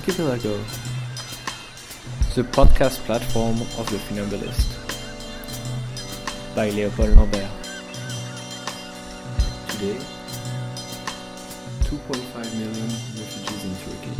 Archipelago, 0.00 0.56
the 2.34 2.42
podcast 2.56 3.00
platform 3.04 3.60
of 3.76 3.86
the 3.90 3.98
Funambulist, 3.98 4.70
by 6.56 6.70
Leopold 6.70 7.18
Lambert. 7.18 7.50
Today, 9.68 9.98
2.5 11.84 12.54
million 12.54 12.88
refugees 13.20 13.64
in 13.66 13.76
Turkey. 13.84 14.16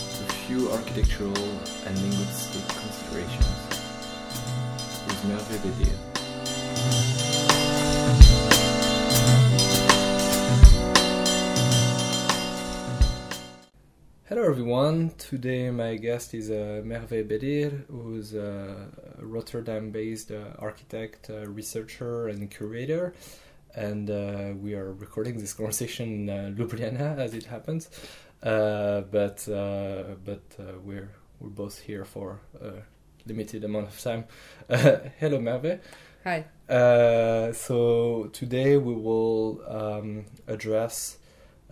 A 0.00 0.32
few 0.42 0.72
architectural 0.72 1.38
and 1.86 1.96
linguistic 2.02 2.66
considerations. 2.66 3.62
With 5.06 5.24
Merve. 5.28 6.11
Everyone. 14.52 15.10
Today 15.16 15.70
my 15.70 15.96
guest 15.96 16.34
is 16.34 16.50
uh, 16.50 16.82
Merve 16.84 17.26
Bedir, 17.26 17.70
who's 17.90 18.34
a 18.34 18.86
Rotterdam-based 19.18 20.30
uh, 20.30 20.50
architect, 20.58 21.30
uh, 21.30 21.48
researcher, 21.48 22.28
and 22.28 22.50
curator. 22.50 23.14
And 23.74 24.10
uh, 24.10 24.52
we 24.60 24.74
are 24.74 24.92
recording 24.92 25.38
this 25.38 25.54
conversation 25.54 26.28
in 26.28 26.28
uh, 26.28 26.52
Ljubljana, 26.54 27.16
as 27.16 27.32
it 27.32 27.46
happens. 27.46 27.88
Uh, 28.42 29.00
but 29.10 29.48
uh, 29.48 30.16
but 30.22 30.42
uh, 30.60 30.78
we're 30.84 31.12
we're 31.40 31.48
both 31.48 31.78
here 31.78 32.04
for 32.04 32.38
a 32.60 32.72
limited 33.24 33.64
amount 33.64 33.88
of 33.88 33.98
time. 33.98 34.26
hello, 35.18 35.40
Merve. 35.40 35.80
Hi. 36.24 36.44
Uh, 36.68 37.54
so 37.54 38.28
today 38.34 38.76
we 38.76 38.92
will 38.92 39.62
um, 39.66 40.26
address 40.46 41.16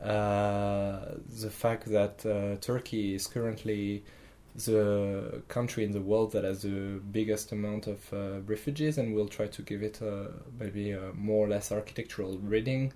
the 0.02 1.50
fact 1.50 1.86
that 1.86 2.24
uh, 2.26 2.56
Turkey 2.60 3.14
is 3.14 3.26
currently 3.26 4.04
the 4.56 5.42
country 5.48 5.84
in 5.84 5.92
the 5.92 6.00
world 6.00 6.32
that 6.32 6.44
has 6.44 6.62
the 6.62 7.00
biggest 7.12 7.52
amount 7.52 7.86
of 7.86 8.12
uh, 8.12 8.40
refugees, 8.46 8.98
and 8.98 9.14
we'll 9.14 9.28
try 9.28 9.46
to 9.46 9.62
give 9.62 9.82
it 9.82 10.00
a, 10.00 10.28
maybe 10.58 10.90
a 10.90 11.12
more 11.14 11.46
or 11.46 11.48
less 11.48 11.70
architectural 11.70 12.38
reading 12.38 12.92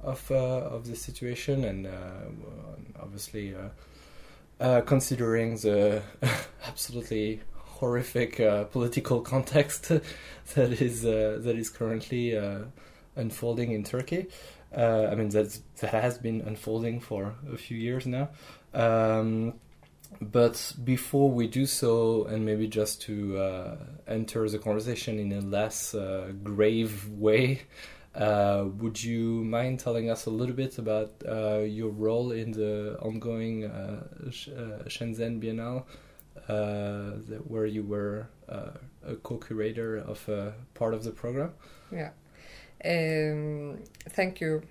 of 0.00 0.30
uh, 0.30 0.34
of 0.34 0.86
the 0.86 0.96
situation, 0.96 1.64
and 1.64 1.86
uh, 1.86 1.90
obviously 3.00 3.54
uh, 3.54 3.68
uh, 4.60 4.80
considering 4.82 5.56
the 5.56 6.02
absolutely 6.66 7.40
horrific 7.54 8.40
uh, 8.40 8.64
political 8.64 9.20
context 9.20 9.88
that 10.54 10.80
is 10.80 11.04
uh, 11.04 11.38
that 11.40 11.56
is 11.56 11.68
currently 11.68 12.36
uh, 12.36 12.60
unfolding 13.16 13.72
in 13.72 13.84
Turkey. 13.84 14.26
Uh, 14.76 15.08
I 15.10 15.14
mean 15.14 15.28
that's 15.28 15.62
that 15.80 15.90
has 15.90 16.18
been 16.18 16.40
unfolding 16.40 17.00
for 17.00 17.34
a 17.52 17.56
few 17.56 17.76
years 17.76 18.06
now. 18.06 18.30
Um, 18.72 19.54
but 20.20 20.74
before 20.84 21.30
we 21.30 21.46
do 21.48 21.66
so, 21.66 22.24
and 22.24 22.44
maybe 22.44 22.66
just 22.68 23.02
to 23.02 23.38
uh, 23.38 23.76
enter 24.06 24.48
the 24.48 24.58
conversation 24.58 25.18
in 25.18 25.32
a 25.32 25.40
less 25.40 25.94
uh, 25.94 26.32
grave 26.42 27.08
way, 27.08 27.62
uh, 28.14 28.64
would 28.78 29.02
you 29.02 29.44
mind 29.44 29.80
telling 29.80 30.10
us 30.10 30.26
a 30.26 30.30
little 30.30 30.54
bit 30.54 30.78
about 30.78 31.10
uh, 31.28 31.58
your 31.58 31.90
role 31.90 32.30
in 32.30 32.52
the 32.52 32.96
ongoing 33.00 33.64
uh, 33.64 34.04
Sh- 34.30 34.48
uh, 34.48 34.84
Shenzhen 34.86 35.40
Biennale, 35.42 35.84
where 37.48 37.66
you 37.66 37.82
were 37.82 38.28
a 38.48 39.16
co-curator 39.22 39.96
of 39.98 40.28
part 40.74 40.94
of 40.94 41.02
the 41.04 41.10
program? 41.10 41.52
Yeah. 41.90 42.10
Um, 42.84 43.78
thank 44.10 44.40
you, 44.40 44.62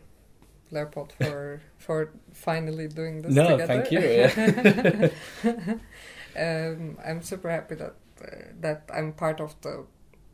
Leopold, 0.74 1.14
for 1.14 1.62
for 1.78 2.10
finally 2.34 2.88
doing 2.88 3.22
this 3.22 3.34
No, 3.34 3.58
together. 3.58 3.68
thank 3.68 3.92
you, 3.92 4.00
yeah. 4.00 5.78
um, 6.76 6.98
I'm 7.06 7.22
super 7.22 7.50
happy 7.50 7.76
that 7.76 7.96
uh, 8.22 8.26
that 8.62 8.90
I'm 8.94 9.14
part 9.14 9.40
of 9.40 9.56
the 9.62 9.86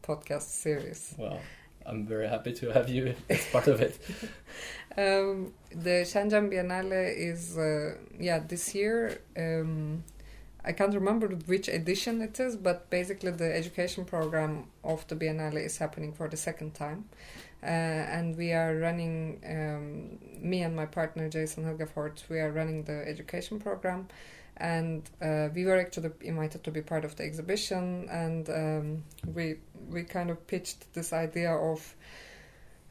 podcast 0.02 0.44
series. 0.50 1.16
Well, 1.18 1.40
I'm 1.86 2.06
very 2.06 2.28
happy 2.28 2.54
to 2.54 2.72
have 2.72 2.90
you 2.90 3.16
as 3.30 3.46
part 3.48 3.68
of 3.68 3.82
it. 3.82 3.98
Um, 4.98 5.54
the 5.72 6.04
Shenzhen 6.06 6.50
Biennale 6.52 7.16
is 7.16 7.58
uh, 7.58 7.96
yeah 8.20 8.40
this 8.40 8.74
year. 8.76 9.22
Um, 9.38 10.04
I 10.64 10.74
can't 10.74 10.94
remember 10.94 11.28
which 11.48 11.70
edition 11.70 12.22
it 12.22 12.38
is, 12.40 12.58
but 12.58 12.90
basically 12.90 13.32
the 13.32 13.56
education 13.56 14.04
program 14.06 14.66
of 14.84 15.08
the 15.08 15.16
Biennale 15.16 15.64
is 15.66 15.78
happening 15.78 16.12
for 16.14 16.28
the 16.28 16.36
second 16.38 16.74
time, 16.76 17.06
uh, 17.62 17.66
and 17.66 18.38
we 18.38 18.53
are 18.53 18.75
running. 18.78 19.42
Um, 19.46 20.20
me 20.42 20.62
and 20.62 20.75
my 20.75 20.86
partner 20.86 21.28
Jason 21.28 21.66
Hilgefort, 21.66 22.28
we 22.30 22.40
are 22.40 22.52
running 22.52 22.84
the 22.84 23.06
education 23.08 23.59
program, 23.59 24.08
and 24.58 25.09
uh, 25.22 25.50
we 25.53 25.66
were 25.66 25.78
actually 25.78 26.12
invited 26.22 26.64
to 26.64 26.72
be 26.72 26.81
part 26.81 27.03
of 27.03 27.16
the 27.18 27.24
exhibition, 27.24 28.08
and 28.09 28.50
um, 28.50 29.03
we 29.34 29.56
we 29.90 30.03
kind 30.03 30.30
of 30.30 30.48
pitched 30.48 30.94
this 30.94 31.12
idea 31.12 31.52
of 31.52 31.96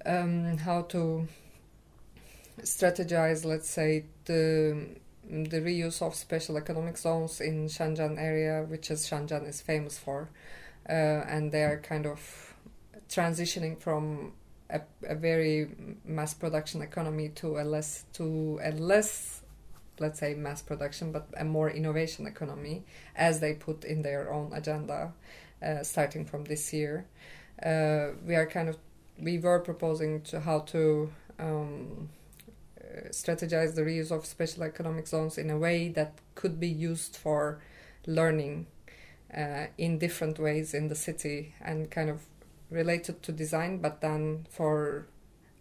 um, 0.04 0.58
how 0.58 0.82
to 0.82 1.26
strategize, 2.62 3.44
let's 3.44 3.70
say, 3.70 4.04
the 4.26 4.86
the 5.30 5.60
reuse 5.60 6.00
of 6.00 6.14
special 6.14 6.56
economic 6.56 6.96
zones 6.96 7.40
in 7.40 7.66
Shenzhen 7.68 8.18
area, 8.18 8.64
which 8.68 8.90
is 8.90 9.06
Shenzhen 9.06 9.46
is 9.46 9.60
famous 9.60 9.98
for, 9.98 10.30
uh, 10.88 10.92
and 10.92 11.52
they 11.52 11.64
are 11.64 11.78
kind 11.78 12.06
of 12.06 12.54
transitioning 13.08 13.78
from 13.78 14.32
a, 14.70 14.80
a 15.06 15.14
very 15.14 15.68
mass 16.04 16.34
production 16.34 16.82
economy 16.82 17.28
to 17.30 17.58
a 17.58 17.64
less 17.64 18.04
to 18.12 18.60
a 18.62 18.70
less 18.72 19.42
let's 19.98 20.20
say 20.20 20.34
mass 20.34 20.62
production 20.62 21.10
but 21.10 21.26
a 21.36 21.44
more 21.44 21.70
innovation 21.70 22.26
economy 22.26 22.84
as 23.16 23.40
they 23.40 23.54
put 23.54 23.84
in 23.84 24.02
their 24.02 24.32
own 24.32 24.52
agenda 24.52 25.12
uh, 25.62 25.82
starting 25.82 26.24
from 26.24 26.44
this 26.44 26.72
year. 26.72 27.06
Uh, 27.64 28.14
we 28.24 28.34
are 28.36 28.46
kind 28.46 28.68
of 28.68 28.76
we 29.20 29.38
were 29.38 29.58
proposing 29.58 30.20
to 30.20 30.38
how 30.40 30.60
to 30.60 31.10
um, 31.40 32.08
strategize 33.10 33.74
the 33.74 33.82
reuse 33.82 34.12
of 34.12 34.24
special 34.24 34.62
economic 34.62 35.06
zones 35.08 35.38
in 35.38 35.50
a 35.50 35.58
way 35.58 35.88
that 35.88 36.12
could 36.36 36.60
be 36.60 36.68
used 36.68 37.16
for 37.16 37.60
learning 38.06 38.66
uh, 39.36 39.66
in 39.76 39.98
different 39.98 40.38
ways 40.38 40.72
in 40.72 40.88
the 40.88 40.94
city 40.94 41.54
and 41.60 41.90
kind 41.90 42.08
of 42.08 42.22
related 42.70 43.22
to 43.22 43.32
design, 43.32 43.78
but 43.78 44.00
then 44.00 44.46
for 44.50 45.06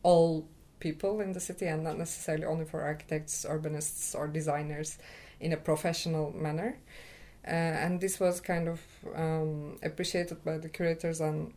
all 0.04 0.48
people 0.80 1.22
in 1.22 1.34
the 1.34 1.40
city 1.40 1.66
and 1.66 1.84
not 1.84 1.98
necessarily 1.98 2.46
only 2.46 2.66
for 2.66 2.82
architects, 2.82 3.46
urbanists, 3.50 4.16
or 4.16 4.28
designers 4.28 4.98
in 5.40 5.54
a 5.54 5.58
professional 5.58 6.32
manner. 6.34 6.78
Uh, 7.46 7.52
and 7.52 8.02
this 8.02 8.20
was 8.20 8.42
kind 8.42 8.68
of 8.68 8.82
um, 9.16 9.78
appreciated 9.82 10.44
by 10.44 10.58
the 10.58 10.68
curators, 10.68 11.22
and 11.22 11.54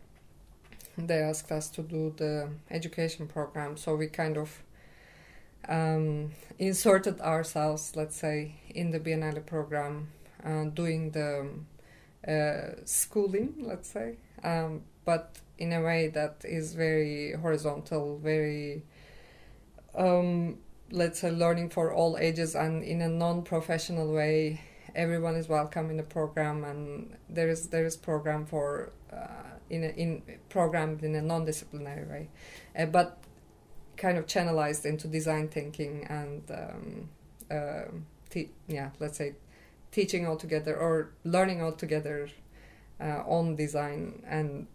they 0.96 1.18
asked 1.18 1.50
us 1.50 1.68
to 1.68 1.82
do 1.82 2.14
the 2.16 2.48
education 2.70 3.26
program. 3.26 3.76
So 3.76 3.96
we 3.96 4.06
kind 4.06 4.36
of 4.36 4.62
um, 5.68 6.30
inserted 6.58 7.20
ourselves, 7.20 7.96
let's 7.96 8.16
say, 8.16 8.54
in 8.74 8.90
the 8.90 9.00
Biennale 9.00 9.44
program, 9.44 10.08
uh, 10.44 10.64
doing 10.64 11.10
the 11.10 11.48
uh, 12.26 12.80
schooling, 12.84 13.54
let's 13.58 13.88
say, 13.88 14.16
um, 14.44 14.82
but 15.10 15.40
in 15.58 15.72
a 15.72 15.82
way 15.82 16.06
that 16.06 16.36
is 16.44 16.74
very 16.74 17.32
horizontal, 17.32 18.16
very, 18.18 18.84
um, 19.96 20.58
let's 20.92 21.18
say, 21.18 21.32
learning 21.32 21.68
for 21.68 21.92
all 21.92 22.16
ages 22.16 22.54
and 22.54 22.84
in 22.84 23.02
a 23.02 23.08
non-professional 23.08 24.12
way. 24.12 24.60
Everyone 24.94 25.34
is 25.34 25.48
welcome 25.48 25.90
in 25.90 25.96
the 25.96 26.08
program, 26.18 26.62
and 26.62 27.16
there 27.28 27.48
is 27.48 27.60
there 27.74 27.86
is 27.90 27.96
program 27.96 28.46
for 28.46 28.92
uh, 29.12 29.50
in 29.68 29.82
a, 29.82 29.88
in 30.02 30.22
programmed 30.48 31.02
in 31.02 31.16
a 31.16 31.22
non-disciplinary 31.22 32.06
way, 32.12 32.28
uh, 32.78 32.86
but 32.86 33.18
kind 33.96 34.16
of 34.16 34.26
channelized 34.26 34.84
into 34.84 35.08
design 35.08 35.48
thinking 35.48 36.04
and 36.04 36.42
um, 36.62 37.08
uh, 37.50 37.86
te- 38.30 38.54
yeah, 38.68 38.90
let's 39.00 39.18
say 39.18 39.34
teaching 39.90 40.24
all 40.28 40.36
together 40.36 40.76
or 40.76 41.10
learning 41.24 41.60
all 41.60 41.72
together 41.72 42.28
uh, 43.00 43.22
on 43.26 43.56
design 43.56 44.22
and 44.28 44.68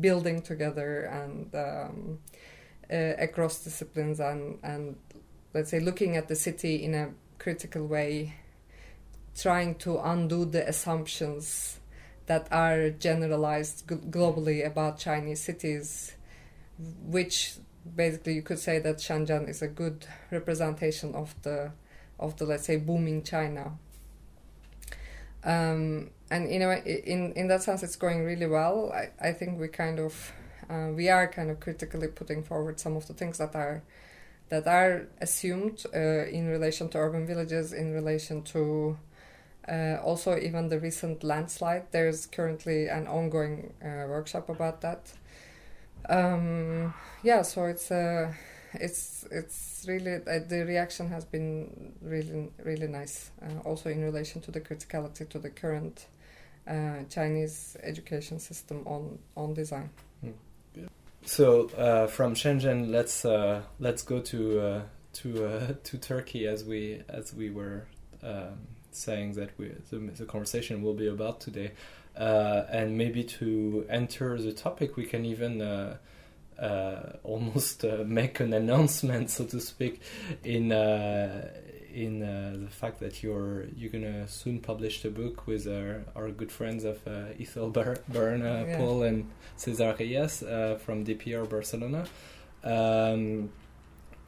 building 0.00 0.42
together 0.42 1.02
and 1.04 1.54
um, 1.54 2.18
uh, 2.92 3.14
across 3.18 3.64
disciplines 3.64 4.20
and 4.20 4.58
and 4.62 4.96
let's 5.54 5.70
say 5.70 5.80
looking 5.80 6.16
at 6.16 6.28
the 6.28 6.36
city 6.36 6.84
in 6.84 6.94
a 6.94 7.10
critical 7.38 7.86
way, 7.86 8.34
trying 9.36 9.74
to 9.76 9.98
undo 9.98 10.44
the 10.44 10.68
assumptions 10.68 11.80
that 12.26 12.46
are 12.52 12.90
generalized 12.90 13.86
globally 13.86 14.64
about 14.64 14.98
Chinese 14.98 15.42
cities, 15.42 16.14
which 17.02 17.54
basically 17.96 18.34
you 18.34 18.42
could 18.42 18.58
say 18.58 18.78
that 18.78 18.98
Shenzhen 18.98 19.48
is 19.48 19.62
a 19.62 19.68
good 19.68 20.06
representation 20.30 21.14
of 21.14 21.34
the 21.42 21.72
of 22.18 22.36
the 22.36 22.44
let's 22.44 22.66
say 22.66 22.76
booming 22.76 23.22
China. 23.22 23.72
Um, 25.42 26.10
and 26.30 26.46
in 26.48 26.62
a 26.62 26.68
way, 26.68 27.02
in 27.04 27.32
in 27.32 27.48
that 27.48 27.62
sense, 27.62 27.82
it's 27.82 27.96
going 27.96 28.24
really 28.24 28.46
well. 28.46 28.92
I, 28.92 29.28
I 29.28 29.32
think 29.32 29.60
we 29.60 29.68
kind 29.68 29.98
of 29.98 30.32
uh, 30.70 30.90
we 30.94 31.08
are 31.08 31.26
kind 31.28 31.50
of 31.50 31.60
critically 31.60 32.08
putting 32.08 32.42
forward 32.42 32.78
some 32.78 32.96
of 32.96 33.06
the 33.06 33.14
things 33.14 33.38
that 33.38 33.54
are 33.54 33.82
that 34.48 34.66
are 34.66 35.08
assumed 35.20 35.84
uh, 35.94 36.26
in 36.26 36.48
relation 36.48 36.88
to 36.90 36.98
urban 36.98 37.26
villages, 37.26 37.72
in 37.72 37.92
relation 37.92 38.42
to 38.42 38.96
uh, 39.68 39.96
also 40.02 40.36
even 40.36 40.68
the 40.68 40.78
recent 40.78 41.24
landslide. 41.24 41.84
There's 41.90 42.26
currently 42.26 42.88
an 42.88 43.06
ongoing 43.06 43.72
uh, 43.82 44.06
workshop 44.08 44.48
about 44.48 44.80
that. 44.82 45.12
Um, 46.08 46.94
yeah, 47.22 47.42
so 47.42 47.66
it's 47.66 47.90
uh, 47.90 48.32
it's 48.74 49.26
it's 49.30 49.84
really 49.88 50.14
uh, 50.14 50.40
the 50.48 50.64
reaction 50.66 51.08
has 51.08 51.24
been 51.24 51.92
really 52.00 52.50
really 52.64 52.88
nice. 52.88 53.30
Uh, 53.42 53.58
also 53.68 53.90
in 53.90 54.02
relation 54.02 54.40
to 54.42 54.50
the 54.50 54.60
criticality 54.60 55.28
to 55.28 55.38
the 55.38 55.50
current 55.50 56.06
uh, 56.70 57.02
Chinese 57.08 57.76
education 57.82 58.38
system 58.38 58.86
on 58.86 59.18
on 59.36 59.54
design. 59.54 59.90
So 61.26 61.68
uh, 61.76 62.06
from 62.06 62.34
Shenzhen, 62.34 62.90
let's 62.90 63.24
uh, 63.24 63.62
let's 63.78 64.02
go 64.02 64.20
to 64.20 64.60
uh, 64.60 64.82
to 65.14 65.46
uh, 65.46 65.74
to 65.84 65.98
Turkey 65.98 66.46
as 66.46 66.64
we 66.64 67.02
as 67.08 67.34
we 67.34 67.50
were 67.50 67.86
um, 68.22 68.58
saying 68.92 69.34
that 69.34 69.50
we 69.58 69.72
the, 69.90 69.98
the 69.98 70.24
conversation 70.24 70.82
will 70.82 70.94
be 70.94 71.08
about 71.08 71.40
today, 71.40 71.72
and 72.16 72.96
maybe 72.96 73.24
to 73.24 73.86
enter 73.90 74.38
the 74.38 74.52
topic, 74.52 74.96
we 74.96 75.06
can 75.06 75.24
even. 75.24 75.96
Almost 77.22 77.84
make 78.04 78.38
an 78.40 78.52
announcement, 78.52 79.30
so 79.30 79.46
to 79.46 79.60
speak, 79.60 80.02
in 80.44 80.68
in 81.94 82.22
uh, 82.22 82.56
the 82.64 82.70
fact 82.70 83.00
that 83.00 83.22
you're 83.22 83.64
you're 83.76 83.90
gonna 83.90 84.26
soon 84.28 84.60
publish 84.60 85.02
the 85.02 85.10
book 85.10 85.46
with 85.46 85.66
our, 85.66 86.04
our 86.16 86.30
good 86.30 86.50
friends 86.52 86.84
of 86.84 86.98
uh, 87.06 87.32
Ethel 87.38 87.70
Bar- 87.70 87.98
Baraona, 88.12 88.66
Yeah. 88.66 88.76
Pohl, 88.78 89.02
and 89.02 89.28
Cesar 89.56 89.94
Reyes 89.98 90.42
uh, 90.42 90.78
from 90.84 91.04
DPR 91.04 91.48
Barcelona. 91.48 92.04
Um, 92.64 93.50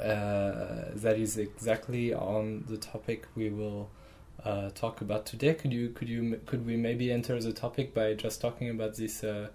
uh, 0.01 0.91
that 0.95 1.17
is 1.19 1.39
exactly 1.39 2.13
on 2.13 2.65
the 2.69 2.77
topic 2.77 3.27
we 3.37 3.51
will 3.51 3.91
uh, 4.45 4.71
talk 4.71 5.01
about 5.01 5.27
today. 5.27 5.55
Could 5.55 5.73
you 5.73 5.91
could 5.91 6.09
you 6.09 6.41
could 6.47 6.67
we 6.67 6.77
maybe 6.77 7.13
enter 7.13 7.41
the 7.41 7.53
topic 7.53 7.95
by 7.95 8.15
just 8.15 8.41
talking 8.41 8.71
about 8.71 8.97
this 8.97 9.23
uh, 9.23 9.49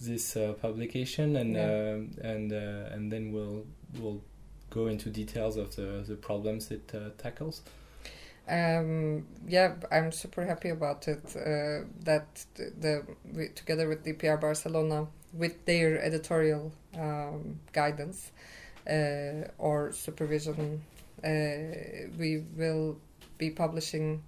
this 0.00 0.36
uh, 0.36 0.54
publication 0.60 1.36
and 1.36 1.54
Yeah. 1.54 1.92
um, 1.94 2.10
and 2.22 2.52
uh, 2.52 2.94
and 2.94 3.12
then 3.12 3.32
we'll 3.32 3.64
we'll 4.00 4.22
go 4.70 4.86
into 4.86 5.10
details 5.10 5.56
of 5.56 5.74
the 5.76 6.04
the 6.06 6.16
problems 6.16 6.70
it 6.70 6.92
uh, 6.94 7.10
tackles. 7.18 7.62
Um, 8.48 9.26
yeah, 9.46 9.74
I'm 9.90 10.12
super 10.12 10.44
happy 10.44 10.68
about 10.68 11.08
it. 11.08 11.24
Uh, 11.34 11.86
that 12.04 12.44
the, 12.54 12.72
the 12.78 13.02
we, 13.34 13.48
together 13.48 13.88
with 13.88 14.04
DPR 14.04 14.40
Barcelona, 14.40 15.08
with 15.32 15.64
their 15.64 16.00
editorial 16.00 16.72
um, 16.96 17.58
guidance 17.72 18.30
uh, 18.88 19.48
or 19.58 19.92
supervision, 19.92 20.82
uh, 21.24 22.08
we 22.18 22.44
will 22.56 22.98
be 23.36 23.50
publishing 23.50 24.22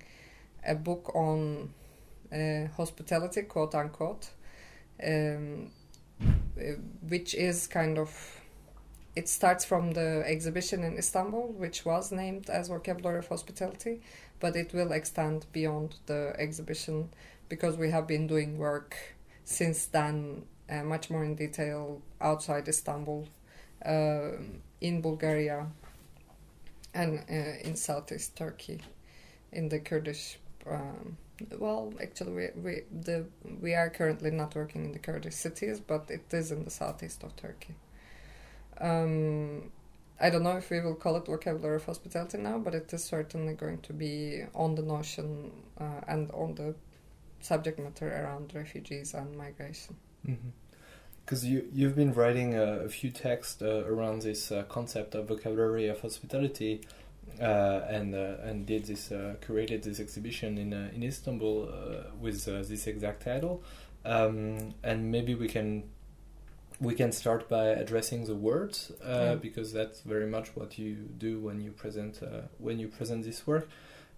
a 0.66 0.74
book 0.74 1.12
on 1.14 1.70
uh, 2.32 2.66
hospitality, 2.76 3.42
quote 3.42 3.74
unquote, 3.74 4.30
um, 5.06 5.70
uh, 6.20 6.62
which 7.08 7.34
is 7.34 7.68
kind 7.68 7.98
of 7.98 8.37
it 9.18 9.28
starts 9.28 9.64
from 9.64 9.84
the 9.94 10.22
exhibition 10.24 10.84
in 10.84 10.96
Istanbul, 10.96 11.48
which 11.64 11.84
was 11.84 12.12
named 12.12 12.48
as 12.48 12.68
Vocabulary 12.68 13.18
of 13.18 13.26
Hospitality, 13.26 14.00
but 14.38 14.54
it 14.54 14.72
will 14.72 14.92
extend 14.92 15.46
beyond 15.52 15.96
the 16.06 16.22
exhibition 16.38 17.08
because 17.48 17.76
we 17.76 17.90
have 17.90 18.06
been 18.06 18.28
doing 18.28 18.58
work 18.58 18.96
since 19.44 19.86
then, 19.86 20.44
uh, 20.70 20.84
much 20.84 21.10
more 21.10 21.24
in 21.24 21.34
detail 21.34 22.00
outside 22.20 22.68
Istanbul, 22.68 23.26
uh, 23.84 24.32
in 24.80 25.00
Bulgaria, 25.00 25.66
and 26.94 27.18
uh, 27.18 27.66
in 27.68 27.74
southeast 27.74 28.36
Turkey, 28.36 28.78
in 29.50 29.68
the 29.68 29.80
Kurdish. 29.80 30.38
Um, 30.64 31.16
well, 31.58 31.92
actually, 32.00 32.32
we 32.38 32.46
we 32.64 32.72
the 33.06 33.18
we 33.64 33.74
are 33.74 33.90
currently 33.90 34.30
not 34.30 34.54
working 34.54 34.84
in 34.84 34.92
the 34.92 35.04
Kurdish 35.08 35.38
cities, 35.46 35.80
but 35.80 36.02
it 36.08 36.26
is 36.32 36.52
in 36.52 36.62
the 36.64 36.74
southeast 36.82 37.24
of 37.24 37.34
Turkey. 37.34 37.74
Um, 38.80 39.70
I 40.20 40.30
don't 40.30 40.42
know 40.42 40.56
if 40.56 40.70
we 40.70 40.80
will 40.80 40.96
call 40.96 41.16
it 41.16 41.26
vocabulary 41.26 41.76
of 41.76 41.84
hospitality 41.84 42.38
now, 42.38 42.58
but 42.58 42.74
it 42.74 42.92
is 42.92 43.04
certainly 43.04 43.54
going 43.54 43.78
to 43.82 43.92
be 43.92 44.44
on 44.54 44.74
the 44.74 44.82
notion 44.82 45.52
uh, 45.80 46.00
and 46.08 46.30
on 46.32 46.54
the 46.54 46.74
subject 47.40 47.78
matter 47.78 48.08
around 48.08 48.52
refugees 48.54 49.14
and 49.14 49.36
migration. 49.36 49.96
Because 51.24 51.44
you 51.44 51.68
you've 51.72 51.94
been 51.94 52.12
writing 52.14 52.54
a, 52.54 52.84
a 52.84 52.88
few 52.88 53.10
texts 53.10 53.62
uh, 53.62 53.84
around 53.86 54.22
this 54.22 54.50
uh, 54.50 54.64
concept 54.64 55.14
of 55.14 55.28
vocabulary 55.28 55.86
of 55.88 56.00
hospitality, 56.00 56.80
uh, 57.40 57.82
and 57.88 58.14
uh, 58.14 58.36
and 58.42 58.66
did 58.66 58.86
this 58.86 59.12
uh, 59.12 59.36
curated 59.40 59.82
this 59.82 60.00
exhibition 60.00 60.58
in 60.58 60.72
in 60.72 61.02
Istanbul 61.02 61.68
with 62.20 62.44
this 62.44 62.86
exact 62.86 63.22
title, 63.22 63.62
um, 64.04 64.74
and 64.82 65.12
maybe 65.12 65.34
we 65.34 65.48
can 65.48 65.84
we 66.80 66.94
can 66.94 67.10
start 67.12 67.48
by 67.48 67.66
addressing 67.66 68.24
the 68.26 68.34
words 68.34 68.92
uh, 69.04 69.34
because 69.36 69.72
that's 69.72 70.00
very 70.02 70.26
much 70.26 70.54
what 70.54 70.78
you 70.78 70.94
do 70.94 71.40
when 71.40 71.60
you 71.60 71.72
present 71.72 72.20
uh, 72.22 72.42
when 72.58 72.78
you 72.78 72.88
present 72.88 73.24
this 73.24 73.46
work. 73.46 73.68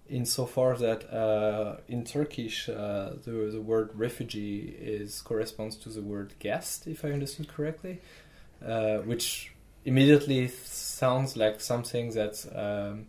Insofar 0.09 0.77
that 0.77 1.11
uh, 1.12 1.77
in 1.89 2.05
Turkish 2.05 2.69
uh, 2.69 3.12
the 3.25 3.51
the 3.53 3.61
word 3.61 3.91
refugee 3.95 4.77
is 4.79 5.23
corresponds 5.23 5.77
to 5.77 5.89
the 5.89 6.03
word 6.03 6.35
guest, 6.39 6.87
if 6.87 7.05
I 7.05 7.12
understood 7.12 7.49
correctly, 7.49 8.01
uh, 8.65 8.99
which 8.99 9.53
immediately 9.85 10.49
sounds 10.49 11.37
like 11.37 11.61
something 11.61 12.11
that's 12.11 12.47
um, 12.55 13.07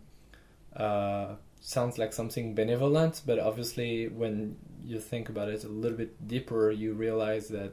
uh, 0.74 1.34
sounds 1.60 1.98
like 1.98 2.12
something 2.12 2.54
benevolent, 2.54 3.22
but 3.26 3.38
obviously 3.38 4.08
when 4.08 4.56
you 4.84 4.98
think 4.98 5.28
about 5.28 5.48
it 5.48 5.64
a 5.64 5.68
little 5.68 5.98
bit 5.98 6.26
deeper, 6.26 6.70
you 6.70 6.94
realize 6.94 7.48
that 7.48 7.72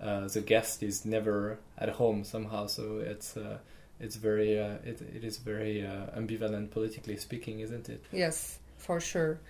uh, 0.00 0.28
the 0.28 0.40
guest 0.40 0.82
is 0.82 1.04
never 1.04 1.58
at 1.78 1.90
home 1.90 2.24
somehow. 2.24 2.66
So 2.66 2.98
it's 2.98 3.36
uh, 3.36 3.58
it's 4.00 4.16
very 4.16 4.58
uh, 4.58 4.76
it 4.84 5.00
it 5.00 5.24
is 5.24 5.38
very 5.38 5.86
uh, 5.86 6.06
ambivalent 6.16 6.70
politically 6.70 7.16
speaking, 7.16 7.60
isn't 7.60 7.88
it? 7.88 8.04
Yes, 8.12 8.58
for 8.76 9.00
sure. 9.00 9.40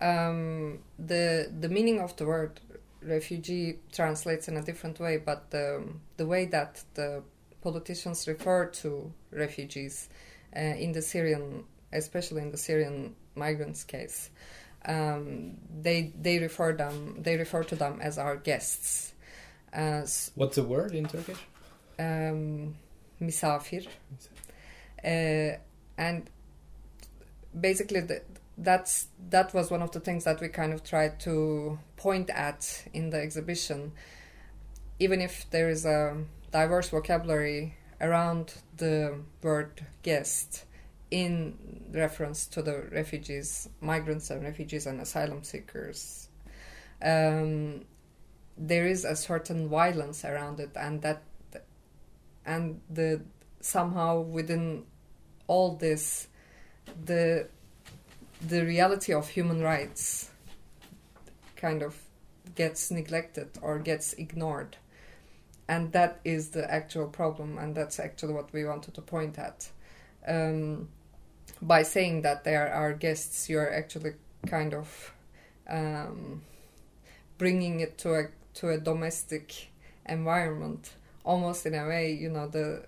Um, 0.00 0.80
the 0.98 1.50
the 1.60 1.68
meaning 1.68 2.00
of 2.00 2.16
the 2.16 2.26
word 2.26 2.60
refugee 3.02 3.78
translates 3.92 4.48
in 4.48 4.56
a 4.56 4.62
different 4.62 5.00
way, 5.00 5.16
but 5.16 5.50
the 5.50 5.84
the 6.16 6.26
way 6.26 6.46
that 6.46 6.82
the 6.94 7.22
politicians 7.62 8.28
refer 8.28 8.66
to 8.66 9.12
refugees 9.32 10.08
uh, 10.54 10.60
in 10.60 10.92
the 10.92 11.02
Syrian, 11.02 11.64
especially 11.92 12.42
in 12.42 12.50
the 12.50 12.56
Syrian 12.56 13.16
migrants 13.34 13.82
case, 13.84 14.30
um, 14.84 15.56
they 15.82 16.12
they 16.20 16.38
refer 16.38 16.72
them 16.74 17.22
they 17.22 17.36
refer 17.36 17.64
to 17.64 17.74
them 17.74 18.00
as 18.00 18.18
our 18.18 18.36
guests. 18.36 19.14
As 19.76 20.32
What's 20.34 20.56
the 20.56 20.62
word 20.62 20.94
in 20.94 21.04
Turkish? 21.06 21.36
um, 21.98 22.74
misafir, 23.20 23.86
uh, 25.04 25.58
and 25.98 26.30
basically 27.58 28.00
the, 28.00 28.22
that's 28.58 29.08
that 29.30 29.52
was 29.52 29.70
one 29.70 29.82
of 29.82 29.90
the 29.92 30.00
things 30.00 30.24
that 30.24 30.40
we 30.40 30.48
kind 30.48 30.72
of 30.72 30.82
tried 30.82 31.20
to 31.20 31.78
point 31.96 32.30
at 32.30 32.84
in 32.94 33.10
the 33.10 33.18
exhibition. 33.18 33.92
Even 34.98 35.20
if 35.20 35.48
there 35.50 35.68
is 35.68 35.84
a 35.84 36.24
diverse 36.50 36.88
vocabulary 36.88 37.74
around 38.00 38.54
the 38.78 39.14
word 39.42 39.84
guest 40.02 40.64
in 41.10 41.54
reference 41.92 42.46
to 42.46 42.62
the 42.62 42.88
refugees, 42.92 43.68
migrants 43.82 44.30
and 44.30 44.42
refugees 44.42 44.86
and 44.86 45.00
asylum 45.02 45.44
seekers, 45.44 46.28
um, 47.02 47.82
there 48.58 48.86
is 48.86 49.04
a 49.04 49.16
certain 49.16 49.68
violence 49.68 50.24
around 50.24 50.60
it, 50.60 50.70
and 50.76 51.02
that 51.02 51.22
and 52.46 52.80
the 52.88 53.20
somehow 53.60 54.20
within 54.20 54.84
all 55.48 55.76
this 55.76 56.28
the 57.04 57.48
the 58.46 58.64
reality 58.64 59.12
of 59.12 59.28
human 59.28 59.60
rights 59.62 60.30
kind 61.56 61.82
of 61.82 62.00
gets 62.54 62.90
neglected 62.90 63.48
or 63.60 63.78
gets 63.78 64.12
ignored. 64.14 64.76
And 65.68 65.90
that 65.92 66.20
is 66.24 66.50
the 66.50 66.70
actual 66.72 67.08
problem 67.08 67.58
and 67.58 67.74
that's 67.74 67.98
actually 67.98 68.34
what 68.34 68.52
we 68.52 68.64
wanted 68.64 68.94
to 68.94 69.02
point 69.02 69.38
at. 69.38 69.68
Um, 70.26 70.88
by 71.62 71.82
saying 71.82 72.22
that 72.22 72.44
they 72.44 72.54
are 72.54 72.68
our 72.68 72.92
guests 72.92 73.48
you're 73.48 73.72
actually 73.72 74.14
kind 74.46 74.74
of 74.74 75.12
um, 75.68 76.42
bringing 77.38 77.80
it 77.80 77.98
to 77.98 78.14
a 78.14 78.26
to 78.56 78.70
a 78.70 78.78
domestic 78.78 79.70
environment 80.06 80.94
almost 81.24 81.66
in 81.66 81.74
a 81.74 81.86
way 81.86 82.12
you 82.12 82.28
know 82.28 82.46
the 82.48 82.84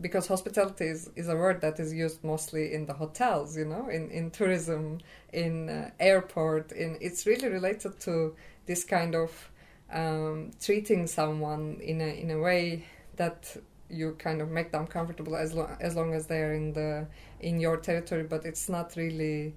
because 0.00 0.26
hospitality 0.26 0.86
is, 0.86 1.10
is 1.16 1.28
a 1.28 1.36
word 1.36 1.60
that 1.60 1.78
is 1.78 1.92
used 1.92 2.24
mostly 2.24 2.72
in 2.74 2.86
the 2.86 2.92
hotels 2.92 3.56
you 3.56 3.64
know 3.64 3.88
in, 3.88 4.10
in 4.10 4.30
tourism 4.30 4.98
in 5.32 5.68
uh, 5.68 5.90
airport 6.00 6.72
in 6.72 6.98
it's 7.00 7.26
really 7.26 7.48
related 7.48 7.98
to 8.00 8.34
this 8.66 8.84
kind 8.84 9.14
of 9.14 9.50
um, 9.92 10.50
treating 10.60 11.06
someone 11.06 11.78
in 11.80 12.00
a 12.00 12.20
in 12.20 12.30
a 12.30 12.38
way 12.38 12.84
that 13.16 13.56
you 13.92 14.16
kind 14.18 14.40
of 14.40 14.50
make 14.50 14.72
them 14.72 14.86
comfortable 14.86 15.36
as 15.36 15.52
long 15.52 15.76
as 15.80 15.94
long 15.94 16.14
as 16.14 16.26
they're 16.26 16.54
in 16.54 16.72
the 16.72 17.06
in 17.40 17.60
your 17.60 17.76
territory, 17.76 18.24
but 18.24 18.44
it's 18.44 18.68
not 18.68 18.96
really. 18.96 19.54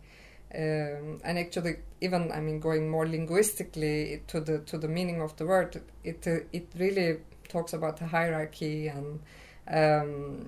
Um, 0.55 1.19
and 1.23 1.37
actually, 1.37 1.77
even 1.99 2.31
I 2.31 2.39
mean, 2.39 2.59
going 2.59 2.89
more 2.89 3.05
linguistically 3.05 4.21
to 4.27 4.39
the 4.39 4.59
to 4.59 4.77
the 4.77 4.87
meaning 4.87 5.21
of 5.21 5.35
the 5.35 5.45
word, 5.45 5.81
it 6.03 6.25
uh, 6.27 6.39
it 6.53 6.69
really 6.77 7.17
talks 7.49 7.73
about 7.73 7.97
the 7.97 8.07
hierarchy 8.07 8.87
and 8.87 9.19
um, 9.67 10.47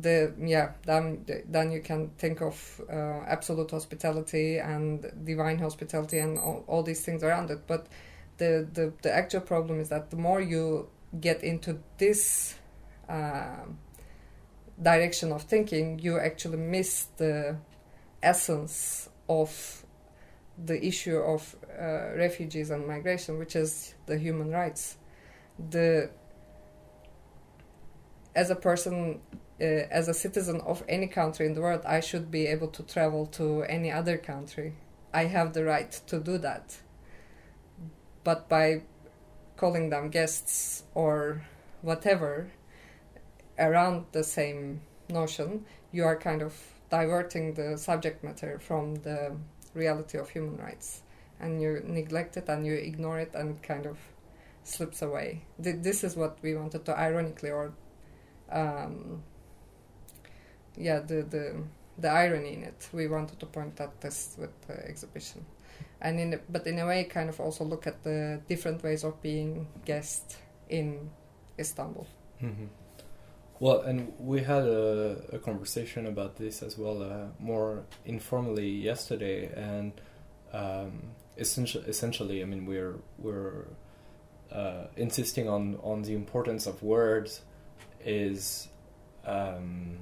the 0.00 0.32
yeah 0.40 0.72
then 0.86 1.24
then 1.48 1.70
you 1.70 1.80
can 1.80 2.10
think 2.18 2.40
of 2.40 2.80
uh, 2.90 3.20
absolute 3.26 3.70
hospitality 3.70 4.58
and 4.58 5.10
divine 5.24 5.58
hospitality 5.58 6.18
and 6.18 6.38
all, 6.38 6.64
all 6.66 6.82
these 6.82 7.04
things 7.04 7.22
around 7.22 7.50
it. 7.50 7.66
But 7.66 7.88
the, 8.38 8.66
the 8.72 8.92
the 9.02 9.12
actual 9.12 9.40
problem 9.40 9.80
is 9.80 9.88
that 9.88 10.10
the 10.10 10.16
more 10.16 10.40
you 10.40 10.88
get 11.20 11.42
into 11.42 11.78
this 11.98 12.54
uh, 13.08 13.66
direction 14.80 15.32
of 15.32 15.42
thinking 15.42 15.98
you 15.98 16.18
actually 16.18 16.56
miss 16.56 17.06
the 17.16 17.56
essence 18.22 19.08
of 19.28 19.84
the 20.64 20.84
issue 20.84 21.16
of 21.16 21.56
uh, 21.80 22.14
refugees 22.16 22.70
and 22.70 22.86
migration 22.86 23.38
which 23.38 23.56
is 23.56 23.94
the 24.06 24.18
human 24.18 24.50
rights 24.50 24.98
the 25.70 26.10
as 28.34 28.50
a 28.50 28.54
person 28.54 29.20
uh, 29.60 29.86
as 29.90 30.08
a 30.08 30.14
citizen 30.14 30.60
of 30.62 30.82
any 30.88 31.06
country 31.06 31.46
in 31.46 31.54
the 31.54 31.60
world, 31.60 31.82
I 31.86 32.00
should 32.00 32.30
be 32.30 32.46
able 32.46 32.68
to 32.68 32.82
travel 32.82 33.26
to 33.26 33.62
any 33.62 33.92
other 33.92 34.18
country. 34.18 34.74
I 35.14 35.26
have 35.26 35.52
the 35.52 35.64
right 35.64 35.92
to 36.08 36.18
do 36.18 36.38
that. 36.38 36.76
But 38.24 38.48
by 38.48 38.82
calling 39.56 39.90
them 39.90 40.08
guests 40.08 40.82
or 40.94 41.44
whatever 41.82 42.50
around 43.58 44.06
the 44.12 44.24
same 44.24 44.80
notion, 45.08 45.64
you 45.92 46.04
are 46.04 46.16
kind 46.16 46.42
of 46.42 46.54
diverting 46.92 47.54
the 47.54 47.78
subject 47.78 48.22
matter 48.22 48.58
from 48.58 48.96
the 48.96 49.34
reality 49.74 50.18
of 50.18 50.28
human 50.28 50.56
rights. 50.58 51.02
And 51.40 51.60
you 51.60 51.82
neglect 51.84 52.36
it 52.36 52.48
and 52.48 52.66
you 52.66 52.74
ignore 52.74 53.18
it 53.18 53.34
and 53.34 53.56
it 53.56 53.62
kind 53.62 53.86
of 53.86 53.98
slips 54.62 55.02
away. 55.02 55.44
This 55.58 56.04
is 56.04 56.14
what 56.14 56.38
we 56.42 56.54
wanted 56.54 56.84
to 56.84 56.96
ironically 56.96 57.50
or 57.50 57.72
um, 58.50 59.22
yeah 60.76 61.00
the 61.00 61.22
the 61.22 61.62
the 61.98 62.08
irony 62.08 62.54
in 62.54 62.62
it. 62.62 62.88
We 62.92 63.08
wanted 63.08 63.40
to 63.40 63.46
point 63.46 63.80
at 63.80 64.00
this 64.00 64.36
with 64.38 64.54
the 64.66 64.86
exhibition, 64.86 65.44
and 66.00 66.20
in 66.20 66.30
the, 66.30 66.40
but 66.48 66.66
in 66.66 66.78
a 66.78 66.86
way, 66.86 67.04
kind 67.04 67.28
of 67.28 67.40
also 67.40 67.64
look 67.64 67.86
at 67.86 68.02
the 68.02 68.40
different 68.48 68.82
ways 68.82 69.04
of 69.04 69.20
being 69.22 69.66
guest 69.84 70.36
in 70.68 71.10
Istanbul. 71.58 72.06
Mm-hmm. 72.42 72.81
Well, 73.62 73.82
and 73.82 74.12
we 74.18 74.42
had 74.42 74.64
a, 74.64 75.18
a, 75.34 75.38
conversation 75.38 76.06
about 76.06 76.34
this 76.34 76.64
as 76.64 76.76
well, 76.76 77.00
uh, 77.00 77.26
more 77.38 77.84
informally 78.04 78.68
yesterday, 78.68 79.52
and 79.54 79.92
um, 80.52 81.12
essentially, 81.38 81.84
essentially, 81.86 82.42
I 82.42 82.44
mean, 82.44 82.66
we're 82.66 82.96
we're 83.18 83.66
uh, 84.50 84.86
insisting 84.96 85.48
on 85.48 85.78
on 85.84 86.02
the 86.02 86.12
importance 86.12 86.66
of 86.66 86.82
words 86.82 87.42
is 88.04 88.66
um, 89.24 89.98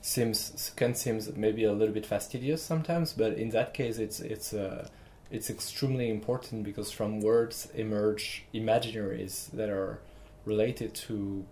seems 0.00 0.72
can 0.74 0.96
seems 0.96 1.32
maybe 1.36 1.62
a 1.62 1.72
little 1.72 1.94
bit 1.94 2.04
fastidious 2.04 2.64
sometimes, 2.64 3.12
but 3.12 3.34
in 3.34 3.50
that 3.50 3.74
case, 3.74 3.98
it's 3.98 4.18
it's 4.18 4.52
uh, 4.52 4.88
it's 5.30 5.50
extremely 5.50 6.10
important 6.10 6.64
because 6.64 6.90
from 6.90 7.20
words 7.20 7.68
emerge 7.76 8.42
imaginaries 8.52 9.52
that 9.52 9.70
are 9.70 10.00
related 10.44 10.96
to 10.96 11.46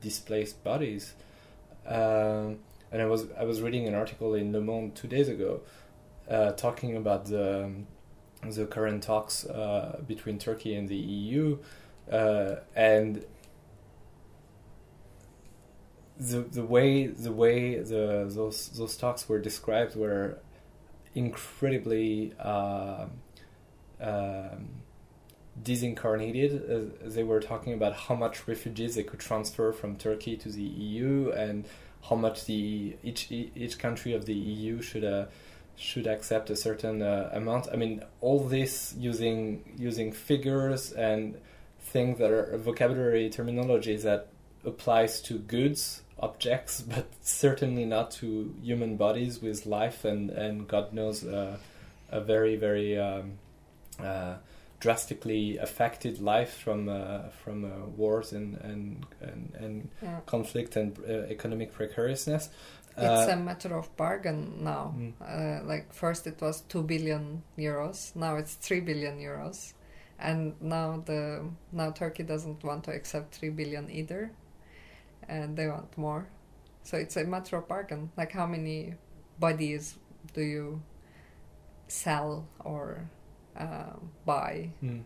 displaced 0.00 0.62
bodies. 0.64 1.14
Um, 1.86 2.58
and 2.92 3.00
I 3.00 3.06
was 3.06 3.26
I 3.38 3.44
was 3.44 3.62
reading 3.62 3.88
an 3.88 3.94
article 3.94 4.34
in 4.34 4.52
Le 4.52 4.60
Monde 4.60 4.94
two 4.94 5.08
days 5.08 5.28
ago, 5.28 5.60
uh, 6.30 6.52
talking 6.52 6.96
about 6.96 7.24
the 7.26 7.72
the 8.42 8.66
current 8.66 9.02
talks 9.02 9.46
uh, 9.46 10.00
between 10.06 10.38
Turkey 10.38 10.74
and 10.74 10.88
the 10.88 10.96
EU, 10.96 11.58
uh, 12.10 12.56
and 12.76 13.24
the 16.18 16.40
the 16.40 16.64
way 16.64 17.06
the 17.06 17.32
way 17.32 17.78
the 17.78 18.26
those 18.28 18.68
those 18.68 18.96
talks 18.96 19.28
were 19.28 19.38
described 19.38 19.96
were 19.96 20.38
incredibly 21.14 22.32
uh, 22.38 23.06
um, 24.00 24.81
disincarnated. 25.60 26.70
Uh, 26.70 27.08
they 27.08 27.22
were 27.22 27.40
talking 27.40 27.74
about 27.74 27.94
how 27.94 28.14
much 28.14 28.46
refugees 28.48 28.94
they 28.94 29.02
could 29.02 29.20
transfer 29.20 29.72
from 29.72 29.96
Turkey 29.96 30.36
to 30.36 30.48
the 30.48 30.62
EU 30.62 31.30
and 31.30 31.64
how 32.08 32.16
much 32.16 32.46
the 32.46 32.96
each 33.02 33.30
each 33.30 33.78
country 33.78 34.12
of 34.12 34.26
the 34.26 34.34
EU 34.34 34.82
should 34.82 35.04
uh, 35.04 35.26
should 35.76 36.06
accept 36.06 36.50
a 36.50 36.56
certain 36.56 37.02
uh, 37.02 37.30
amount. 37.32 37.68
I 37.72 37.76
mean, 37.76 38.02
all 38.20 38.40
this 38.40 38.94
using 38.98 39.74
using 39.76 40.12
figures 40.12 40.92
and 40.92 41.38
things 41.80 42.18
that 42.18 42.30
are 42.30 42.56
vocabulary 42.58 43.28
terminology 43.30 43.96
that 43.96 44.28
applies 44.64 45.20
to 45.22 45.38
goods 45.38 46.02
objects, 46.18 46.80
but 46.94 47.06
certainly 47.20 47.84
not 47.84 48.10
to 48.12 48.54
human 48.62 48.96
bodies 48.96 49.40
with 49.42 49.66
life 49.66 50.04
and 50.04 50.30
and 50.30 50.66
God 50.66 50.92
knows 50.92 51.24
uh, 51.24 51.58
a 52.10 52.20
very 52.20 52.56
very 52.56 52.98
um, 52.98 53.38
uh, 54.00 54.36
drastically 54.82 55.58
affected 55.58 56.20
life 56.20 56.54
from 56.64 56.88
uh, 56.88 57.28
from 57.44 57.64
uh, 57.64 57.86
wars 57.96 58.32
and 58.32 58.56
and 58.70 59.06
and, 59.20 59.54
and 59.54 59.88
yeah. 60.02 60.20
conflict 60.26 60.76
and 60.76 60.98
uh, 60.98 61.32
economic 61.36 61.72
precariousness. 61.72 62.50
It's 62.96 63.28
uh, 63.30 63.32
a 63.32 63.36
matter 63.36 63.74
of 63.78 63.96
bargain 63.96 64.64
now. 64.64 64.94
Mm. 64.98 65.66
like 65.66 65.94
first 65.94 66.26
it 66.26 66.40
was 66.42 66.62
two 66.62 66.82
billion 66.82 67.42
euros, 67.56 68.14
now 68.16 68.36
it's 68.36 68.54
three 68.54 68.80
billion 68.80 69.18
euros, 69.18 69.72
and 70.18 70.60
now 70.60 71.02
the 71.06 71.44
now 71.70 71.92
Turkey 71.92 72.24
doesn't 72.24 72.64
want 72.64 72.84
to 72.84 72.90
accept 72.90 73.36
three 73.36 73.50
billion 73.50 73.88
either 73.88 74.32
and 75.28 75.56
they 75.56 75.68
want 75.68 75.96
more. 75.96 76.26
So 76.82 76.96
it's 76.96 77.16
a 77.16 77.24
matter 77.24 77.56
of 77.56 77.68
bargain. 77.68 78.10
Like 78.16 78.32
how 78.32 78.46
many 78.46 78.94
bodies 79.38 79.94
do 80.34 80.42
you 80.42 80.82
sell 81.88 82.48
or 82.64 83.08
uh, 83.56 83.96
buy? 84.24 84.70
Mm. 84.82 85.02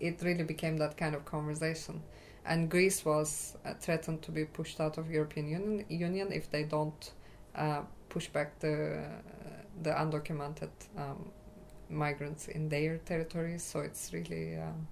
It 0.00 0.20
really 0.22 0.44
became 0.44 0.76
that 0.78 0.96
kind 0.96 1.14
of 1.14 1.24
conversation. 1.24 2.02
And 2.44 2.70
Greece 2.70 3.04
was 3.04 3.56
uh, 3.64 3.74
threatened 3.74 4.22
to 4.22 4.30
be 4.30 4.44
pushed 4.44 4.80
out 4.80 4.98
of 4.98 5.10
European 5.10 5.48
Union, 5.48 5.84
Union 5.88 6.32
if 6.32 6.50
they 6.50 6.64
don't 6.64 7.12
uh, 7.54 7.82
push 8.08 8.28
back 8.28 8.58
the 8.60 9.02
the 9.82 9.90
undocumented 9.90 10.70
um, 10.96 11.30
migrants 11.90 12.48
in 12.48 12.68
their 12.68 12.98
territories. 12.98 13.62
So 13.62 13.80
it's 13.80 14.12
really 14.12 14.56
um, 14.56 14.86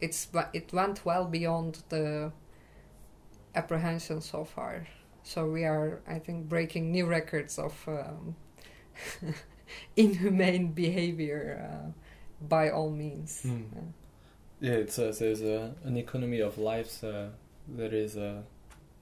it's 0.00 0.28
it 0.52 0.72
went 0.72 1.04
well 1.04 1.24
beyond 1.24 1.82
the 1.88 2.32
apprehension 3.54 4.20
so 4.20 4.44
far. 4.44 4.86
So 5.22 5.46
we 5.48 5.64
are, 5.64 6.00
I 6.06 6.18
think, 6.18 6.48
breaking 6.48 6.90
new 6.90 7.06
records 7.06 7.58
of 7.58 7.74
um, 7.86 8.34
inhumane 9.96 10.72
behavior 10.72 11.68
uh, 11.70 11.92
by 12.48 12.70
all 12.70 12.90
means. 12.90 13.42
Mm. 13.44 13.64
Yeah. 14.60 14.70
yeah, 14.70 14.76
it's 14.78 14.98
a, 14.98 15.12
there's 15.12 15.42
a, 15.42 15.74
an 15.84 15.96
economy 15.96 16.40
of 16.40 16.58
lives 16.58 17.02
uh, 17.02 17.28
that 17.76 17.92
is 17.92 18.16
uh, 18.16 18.42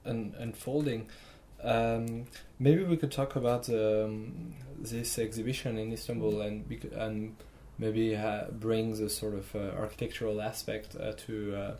un- 0.05 0.35
unfolding. 0.37 1.09
Um, 1.63 2.25
maybe 2.59 2.83
we 2.83 2.97
could 2.97 3.11
talk 3.11 3.35
about 3.35 3.69
um, 3.69 4.55
this 4.79 5.19
exhibition 5.19 5.77
in 5.77 5.93
Istanbul 5.93 6.41
and 6.41 6.65
and 6.93 7.35
maybe 7.77 8.15
uh, 8.15 8.45
bring 8.51 8.95
the 8.95 9.09
sort 9.09 9.35
of 9.35 9.55
uh, 9.55 9.59
architectural 9.77 10.41
aspect 10.41 10.95
uh, 10.95 11.13
to 11.27 11.55
uh, 11.55 11.75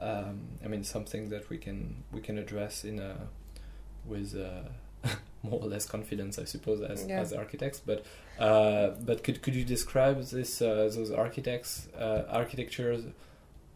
um, 0.00 0.40
I 0.64 0.68
mean, 0.68 0.82
something 0.82 1.28
that 1.28 1.48
we 1.50 1.58
can 1.58 2.04
we 2.12 2.20
can 2.20 2.38
address 2.38 2.84
in 2.84 2.98
a 2.98 3.28
with 4.04 4.34
uh, 4.34 4.68
more 5.42 5.60
or 5.60 5.68
less 5.68 5.86
confidence, 5.86 6.38
I 6.38 6.44
suppose, 6.44 6.80
as 6.82 7.06
yeah. 7.06 7.20
as 7.20 7.32
architects. 7.32 7.80
But 7.80 8.04
uh, 8.38 8.90
but 9.00 9.24
could 9.24 9.42
could 9.42 9.54
you 9.54 9.64
describe 9.64 10.22
this 10.22 10.60
uh, 10.62 10.90
those 10.94 11.10
architects 11.10 11.88
uh, 11.98 12.24
architectures 12.28 13.04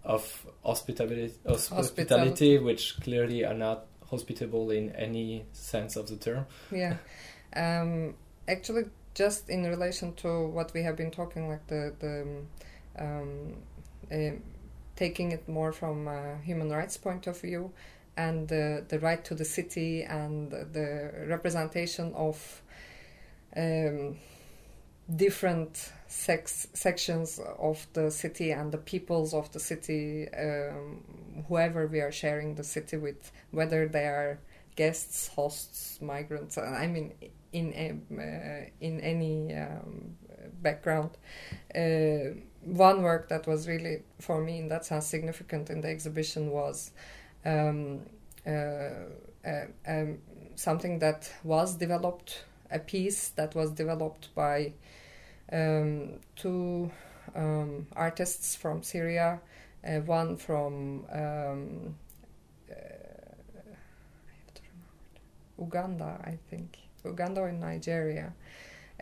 of 0.04 0.46
hospitality 0.64 1.32
hospitality, 1.46 2.58
which 2.58 3.00
clearly 3.00 3.44
are 3.44 3.54
not 3.54 3.86
hospitable 4.10 4.70
in 4.70 4.90
any 4.90 5.44
sense 5.52 5.96
of 5.96 6.08
the 6.08 6.16
term? 6.16 6.46
Yeah, 6.70 6.96
um, 7.56 8.14
actually, 8.46 8.84
just 9.14 9.48
in 9.48 9.64
relation 9.64 10.14
to 10.16 10.48
what 10.48 10.72
we 10.74 10.82
have 10.82 10.96
been 10.96 11.10
talking, 11.10 11.48
like 11.48 11.66
the 11.66 11.94
the. 11.98 12.26
Um, 12.96 13.56
uh, 14.12 14.36
taking 14.96 15.32
it 15.32 15.48
more 15.48 15.72
from 15.72 16.06
a 16.06 16.38
human 16.44 16.70
rights 16.70 16.96
point 16.96 17.26
of 17.26 17.40
view 17.40 17.72
and 18.16 18.48
the, 18.48 18.84
the 18.88 18.98
right 18.98 19.24
to 19.24 19.34
the 19.34 19.44
city 19.44 20.02
and 20.04 20.50
the 20.50 21.12
representation 21.28 22.12
of 22.14 22.62
um, 23.56 24.16
different 25.16 25.92
sex 26.08 26.66
sections 26.72 27.40
of 27.58 27.86
the 27.92 28.10
city 28.10 28.52
and 28.52 28.72
the 28.72 28.78
peoples 28.78 29.34
of 29.34 29.50
the 29.52 29.60
city, 29.60 30.28
um, 30.34 31.02
whoever 31.48 31.86
we 31.86 32.00
are 32.00 32.12
sharing 32.12 32.54
the 32.54 32.64
city 32.64 32.96
with, 32.96 33.32
whether 33.50 33.86
they 33.88 34.06
are 34.06 34.38
guests, 34.76 35.28
hosts, 35.28 35.98
migrants. 36.00 36.56
I 36.58 36.86
mean, 36.86 37.12
in 37.52 37.72
uh, 38.18 38.70
in 38.80 39.00
any 39.00 39.54
um, 39.54 40.16
background. 40.62 41.10
Uh, 41.74 42.34
one 42.64 43.02
work 43.02 43.28
that 43.28 43.46
was 43.46 43.68
really 43.68 44.02
for 44.20 44.40
me 44.40 44.58
in 44.58 44.68
that 44.68 44.86
sense 44.86 45.06
significant 45.06 45.68
in 45.68 45.82
the 45.82 45.88
exhibition 45.88 46.50
was 46.50 46.92
um, 47.44 48.00
uh, 48.46 48.50
uh, 49.46 49.66
um, 49.86 50.18
something 50.56 50.98
that 51.00 51.30
was 51.42 51.76
developed, 51.76 52.44
a 52.70 52.78
piece 52.78 53.28
that 53.30 53.54
was 53.54 53.70
developed 53.70 54.34
by 54.34 54.72
um, 55.52 56.20
two 56.36 56.90
um, 57.34 57.86
artists 57.94 58.54
from 58.54 58.82
Syria, 58.82 59.40
uh, 59.86 60.00
one 60.00 60.36
from 60.36 61.04
um, 61.12 61.94
uh, 62.70 62.74
Uganda, 65.58 66.20
I 66.24 66.38
think, 66.50 66.78
Uganda 67.04 67.42
or 67.42 67.52
Nigeria, 67.52 68.32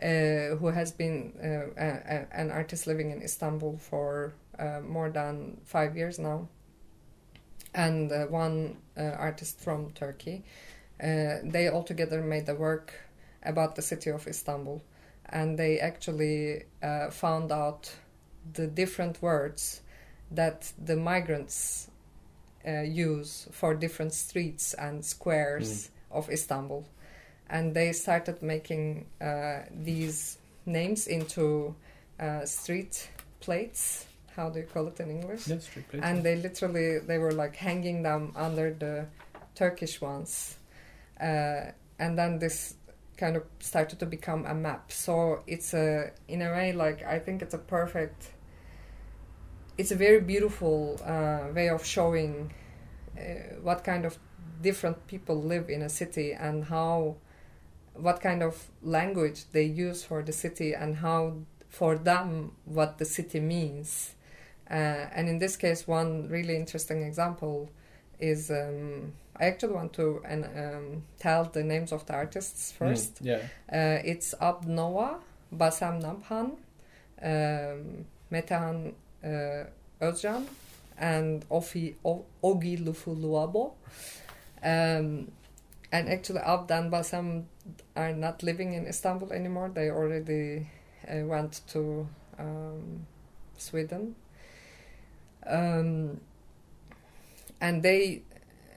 uh, 0.01 0.55
who 0.57 0.67
has 0.67 0.91
been 0.91 1.33
uh, 1.41 1.81
a, 1.81 1.87
a, 1.87 2.27
an 2.33 2.51
artist 2.51 2.87
living 2.87 3.11
in 3.11 3.21
Istanbul 3.21 3.77
for 3.77 4.33
uh, 4.59 4.81
more 4.81 5.09
than 5.09 5.57
five 5.63 5.95
years 5.95 6.19
now, 6.19 6.47
and 7.73 8.11
uh, 8.11 8.25
one 8.27 8.77
uh, 8.97 9.01
artist 9.17 9.59
from 9.59 9.91
Turkey. 9.91 10.43
Uh, 11.01 11.37
they 11.43 11.67
all 11.67 11.83
together 11.83 12.21
made 12.21 12.47
a 12.47 12.55
work 12.55 12.93
about 13.43 13.75
the 13.75 13.81
city 13.81 14.09
of 14.09 14.27
Istanbul, 14.27 14.81
and 15.27 15.57
they 15.57 15.79
actually 15.79 16.63
found 17.11 17.51
out 17.51 17.91
the 18.53 18.67
different 18.67 19.21
words 19.21 19.81
that 20.31 20.71
the 20.83 20.95
migrants 20.95 21.89
use 22.65 23.47
for 23.51 23.73
different 23.73 24.13
streets 24.13 24.73
and 24.75 25.03
squares 25.03 25.89
mm. 25.89 26.17
of 26.17 26.29
Istanbul 26.29 26.85
and 27.53 27.73
they 27.73 27.91
started 27.93 28.41
making 28.41 29.05
uh, 29.21 29.59
these 29.71 30.39
names 30.65 31.07
into 31.07 31.75
uh, 32.19 32.45
street 32.45 33.09
plates. 33.39 34.05
How 34.35 34.49
do 34.49 34.59
you 34.59 34.65
call 34.65 34.87
it 34.87 34.99
in 34.99 35.09
English? 35.09 35.47
Yeah, 35.47 35.59
street 35.59 35.87
plates. 35.89 36.05
And 36.05 36.23
they 36.23 36.35
literally 36.35 36.99
they 36.99 37.17
were 37.17 37.31
like 37.31 37.55
hanging 37.55 38.03
them 38.03 38.33
under 38.35 38.73
the 38.73 39.05
Turkish 39.55 40.01
ones, 40.01 40.57
uh, 41.19 41.71
and 41.99 42.17
then 42.17 42.39
this 42.39 42.75
kind 43.17 43.35
of 43.35 43.43
started 43.59 43.99
to 43.99 44.05
become 44.05 44.45
a 44.45 44.53
map. 44.53 44.91
So 44.91 45.43
it's 45.45 45.73
a 45.73 46.11
in 46.27 46.41
a 46.41 46.51
way 46.51 46.73
like 46.73 47.03
I 47.03 47.19
think 47.19 47.41
it's 47.41 47.53
a 47.53 47.59
perfect. 47.59 48.31
It's 49.77 49.91
a 49.91 49.95
very 49.95 50.21
beautiful 50.21 50.99
uh, 51.03 51.51
way 51.53 51.69
of 51.69 51.83
showing 51.83 52.53
uh, 53.17 53.21
what 53.61 53.83
kind 53.83 54.05
of 54.05 54.17
different 54.61 55.07
people 55.07 55.41
live 55.41 55.69
in 55.69 55.81
a 55.81 55.89
city 55.89 56.31
and 56.33 56.65
how 56.65 57.15
what 57.95 58.21
kind 58.21 58.41
of 58.41 58.67
language 58.81 59.45
they 59.51 59.63
use 59.63 60.03
for 60.03 60.23
the 60.23 60.31
city 60.31 60.73
and 60.73 60.97
how 60.97 61.35
for 61.69 61.97
them 61.97 62.51
what 62.65 62.97
the 62.97 63.05
city 63.05 63.39
means. 63.39 64.15
Uh, 64.73 65.07
and 65.13 65.29
in 65.29 65.37
this 65.37 65.55
case, 65.55 65.87
one 65.87 66.27
really 66.29 66.55
interesting 66.55 67.03
example 67.03 67.69
is 68.19 68.49
um, 68.49 69.13
I 69.39 69.45
actually 69.45 69.73
want 69.73 69.93
to 69.93 70.19
um, 70.25 71.03
tell 71.19 71.43
the 71.45 71.63
names 71.63 71.91
of 71.91 72.07
the 72.07 72.13
artists 72.13 72.71
hmm, 72.71 72.77
first. 72.77 73.23
Mm, 73.23 73.25
yeah, 73.27 73.37
uh, 73.71 74.01
it's 74.03 74.33
Abd 74.41 74.67
Noah, 74.67 75.19
Basam 75.55 76.01
Nabhan, 76.01 76.57
um, 77.21 78.05
Metehan 78.31 78.93
uh, 79.23 79.67
Özcan, 80.01 80.47
and 80.97 81.47
Ofi 81.49 81.93
o- 82.03 82.25
Ogi 82.43 82.83
Lufuluabo. 82.83 83.73
Um, 84.63 85.31
and 85.91 86.09
actually, 86.09 86.39
Abd 86.39 86.71
and 86.71 86.91
Basam 86.91 87.43
are 87.95 88.13
not 88.13 88.41
living 88.41 88.73
in 88.73 88.87
Istanbul 88.87 89.33
anymore. 89.33 89.69
They 89.71 89.91
already 89.91 90.67
uh, 91.07 91.27
went 91.27 91.61
to 91.67 92.07
um, 92.39 93.05
Sweden. 93.55 94.15
Um, 95.45 96.19
and 97.61 97.83
they, 97.83 98.23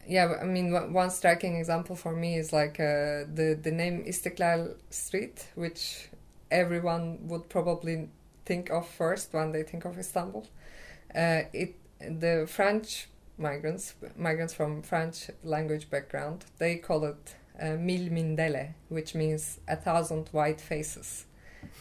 yeah, 0.07 0.35
I 0.41 0.45
mean, 0.45 0.73
one 0.93 1.11
striking 1.11 1.57
example 1.57 1.97
for 1.97 2.13
me 2.13 2.37
is 2.37 2.53
like 2.53 2.79
uh, 2.81 3.25
the 3.33 3.59
the 3.61 3.71
name 3.71 4.05
Istiklal 4.05 4.77
Street, 4.91 5.49
which 5.55 6.09
everyone 6.51 7.27
would 7.29 7.49
probably 7.49 8.09
think 8.45 8.71
of 8.71 8.89
first 8.89 9.33
when 9.33 9.53
they 9.53 9.63
think 9.63 9.85
of 9.85 9.99
Istanbul. 9.99 10.47
Uh, 11.15 11.43
it 11.53 11.75
the 12.01 12.47
French 12.49 13.09
migrants, 13.39 13.95
migrants 14.17 14.55
from 14.55 14.83
French 14.83 15.31
language 15.45 15.91
background, 15.91 16.45
they 16.59 16.77
call 16.77 17.05
it 17.05 17.35
uh, 17.61 17.73
Mil 17.73 18.09
Mindele, 18.11 18.75
which 18.89 19.15
means 19.15 19.61
a 19.69 19.77
thousand 19.77 20.29
white 20.33 20.61
faces. 20.61 21.27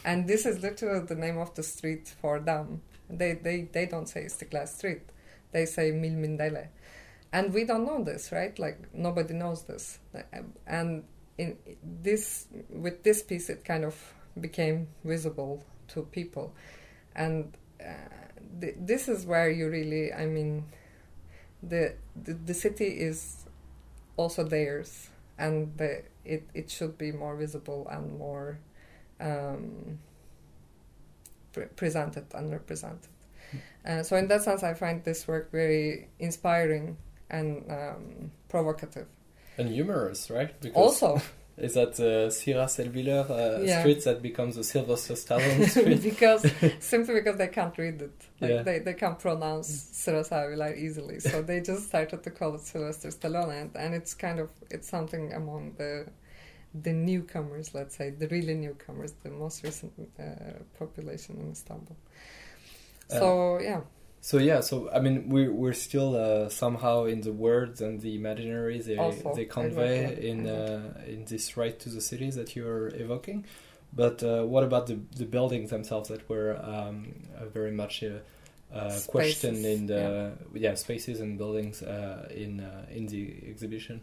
And 0.03 0.27
this 0.27 0.45
is 0.45 0.61
literally 0.61 1.05
the 1.05 1.15
name 1.15 1.37
of 1.37 1.53
the 1.55 1.63
street 1.63 2.07
for 2.21 2.39
them. 2.39 2.81
They, 3.09 3.33
they, 3.33 3.67
they 3.71 3.85
don't 3.85 4.07
say 4.07 4.25
Istiklal 4.25 4.67
Street, 4.67 5.01
they 5.51 5.65
say 5.65 5.91
Mil 5.91 6.13
Mindele. 6.13 6.67
And 7.31 7.53
we 7.53 7.65
don't 7.65 7.85
know 7.85 8.03
this, 8.03 8.31
right? 8.31 8.57
Like, 8.57 8.93
nobody 8.93 9.33
knows 9.33 9.63
this. 9.63 9.99
And 10.65 11.03
in 11.37 11.57
this, 11.83 12.47
with 12.69 13.03
this 13.03 13.21
piece, 13.23 13.49
it 13.49 13.65
kind 13.65 13.83
of 13.83 13.95
became 14.39 14.87
visible 15.03 15.65
to 15.89 16.03
people. 16.03 16.53
And 17.15 17.53
uh, 17.81 17.85
th- 18.61 18.75
this 18.79 19.07
is 19.09 19.25
where 19.25 19.49
you 19.49 19.69
really, 19.69 20.13
I 20.13 20.25
mean, 20.27 20.65
the, 21.63 21.95
the, 22.21 22.33
the 22.33 22.53
city 22.53 22.85
is 22.85 23.45
also 24.17 24.43
theirs 24.43 25.09
and 25.37 25.77
the, 25.77 26.03
it 26.23 26.47
it 26.53 26.69
should 26.69 26.97
be 26.97 27.11
more 27.11 27.35
visible 27.35 27.87
and 27.91 28.17
more 28.17 28.59
um, 29.19 29.99
pre- 31.55 31.71
presented 31.75 32.25
and 32.33 32.51
represented. 32.51 33.09
Mm. 33.53 33.99
Uh, 33.99 34.03
so 34.03 34.15
in 34.17 34.27
that 34.27 34.43
sense, 34.43 34.63
I 34.63 34.73
find 34.73 35.03
this 35.03 35.27
work 35.27 35.51
very 35.51 36.09
inspiring 36.19 36.97
and 37.29 37.49
um, 37.71 38.31
provocative 38.49 39.07
and 39.57 39.69
humorous, 39.69 40.29
right? 40.29 40.59
Because 40.61 40.75
also. 40.75 41.21
Is 41.57 41.75
that 41.75 41.95
the 41.95 42.25
uh, 42.25 42.29
Sıraselviler 42.29 43.29
uh, 43.29 43.61
yeah. 43.63 43.79
street 43.79 44.03
that 44.03 44.21
becomes 44.21 44.57
the 44.57 44.63
Sylvester 44.65 45.13
Stallone 45.13 45.69
street? 45.69 46.03
because 46.03 46.45
simply 46.81 47.13
because 47.13 47.37
they 47.37 47.47
can't 47.47 47.77
read 47.77 48.01
it, 48.01 48.25
like 48.41 48.51
yeah. 48.51 48.61
they 48.61 48.79
they 48.79 48.93
can't 48.93 49.17
pronounce 49.17 49.69
Sıraselviler 49.93 50.77
easily, 50.77 51.21
so 51.21 51.41
they 51.41 51.61
just 51.61 51.87
started 51.87 52.21
to 52.23 52.29
call 52.29 52.55
it 52.55 52.59
Sylvester 52.59 53.07
Stallone, 53.07 53.61
and, 53.61 53.71
and 53.77 53.95
it's 53.95 54.13
kind 54.13 54.39
of 54.39 54.49
it's 54.69 54.89
something 54.89 55.31
among 55.31 55.75
the 55.77 56.07
the 56.81 56.93
newcomers, 56.93 57.73
let's 57.73 57.95
say, 57.95 58.09
the 58.09 58.27
really 58.27 58.53
newcomers, 58.53 59.13
the 59.23 59.29
most 59.29 59.63
recent 59.63 59.93
uh, 60.19 60.23
population 60.77 61.37
in 61.39 61.51
Istanbul. 61.51 61.95
Uh, 63.11 63.19
so 63.19 63.59
yeah. 63.59 63.81
So 64.21 64.39
yeah, 64.39 64.61
so 64.61 64.89
I 64.91 64.99
mean, 65.01 65.29
we're 65.29 65.51
we're 65.51 65.73
still 65.73 66.15
uh, 66.15 66.49
somehow 66.49 67.05
in 67.05 67.21
the 67.21 67.31
words 67.31 67.79
and 67.81 68.01
the 68.01 68.15
imaginary 68.15 68.81
they 68.81 68.97
also, 68.97 69.35
they 69.35 69.45
convey 69.45 70.05
exactly. 70.05 70.29
in 70.29 70.47
uh, 70.47 70.93
in 71.05 71.25
this 71.25 71.55
right 71.57 71.79
to 71.79 71.89
the 71.89 72.01
cities 72.01 72.35
that 72.35 72.55
you're 72.55 72.87
evoking. 72.87 73.45
But 73.93 74.23
uh, 74.23 74.43
what 74.43 74.63
about 74.63 74.87
the 74.87 74.99
the 75.15 75.25
buildings 75.25 75.69
themselves 75.69 76.09
that 76.09 76.27
were 76.27 76.59
um, 76.63 77.13
very 77.53 77.71
much 77.71 78.03
uh, 78.03 78.99
questioned 79.07 79.63
in 79.63 79.85
the 79.85 80.33
yeah. 80.53 80.69
yeah. 80.69 80.73
spaces 80.73 81.21
and 81.21 81.37
buildings 81.37 81.83
uh, 81.83 82.27
in 82.33 82.61
uh, 82.61 82.85
in 82.89 83.05
the 83.05 83.43
exhibition? 83.47 84.01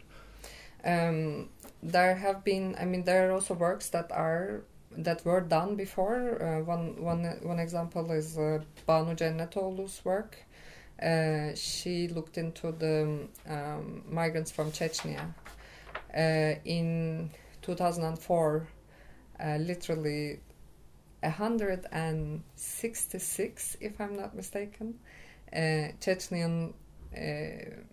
Um, 0.85 1.49
there 1.83 2.15
have 2.15 2.45
been, 2.45 2.77
I 2.79 2.85
mean, 2.85 3.05
there 3.05 3.29
are 3.29 3.33
also 3.33 3.55
works 3.55 3.89
that 3.91 4.13
are 4.13 4.63
that 4.97 5.25
were 5.25 5.41
done 5.41 5.75
before. 5.75 6.41
Uh, 6.43 6.61
one, 6.65 7.03
one, 7.03 7.25
one 7.43 7.59
example 7.59 8.13
is 8.13 8.39
uh, 8.39 8.61
Banu 8.87 9.15
Cennetoğlu's 9.15 10.05
work. 10.05 10.37
Uh, 11.03 11.55
she 11.55 12.09
looked 12.09 12.37
into 12.39 12.73
the 12.73 13.27
um, 13.49 14.03
migrants 14.09 14.51
from 14.51 14.71
Chechnya. 14.71 15.35
Uh, 16.15 16.55
in 16.65 17.31
2004, 17.63 18.69
uh, 19.41 19.57
literally 19.57 20.41
166, 21.23 23.77
if 23.81 23.99
I'm 24.01 24.17
not 24.17 24.35
mistaken, 24.35 24.99
uh, 25.53 25.91
Chechnyan 26.01 26.73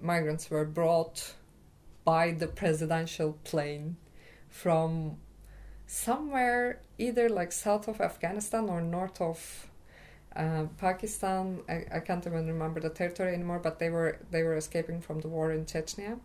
migrants 0.01 0.49
were 0.49 0.63
brought 0.65 1.35
by 2.03 2.31
the 2.31 2.47
presidential 2.47 3.37
plane 3.43 3.97
from 4.49 5.17
somewhere 5.85 6.81
either 6.97 7.29
like 7.29 7.51
south 7.51 7.87
of 7.87 7.99
Afghanistan 8.01 8.69
or 8.69 8.81
north 8.81 9.19
of 9.21 9.69
uh, 10.35 10.65
Pakistan. 10.77 11.61
I, 11.67 11.85
I 11.95 11.99
can't 11.99 12.25
even 12.25 12.47
remember 12.47 12.79
the 12.79 12.89
territory 12.89 13.33
anymore, 13.33 13.59
but 13.59 13.79
they 13.79 13.89
were 13.89 14.19
they 14.31 14.43
were 14.43 14.55
escaping 14.55 15.01
from 15.01 15.21
the 15.21 15.27
war 15.27 15.51
in 15.51 15.65
Chechnya, 15.65 16.19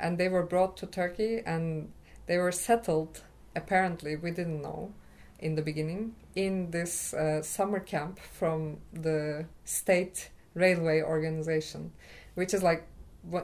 and 0.00 0.18
they 0.18 0.28
were 0.28 0.42
brought 0.42 0.76
to 0.78 0.86
Turkey 0.86 1.42
and 1.46 1.92
they 2.26 2.38
were 2.38 2.52
settled. 2.52 3.22
Apparently, 3.54 4.16
we 4.16 4.30
didn't 4.30 4.60
know 4.60 4.92
in 5.38 5.54
the 5.54 5.62
beginning 5.62 6.14
in 6.34 6.70
this 6.70 7.14
uh, 7.14 7.42
summer 7.42 7.80
camp 7.80 8.18
from 8.18 8.78
the 8.92 9.46
state 9.64 10.30
railway 10.54 11.02
organization, 11.02 11.92
which 12.34 12.52
is 12.52 12.62
like 12.62 12.86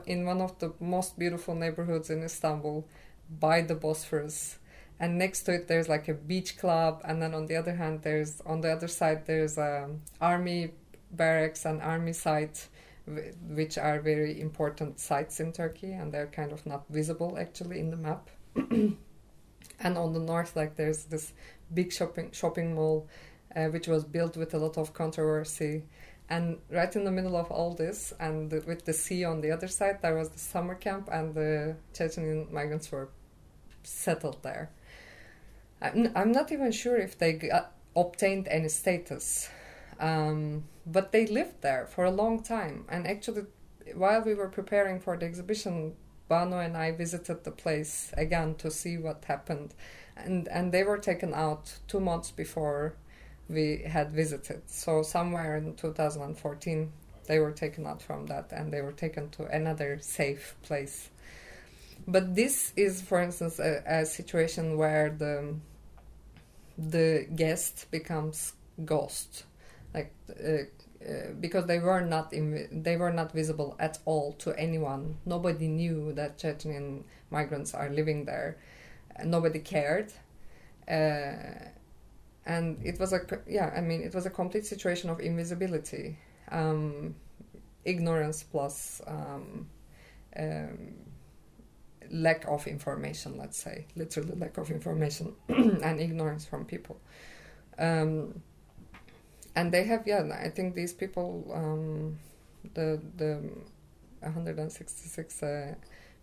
in 0.07 0.25
one 0.25 0.40
of 0.40 0.59
the 0.59 0.73
most 0.81 1.18
beautiful 1.18 1.55
neighborhoods 1.55 2.11
in 2.11 2.23
Istanbul 2.23 2.87
by 3.40 3.62
the 3.62 3.75
Bosphorus. 3.75 4.59
And 5.01 5.18
next 5.18 5.42
to 5.45 5.55
it, 5.55 5.68
there's 5.68 5.88
like 5.88 6.09
a 6.09 6.14
beach 6.14 6.59
club, 6.59 7.01
and 7.05 7.21
then 7.21 7.35
on 7.35 7.47
the 7.47 7.57
other 7.57 7.75
hand, 7.75 8.03
there's 8.03 8.40
on 8.47 8.61
the 8.61 8.71
other 8.71 8.88
side 8.88 9.27
there's 9.27 9.59
um, 9.59 10.03
army 10.21 10.73
barracks 11.11 11.64
and 11.64 11.83
army 11.83 12.12
site, 12.12 12.68
which 13.49 13.79
are 13.79 14.01
very 14.01 14.40
important 14.40 15.01
sites 15.01 15.40
in 15.40 15.53
Turkey, 15.53 15.92
and 15.92 16.12
they're 16.12 16.29
kind 16.29 16.53
of 16.53 16.64
not 16.66 16.85
visible 16.88 17.37
actually 17.38 17.81
in 17.81 17.90
the 17.90 17.97
map. 17.97 18.31
and 18.55 19.99
on 19.99 20.12
the 20.12 20.21
north, 20.21 20.55
like 20.55 20.77
there's 20.77 21.05
this 21.05 21.33
big 21.75 21.92
shopping 21.92 22.31
shopping 22.33 22.75
mall, 22.75 23.09
uh, 23.57 23.66
which 23.66 23.88
was 23.88 24.05
built 24.05 24.37
with 24.37 24.55
a 24.55 24.59
lot 24.59 24.79
of 24.79 24.95
controversy. 24.95 25.83
And 26.33 26.61
right 26.71 26.97
in 26.97 27.05
the 27.05 27.11
middle 27.11 27.37
of 27.37 27.51
all 27.51 27.75
this, 27.75 28.14
and 28.18 28.51
the, 28.51 28.61
with 28.66 28.87
the 28.87 28.95
sea 28.95 29.23
on 29.23 29.42
the 29.42 29.51
other 29.51 29.68
side, 29.68 29.99
there 30.01 30.14
was 30.14 30.31
the 30.31 30.38
summer 30.38 30.75
camp, 30.75 31.11
and 31.12 31.35
the 31.35 31.77
Chechenian 31.92 32.51
migrants 32.51 32.90
were 32.90 33.11
settled 33.83 34.42
there. 34.42 34.71
I'm, 35.83 36.11
I'm 36.16 36.33
not 36.33 36.51
even 36.51 36.73
sure 36.73 36.97
if 36.97 37.18
they 37.18 37.35
got, 37.35 37.73
obtained 37.95 38.49
any 38.49 38.71
status, 38.71 39.51
um, 40.01 40.64
but 40.87 41.12
they 41.12 41.27
lived 41.27 41.61
there 41.61 41.85
for 41.85 42.05
a 42.05 42.11
long 42.11 42.42
time. 42.42 42.87
And 42.88 43.07
actually, 43.07 43.42
while 43.95 44.23
we 44.23 44.33
were 44.33 44.49
preparing 44.49 45.01
for 45.01 45.18
the 45.18 45.27
exhibition, 45.27 45.97
Banu 46.29 46.57
and 46.57 46.79
I 46.79 46.92
visited 46.92 47.45
the 47.45 47.51
place 47.51 48.11
again 48.16 48.55
to 48.55 48.71
see 48.71 48.97
what 48.97 49.27
happened 49.27 49.75
and 50.16 50.49
and 50.49 50.73
they 50.73 50.83
were 50.83 50.99
taken 50.99 51.35
out 51.35 51.79
two 51.88 52.01
months 52.01 52.31
before 52.31 52.95
we 53.49 53.83
had 53.87 54.13
visited. 54.13 54.63
So 54.67 55.03
somewhere 55.03 55.57
in 55.57 55.75
2014, 55.75 56.93
they 57.27 57.39
were 57.39 57.53
taken 57.53 57.87
out 57.87 58.03
from 58.03 58.27
that 58.27 58.53
and 58.53 58.73
they 58.73 58.81
were 58.81 58.93
taken 58.93 59.31
to 59.31 59.45
another 59.47 59.99
safe 60.01 60.57
place. 60.63 61.11
But 62.07 62.35
this 62.35 62.73
is, 62.77 63.01
for 63.01 63.21
instance, 63.21 63.59
a, 63.59 63.83
a 63.87 64.07
situation 64.07 64.77
where 64.77 65.11
the 65.11 65.55
the 66.79 67.27
guest 67.37 67.87
becomes 67.91 68.55
ghost, 68.85 69.45
like 69.95 70.13
uh, 70.31 70.65
uh, 71.07 71.33
because 71.41 71.67
they 71.67 71.79
were 71.79 72.01
not 72.01 72.31
they 72.33 72.97
were 72.97 73.13
not 73.13 73.33
visible 73.33 73.77
at 73.79 73.99
all 74.05 74.33
to 74.41 74.59
anyone. 74.59 75.19
Nobody 75.25 75.69
knew 75.69 76.13
that 76.15 76.39
Chechenian 76.39 77.05
migrants 77.31 77.75
are 77.75 77.89
living 77.91 78.25
there 78.25 78.57
nobody 79.25 79.59
cared. 79.59 80.13
Uh, 80.89 81.69
and 82.47 82.79
it 82.85 82.99
was 82.99 83.13
a 83.13 83.21
yeah 83.47 83.73
i 83.77 83.81
mean 83.81 84.03
it 84.03 84.15
was 84.15 84.27
a 84.27 84.31
complete 84.31 84.67
situation 84.67 85.11
of 85.11 85.21
invisibility 85.21 86.19
um, 86.51 87.15
ignorance 87.85 88.43
plus 88.43 89.01
um, 89.07 89.67
um, 90.37 90.95
lack 92.11 92.45
of 92.47 92.67
information 92.67 93.39
let's 93.39 93.57
say 93.57 93.87
literally 93.97 94.35
lack 94.37 94.59
of 94.59 94.71
information 94.71 95.33
and 95.49 96.01
ignorance 96.01 96.45
from 96.45 96.65
people 96.65 97.01
um, 97.79 98.41
and 99.55 99.73
they 99.73 99.85
have 99.85 100.07
yeah 100.07 100.23
i 100.43 100.49
think 100.49 100.75
these 100.75 100.93
people 100.93 101.51
um, 101.55 102.19
the 102.75 103.01
the 103.17 103.41
166 104.21 105.43
uh, 105.43 105.75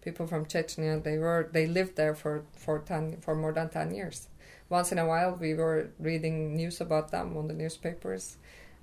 people 0.02 0.28
from 0.28 0.46
Chechnya. 0.46 1.04
They 1.04 1.18
were 1.18 1.50
they 1.52 1.68
lived 1.68 1.96
there 1.96 2.16
for 2.16 2.44
for 2.54 2.80
ten 2.80 3.18
for 3.22 3.36
more 3.36 3.52
than 3.52 3.70
ten 3.70 3.94
years. 3.94 4.28
Once 4.70 4.92
in 4.92 5.00
a 5.00 5.06
while, 5.06 5.36
we 5.36 5.54
were 5.54 5.90
reading 6.00 6.56
news 6.56 6.80
about 6.80 7.10
them 7.12 7.36
on 7.36 7.48
the 7.48 7.54
newspapers. 7.54 8.38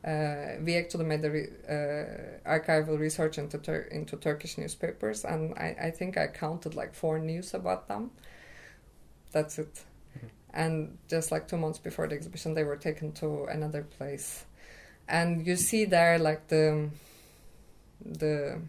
Uh, 0.05 0.57
we 0.63 0.77
actually 0.77 1.05
made 1.05 1.23
the 1.23 1.31
re, 1.31 1.49
uh, 1.69 2.49
archival 2.49 2.99
research 2.99 3.39
into 3.39 3.59
Tur- 3.59 3.89
into 3.91 4.17
Turkish 4.17 4.59
newspapers, 4.59 5.25
and 5.25 5.55
I, 5.55 5.77
I 5.81 5.91
think 5.91 6.17
I 6.17 6.27
counted 6.27 6.75
like 6.75 6.95
four 6.95 7.19
news 7.19 7.55
about 7.55 7.89
them. 7.89 8.11
That's 9.33 9.59
it. 9.59 9.75
Mm-hmm. 10.17 10.27
And 10.55 10.99
just 11.09 11.33
like 11.33 11.49
two 11.49 11.57
months 11.57 11.79
before 11.79 12.07
the 12.09 12.15
exhibition, 12.15 12.55
they 12.55 12.65
were 12.65 12.77
taken 12.77 13.13
to 13.13 13.45
another 13.45 13.83
place, 13.83 14.45
and 15.09 15.47
you 15.47 15.57
see 15.57 15.85
there 15.85 16.19
like 16.19 16.49
the 16.49 16.91
the 18.05 18.61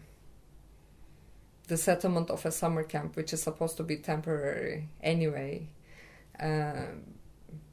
the 1.68 1.76
settlement 1.76 2.30
of 2.30 2.44
a 2.46 2.50
summer 2.50 2.82
camp, 2.82 3.14
which 3.16 3.32
is 3.32 3.42
supposed 3.42 3.76
to 3.76 3.82
be 3.82 3.96
temporary 3.96 4.88
anyway, 5.02 5.68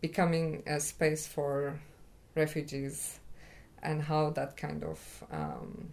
becoming 0.01 0.63
a 0.67 0.79
space 0.79 1.27
for 1.27 1.79
refugees, 2.35 3.19
and 3.81 4.01
how 4.01 4.29
that 4.31 4.57
kind 4.57 4.83
of 4.83 5.23
um, 5.31 5.89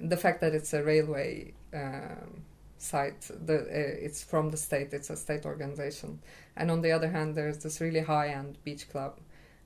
the 0.00 0.16
fact 0.16 0.40
that 0.40 0.54
it's 0.54 0.72
a 0.74 0.82
railway 0.82 1.52
um, 1.74 2.44
site, 2.78 3.22
the 3.46 3.60
uh, 3.60 4.06
it's 4.06 4.22
from 4.22 4.50
the 4.50 4.56
state, 4.56 4.92
it's 4.92 5.10
a 5.10 5.16
state 5.16 5.44
organization, 5.46 6.20
and 6.56 6.70
on 6.70 6.82
the 6.82 6.92
other 6.92 7.08
hand, 7.08 7.34
there's 7.34 7.58
this 7.58 7.80
really 7.80 8.00
high-end 8.00 8.58
beach 8.64 8.88
club 8.90 9.18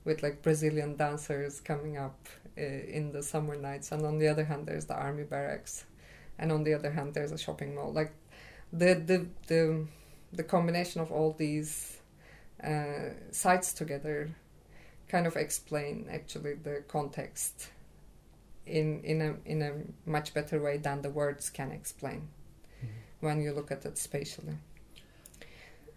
with 0.05 0.23
like 0.23 0.41
Brazilian 0.41 0.95
dancers 0.95 1.59
coming 1.59 1.97
up 1.97 2.27
uh, 2.57 2.61
in 2.61 3.11
the 3.11 3.23
summer 3.23 3.55
nights, 3.55 3.91
and 3.91 4.05
on 4.05 4.17
the 4.19 4.27
other 4.27 4.45
hand, 4.45 4.67
there's 4.67 4.85
the 4.85 4.95
army 4.95 5.23
barracks. 5.23 5.85
And 6.39 6.51
on 6.51 6.63
the 6.63 6.73
other 6.73 6.89
hand 6.89 7.13
there's 7.13 7.31
a 7.31 7.37
shopping 7.37 7.75
mall. 7.75 7.93
Like 7.93 8.11
the 8.73 8.95
the 8.95 9.27
the, 9.45 9.85
the 10.33 10.43
combination 10.43 11.01
of 11.01 11.11
all 11.11 11.33
these 11.37 11.97
uh, 12.63 13.09
sites 13.31 13.73
together 13.73 14.29
kind 15.07 15.27
of 15.27 15.35
explain 15.35 16.07
actually 16.11 16.53
the 16.55 16.83
context 16.87 17.69
in 18.65 19.01
in 19.03 19.21
a 19.21 19.35
in 19.45 19.61
a 19.61 19.71
much 20.09 20.33
better 20.33 20.61
way 20.61 20.77
than 20.77 21.01
the 21.01 21.09
words 21.09 21.49
can 21.49 21.71
explain 21.71 22.21
mm-hmm. 22.21 23.25
when 23.25 23.41
you 23.41 23.51
look 23.53 23.71
at 23.71 23.85
it 23.85 23.97
spatially. 23.97 24.57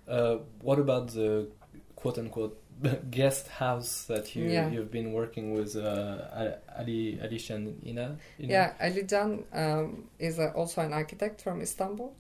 Uh, 0.09 0.38
what 0.61 0.79
about 0.79 1.09
the 1.09 1.49
quote 1.94 2.18
unquote 2.18 2.61
guest 3.11 3.49
house 3.49 4.05
that 4.05 4.37
you 4.37 4.44
yeah. 4.44 4.68
you've 4.68 4.90
been 4.90 5.12
working 5.12 5.55
with 5.55 5.77
uh, 5.77 6.57
Ali 6.79 7.18
Alicia 7.22 7.55
and 7.55 7.83
Ina. 7.87 8.18
Ina? 8.40 8.53
Yeah, 8.53 8.72
Ali 8.81 9.03
Jan 9.05 9.44
um, 9.53 10.05
is 10.18 10.38
uh, 10.38 10.53
also 10.55 10.83
an 10.83 10.92
architect 10.92 11.40
from 11.40 11.61
Istanbul. 11.62 12.14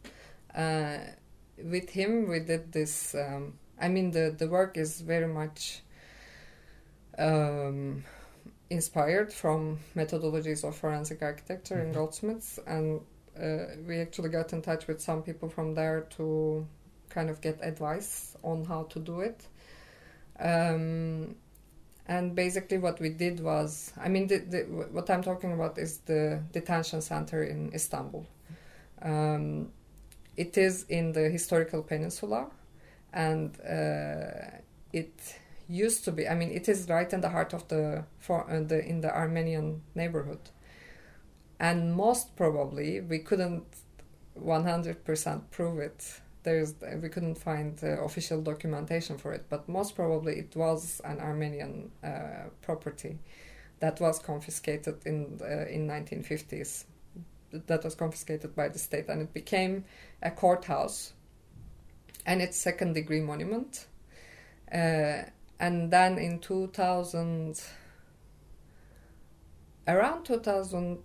Uh, 0.54 0.98
with 1.62 1.90
him, 1.90 2.28
we 2.28 2.40
did 2.40 2.72
this. 2.72 3.14
Um, 3.14 3.54
I 3.80 3.88
mean, 3.88 4.10
the 4.10 4.34
the 4.36 4.48
work 4.48 4.76
is 4.76 5.00
very 5.00 5.28
much 5.28 5.82
um, 7.18 8.04
inspired 8.70 9.32
from 9.32 9.78
methodologies 9.94 10.64
of 10.64 10.76
forensic 10.76 11.22
architecture 11.22 11.76
mm-hmm. 11.76 11.88
in 11.88 11.92
Goldsmiths, 11.92 12.58
and 12.66 13.00
uh, 13.40 13.76
we 13.86 14.00
actually 14.00 14.30
got 14.30 14.52
in 14.52 14.62
touch 14.62 14.86
with 14.86 15.00
some 15.00 15.22
people 15.22 15.48
from 15.48 15.74
there 15.74 16.02
to 16.16 16.66
kind 17.08 17.30
of 17.30 17.40
get 17.40 17.58
advice 17.62 18.36
on 18.42 18.64
how 18.64 18.82
to 18.84 18.98
do 18.98 19.20
it 19.20 19.46
um, 20.38 21.36
and 22.08 22.34
basically, 22.34 22.78
what 22.78 23.00
we 23.00 23.08
did 23.10 23.40
was 23.40 23.92
I 23.98 24.08
mean, 24.08 24.26
the, 24.26 24.38
the, 24.38 24.58
what 24.92 25.10
I'm 25.10 25.22
talking 25.22 25.52
about 25.52 25.78
is 25.78 25.98
the 25.98 26.42
detention 26.52 27.00
center 27.00 27.42
in 27.42 27.72
Istanbul. 27.74 28.26
Um, 29.02 29.72
it 30.36 30.56
is 30.58 30.84
in 30.88 31.12
the 31.12 31.28
historical 31.28 31.82
peninsula, 31.82 32.48
and 33.12 33.58
uh, 33.60 34.58
it 34.92 35.38
used 35.68 36.04
to 36.04 36.12
be. 36.12 36.28
I 36.28 36.34
mean, 36.34 36.50
it 36.50 36.68
is 36.68 36.88
right 36.88 37.12
in 37.12 37.20
the 37.20 37.30
heart 37.30 37.52
of 37.54 37.68
the, 37.68 38.04
for, 38.18 38.48
uh, 38.50 38.60
the 38.60 38.84
in 38.84 39.00
the 39.00 39.14
Armenian 39.14 39.82
neighborhood, 39.94 40.50
and 41.58 41.94
most 41.94 42.36
probably 42.36 43.00
we 43.00 43.18
couldn't 43.18 43.64
100% 44.38 45.42
prove 45.50 45.78
it 45.78 46.20
there's 46.46 46.74
we 47.02 47.08
couldn't 47.08 47.36
find 47.36 47.78
uh, 47.82 48.02
official 48.04 48.40
documentation 48.40 49.18
for 49.18 49.32
it, 49.34 49.44
but 49.50 49.68
most 49.68 49.96
probably 49.96 50.34
it 50.38 50.54
was 50.54 51.00
an 51.04 51.18
Armenian 51.18 51.90
uh, 52.02 52.48
property 52.62 53.18
that 53.80 54.00
was 54.00 54.20
confiscated 54.20 54.96
in 55.04 55.40
uh, 55.42 55.66
in 55.68 55.88
1950s. 55.88 56.84
That 57.52 57.84
was 57.84 57.94
confiscated 57.94 58.54
by 58.54 58.68
the 58.68 58.78
state, 58.78 59.08
and 59.08 59.22
it 59.22 59.32
became 59.32 59.84
a 60.22 60.30
courthouse, 60.30 61.12
and 62.24 62.42
it's 62.42 62.56
second 62.56 62.94
degree 62.94 63.20
monument. 63.20 63.86
Uh, 64.72 65.22
and 65.58 65.90
then 65.90 66.18
in 66.18 66.38
2000, 66.40 67.62
around 69.86 70.24
2000. 70.24 70.98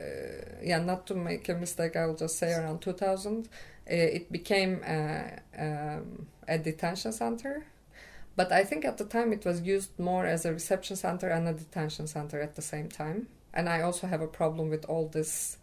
Uh, 0.00 0.04
yeah, 0.62 0.78
not 0.78 1.06
to 1.06 1.14
make 1.14 1.46
a 1.50 1.54
mistake, 1.54 1.94
I 1.94 2.06
will 2.06 2.16
just 2.16 2.38
say 2.38 2.54
around 2.54 2.80
2000, 2.80 3.46
uh, 3.46 3.48
it 3.86 4.32
became 4.32 4.82
a, 4.82 5.40
um, 5.58 6.26
a 6.48 6.56
detention 6.56 7.12
center. 7.12 7.66
But 8.34 8.50
I 8.52 8.64
think 8.64 8.86
at 8.86 8.96
the 8.96 9.04
time 9.04 9.32
it 9.34 9.44
was 9.44 9.60
used 9.60 9.98
more 9.98 10.24
as 10.24 10.46
a 10.46 10.52
reception 10.54 10.96
center 10.96 11.28
and 11.28 11.46
a 11.46 11.52
detention 11.52 12.06
center 12.06 12.40
at 12.40 12.54
the 12.54 12.62
same 12.62 12.88
time. 12.88 13.26
And 13.52 13.68
I 13.68 13.82
also 13.82 14.06
have 14.06 14.20
a 14.20 14.28
problem 14.28 14.70
with 14.70 14.84
all 14.86 15.08
this 15.08 15.58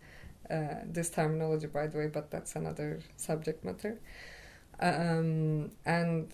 uh, 0.50 0.82
this 0.86 1.10
terminology, 1.10 1.68
by 1.68 1.88
the 1.88 1.98
way, 1.98 2.08
but 2.08 2.32
that's 2.32 2.56
another 2.56 3.02
subject 3.18 3.66
matter. 3.66 4.00
Um, 4.80 5.72
and 5.86 6.32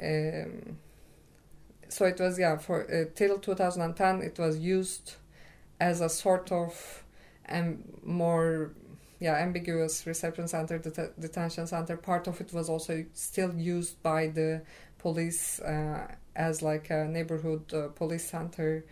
um, 0.00 0.78
so 1.88 2.06
it 2.06 2.18
was 2.18 2.38
yeah 2.38 2.56
for 2.56 2.82
uh, 2.90 3.04
till 3.14 3.38
2010 3.38 4.22
it 4.22 4.38
was 4.38 4.58
used 4.58 5.14
as 5.80 6.00
a 6.00 6.08
sort 6.08 6.50
of 6.50 7.04
um, 7.48 7.78
more 8.02 8.72
yeah 9.20 9.36
ambiguous 9.36 10.06
reception 10.06 10.48
center 10.48 10.78
det- 10.78 11.20
detention 11.20 11.66
center 11.66 11.96
part 11.96 12.26
of 12.26 12.40
it 12.40 12.52
was 12.52 12.68
also 12.68 13.04
still 13.12 13.54
used 13.54 14.02
by 14.02 14.26
the 14.26 14.62
police 14.98 15.60
uh, 15.60 16.06
as 16.34 16.62
like 16.62 16.90
a 16.90 17.04
neighborhood 17.04 17.72
uh, 17.74 17.88
police 17.88 18.24
center 18.24 18.84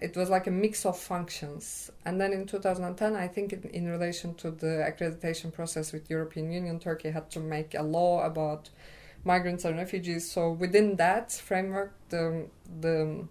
it 0.00 0.16
was 0.16 0.30
like 0.30 0.46
a 0.46 0.50
mix 0.50 0.86
of 0.86 0.98
functions. 0.98 1.90
And 2.04 2.20
then 2.20 2.32
in 2.32 2.46
2010 2.46 3.16
i 3.16 3.28
think 3.28 3.52
in, 3.52 3.62
in 3.70 3.88
relation 3.88 4.34
to 4.36 4.50
the 4.50 4.86
accreditation 4.88 5.52
process 5.52 5.92
with 5.92 6.08
european 6.10 6.50
union 6.52 6.78
turkey 6.78 7.10
had 7.10 7.30
to 7.30 7.40
make 7.40 7.74
a 7.74 7.82
law 7.82 8.24
about 8.24 8.70
migrants 9.24 9.64
and 9.64 9.76
refugees. 9.76 10.30
So 10.30 10.52
within 10.52 10.96
that 10.96 11.32
framework 11.32 11.92
the 12.08 12.46
the 12.80 13.26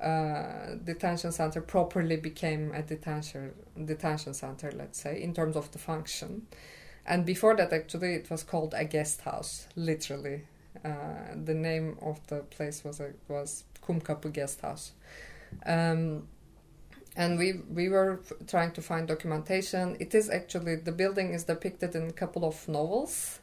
uh, 0.00 0.74
detention 0.84 1.32
center 1.32 1.60
properly 1.60 2.16
became 2.16 2.72
a 2.72 2.82
detention 2.82 3.52
detention 3.84 4.34
center 4.34 4.70
let's 4.72 5.00
say 5.00 5.20
in 5.20 5.34
terms 5.34 5.56
of 5.56 5.70
the 5.72 5.78
function. 5.78 6.46
And 7.06 7.26
before 7.26 7.54
that 7.56 7.72
actually 7.72 8.14
it 8.14 8.30
was 8.30 8.42
called 8.42 8.74
a 8.74 8.84
guest 8.84 9.22
house 9.22 9.66
literally. 9.76 10.44
Uh, 10.84 11.34
the 11.44 11.54
name 11.54 11.96
of 12.02 12.26
the 12.26 12.40
place 12.40 12.82
was 12.84 13.00
a, 13.00 13.12
was 13.28 13.64
Kumkapı 13.86 14.32
guest 14.32 14.60
house 14.60 14.92
um, 15.66 16.26
and 17.16 17.38
we 17.38 17.60
we 17.72 17.88
were 17.88 18.20
trying 18.46 18.72
to 18.72 18.82
find 18.82 19.06
documentation. 19.06 19.96
It 20.00 20.14
is 20.14 20.28
actually 20.30 20.76
the 20.76 20.92
building 20.92 21.32
is 21.32 21.44
depicted 21.44 21.94
in 21.94 22.08
a 22.08 22.12
couple 22.12 22.44
of 22.44 22.68
novels, 22.68 23.40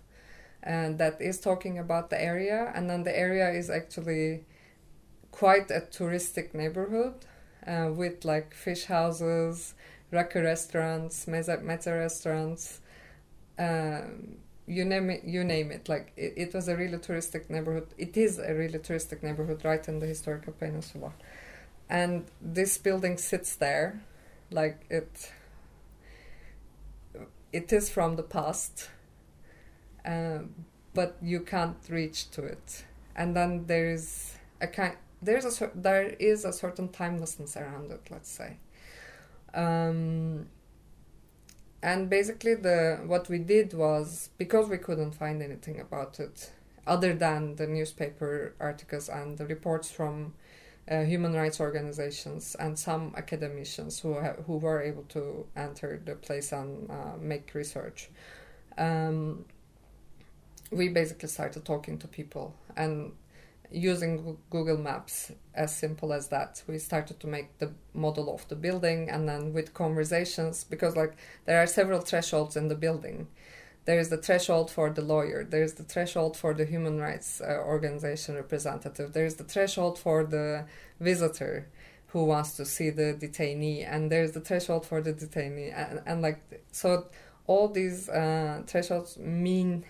and 0.64 0.98
that 1.00 1.22
is 1.22 1.40
talking 1.40 1.80
about 1.80 2.10
the 2.10 2.22
area. 2.22 2.72
And 2.76 2.90
then 2.90 3.04
the 3.04 3.18
area 3.18 3.50
is 3.52 3.70
actually 3.70 4.44
quite 5.32 5.72
a 5.72 5.82
touristic 5.82 6.54
neighborhood, 6.54 7.14
uh, 7.66 7.92
with 7.94 8.26
like 8.26 8.54
fish 8.54 8.86
houses, 8.86 9.74
raka 10.12 10.42
restaurants, 10.42 11.26
meza 11.26 11.64
meza 11.64 11.98
restaurants. 11.98 12.82
Um, 13.58 14.38
you 14.68 14.86
name 14.86 15.10
it, 15.10 15.24
you 15.24 15.44
name 15.44 15.72
it. 15.72 15.88
Like 15.88 16.12
it, 16.18 16.34
it 16.36 16.54
was 16.54 16.68
a 16.68 16.76
really 16.76 16.98
touristic 16.98 17.50
neighborhood. 17.50 17.88
It 17.98 18.18
is 18.18 18.38
a 18.38 18.54
really 18.54 18.80
touristic 18.80 19.24
neighborhood 19.24 19.64
right 19.64 19.86
in 19.88 20.00
the 20.00 20.08
historical 20.08 20.54
peninsula 20.54 21.14
and 21.92 22.26
this 22.42 22.80
building 22.80 23.18
sits 23.18 23.56
there 23.56 24.02
like 24.50 24.86
it 24.90 25.32
it 27.54 27.72
is 27.72 27.90
from 27.90 28.16
the 28.16 28.24
past 28.24 28.90
um, 30.06 30.66
but 30.94 31.18
you 31.22 31.42
can't 31.42 31.78
reach 31.90 32.30
to 32.32 32.44
it. 32.44 32.86
And 33.16 33.36
then 33.36 33.66
there 33.68 33.92
is 33.92 34.36
a 34.60 34.68
kind 34.68 34.96
there's 35.22 35.62
a 35.62 35.72
there 35.76 36.16
is 36.20 36.46
a 36.46 36.54
certain 36.54 36.90
timelessness 36.90 37.56
around 37.56 37.92
it 37.92 38.02
let's 38.10 38.30
say. 38.32 38.58
Um, 39.54 40.48
and 41.84 42.10
basically 42.10 42.56
the 42.56 43.00
what 43.06 43.30
we 43.30 43.40
did 43.40 43.74
was 43.74 44.30
because 44.38 44.70
we 44.70 44.78
couldn't 44.78 45.12
find 45.12 45.42
anything 45.42 45.80
about 45.80 46.20
it 46.20 46.52
other 46.88 47.14
than 47.14 47.56
the 47.56 47.68
newspaper 47.68 48.56
articles 48.60 49.10
and 49.10 49.38
the 49.38 49.46
reports 49.46 49.92
from 49.92 50.34
uh, 50.90 51.02
human 51.02 51.34
rights 51.34 51.60
organizations 51.60 52.56
and 52.56 52.78
some 52.78 53.14
academicians 53.16 54.00
who 54.00 54.20
ha- 54.20 54.36
who 54.48 54.58
were 54.58 54.82
able 54.82 55.04
to 55.04 55.46
enter 55.56 56.02
the 56.04 56.16
place 56.16 56.52
and 56.52 56.90
uh, 56.90 57.18
make 57.20 57.54
research. 57.54 58.10
Um, 58.78 59.46
we 60.72 60.90
basically 60.90 61.30
started 61.30 61.66
talking 61.66 61.98
to 62.00 62.08
people 62.08 62.56
and 62.78 63.12
using 63.72 64.38
Google 64.50 64.78
Maps 64.78 65.32
as 65.54 65.76
simple 65.76 66.14
as 66.14 66.28
that. 66.28 66.62
We 66.68 66.78
started 66.78 67.20
to 67.22 67.28
make 67.28 67.58
the 67.60 67.72
model 67.94 68.34
of 68.34 68.48
the 68.48 68.56
building 68.56 69.10
and 69.10 69.28
then 69.28 69.54
with 69.54 69.74
conversations 69.74 70.64
because 70.64 70.96
like 70.96 71.16
there 71.46 71.62
are 71.62 71.68
several 71.68 72.02
thresholds 72.02 72.56
in 72.58 72.68
the 72.68 72.76
building. 72.76 73.28
There 73.86 74.00
is 74.00 74.10
the 74.10 74.18
threshold 74.18 74.70
for 74.70 74.90
the 74.90 75.02
lawyer. 75.02 75.44
There 75.44 75.64
is 75.64 75.74
the 75.74 75.84
threshold 75.84 76.38
for 76.38 76.54
the 76.54 76.66
human 76.66 77.00
rights 77.00 77.42
uh, 77.42 77.58
organization 77.66 78.36
representative. 78.36 79.14
There 79.14 79.26
is 79.26 79.36
the 79.36 79.44
threshold 79.44 79.98
for 79.98 80.24
the 80.24 80.66
visitor 81.00 81.68
who 82.08 82.26
wants 82.26 82.58
to 82.58 82.66
see 82.66 82.90
the 82.90 83.14
detainee, 83.20 83.88
and 83.88 84.12
there 84.12 84.24
is 84.24 84.34
the 84.34 84.42
threshold 84.42 84.86
for 84.86 85.02
the 85.02 85.14
detainee, 85.14 85.74
and, 85.74 86.02
and 86.06 86.22
like 86.22 86.42
so, 86.72 87.08
all 87.48 87.70
these 87.70 88.10
uh, 88.10 88.62
thresholds 88.68 89.18
mean 89.18 89.86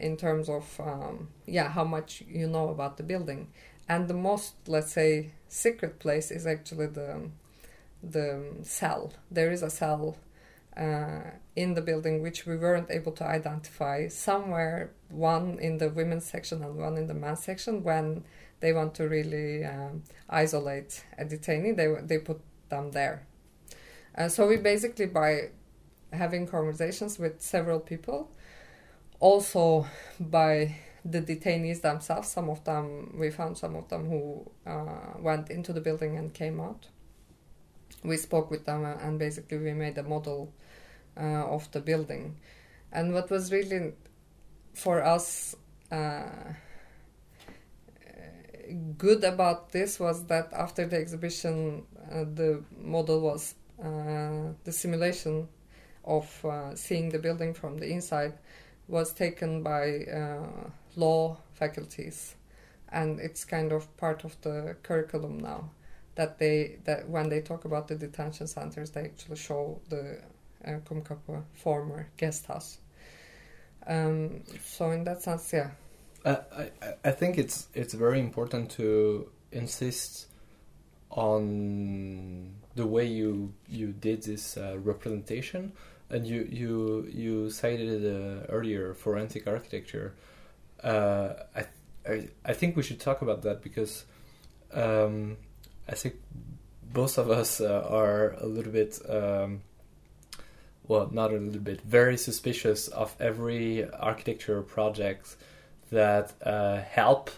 in 0.00 0.16
terms 0.16 0.48
of 0.48 0.80
um, 0.80 1.28
yeah 1.46 1.68
how 1.68 1.84
much 1.84 2.22
you 2.28 2.46
know 2.48 2.68
about 2.68 2.96
the 2.96 3.02
building, 3.02 3.48
and 3.88 4.08
the 4.08 4.14
most 4.14 4.54
let's 4.66 4.92
say 4.92 5.30
secret 5.48 5.98
place 6.00 6.30
is 6.30 6.46
actually 6.46 6.86
the 6.86 7.30
the 8.02 8.44
cell. 8.62 9.12
There 9.30 9.52
is 9.52 9.62
a 9.62 9.70
cell 9.70 10.16
in 11.56 11.74
the 11.74 11.82
building 11.82 12.22
which 12.22 12.46
we 12.46 12.56
weren't 12.56 12.90
able 12.90 13.12
to 13.12 13.24
identify. 13.24 14.06
Somewhere 14.08 14.92
one 15.08 15.58
in 15.58 15.78
the 15.78 15.88
women's 15.88 16.24
section 16.24 16.62
and 16.62 16.76
one 16.76 16.96
in 16.96 17.06
the 17.08 17.14
men's 17.14 17.42
section 17.42 17.82
when 17.82 18.24
they 18.60 18.72
want 18.72 18.94
to 18.94 19.08
really 19.08 19.64
um, 19.64 20.02
isolate 20.28 21.04
a 21.18 21.24
detainee 21.24 21.76
they 21.76 21.88
they 22.02 22.18
put 22.18 22.40
them 22.68 22.92
there. 22.92 23.26
And 24.14 24.30
so 24.30 24.46
we 24.46 24.56
basically 24.56 25.06
by 25.06 25.50
having 26.12 26.46
conversations 26.46 27.18
with 27.18 27.40
several 27.40 27.80
people 27.80 28.30
also 29.20 29.86
by 30.20 30.76
the 31.04 31.20
detainees 31.20 31.80
themselves 31.82 32.28
some 32.28 32.48
of 32.48 32.62
them 32.64 33.14
we 33.18 33.30
found 33.30 33.56
some 33.56 33.76
of 33.76 33.88
them 33.88 34.08
who 34.08 34.50
uh, 34.66 35.18
went 35.18 35.50
into 35.50 35.72
the 35.72 35.80
building 35.80 36.16
and 36.16 36.34
came 36.34 36.60
out. 36.60 36.86
We 38.04 38.16
spoke 38.16 38.50
with 38.50 38.64
them 38.64 38.84
uh, 38.84 38.94
and 39.02 39.18
basically 39.18 39.58
we 39.58 39.72
made 39.72 39.98
a 39.98 40.02
model 40.04 40.52
uh, 41.18 41.44
of 41.46 41.70
the 41.72 41.80
building. 41.80 42.36
And 42.92 43.12
what 43.12 43.30
was 43.30 43.52
really 43.52 43.92
for 44.74 45.02
us 45.02 45.56
uh, 45.90 46.52
good 48.96 49.24
about 49.24 49.72
this 49.72 49.98
was 49.98 50.24
that 50.26 50.52
after 50.52 50.86
the 50.86 50.96
exhibition, 50.96 51.84
uh, 52.10 52.24
the 52.34 52.62
model 52.80 53.20
was 53.20 53.54
uh, 53.82 54.52
the 54.64 54.72
simulation 54.72 55.48
of 56.04 56.44
uh, 56.44 56.74
seeing 56.74 57.10
the 57.10 57.18
building 57.18 57.54
from 57.54 57.78
the 57.78 57.86
inside 57.86 58.34
was 58.88 59.12
taken 59.12 59.62
by 59.62 60.04
uh, 60.04 60.70
law 60.96 61.36
faculties, 61.52 62.34
and 62.88 63.20
it's 63.20 63.44
kind 63.44 63.72
of 63.72 63.94
part 63.98 64.24
of 64.24 64.40
the 64.40 64.76
curriculum 64.82 65.38
now. 65.38 65.70
That 66.14 66.38
they 66.38 66.78
that 66.84 67.08
when 67.08 67.28
they 67.28 67.40
talk 67.40 67.64
about 67.64 67.88
the 67.88 67.94
detention 67.94 68.46
centers, 68.46 68.90
they 68.90 69.02
actually 69.02 69.36
show 69.36 69.80
the 69.88 70.20
uh, 70.68 70.84
Kumkapı 70.88 71.42
former 71.64 72.06
guest 72.18 72.48
house. 72.48 72.78
Um, 73.86 74.30
so 74.64 74.90
in 74.92 75.04
that 75.04 75.22
sense, 75.22 75.56
yeah. 75.56 75.70
Uh, 76.24 76.36
I, 76.52 76.62
I- 76.86 76.94
I 77.04 77.12
think 77.12 77.38
it's 77.38 77.68
it's 77.74 77.94
very 77.94 78.20
important 78.20 78.70
to 78.76 79.30
insist 79.52 80.26
on 81.10 82.50
the 82.74 82.86
way 82.86 83.06
you 83.06 83.52
you 83.68 83.92
did 83.92 84.22
this 84.22 84.56
uh, 84.56 84.76
representation, 84.84 85.72
and 86.10 86.26
you 86.26 86.46
you 86.50 87.06
you 87.10 87.50
cited 87.50 88.04
uh, 88.04 88.46
earlier 88.52 88.94
forensic 88.94 89.46
architecture. 89.46 90.12
Uh, 90.84 91.32
I, 91.56 91.64
I 92.08 92.28
I 92.44 92.52
think 92.54 92.76
we 92.76 92.82
should 92.82 93.00
talk 93.00 93.22
about 93.22 93.42
that 93.42 93.62
because 93.62 94.04
um, 94.74 95.36
I 95.88 95.94
think 95.94 96.14
both 96.92 97.18
of 97.18 97.30
us 97.30 97.60
uh, 97.60 97.86
are 97.88 98.34
a 98.40 98.46
little 98.46 98.72
bit. 98.72 99.00
Um, 99.08 99.62
well, 100.88 101.08
not 101.12 101.30
a 101.32 101.36
little 101.36 101.60
bit, 101.60 101.82
very 101.82 102.16
suspicious 102.16 102.88
of 102.88 103.14
every 103.20 103.88
architecture 103.92 104.62
project 104.62 105.36
that 105.92 106.32
uh, 106.42 106.80
help 106.80 107.30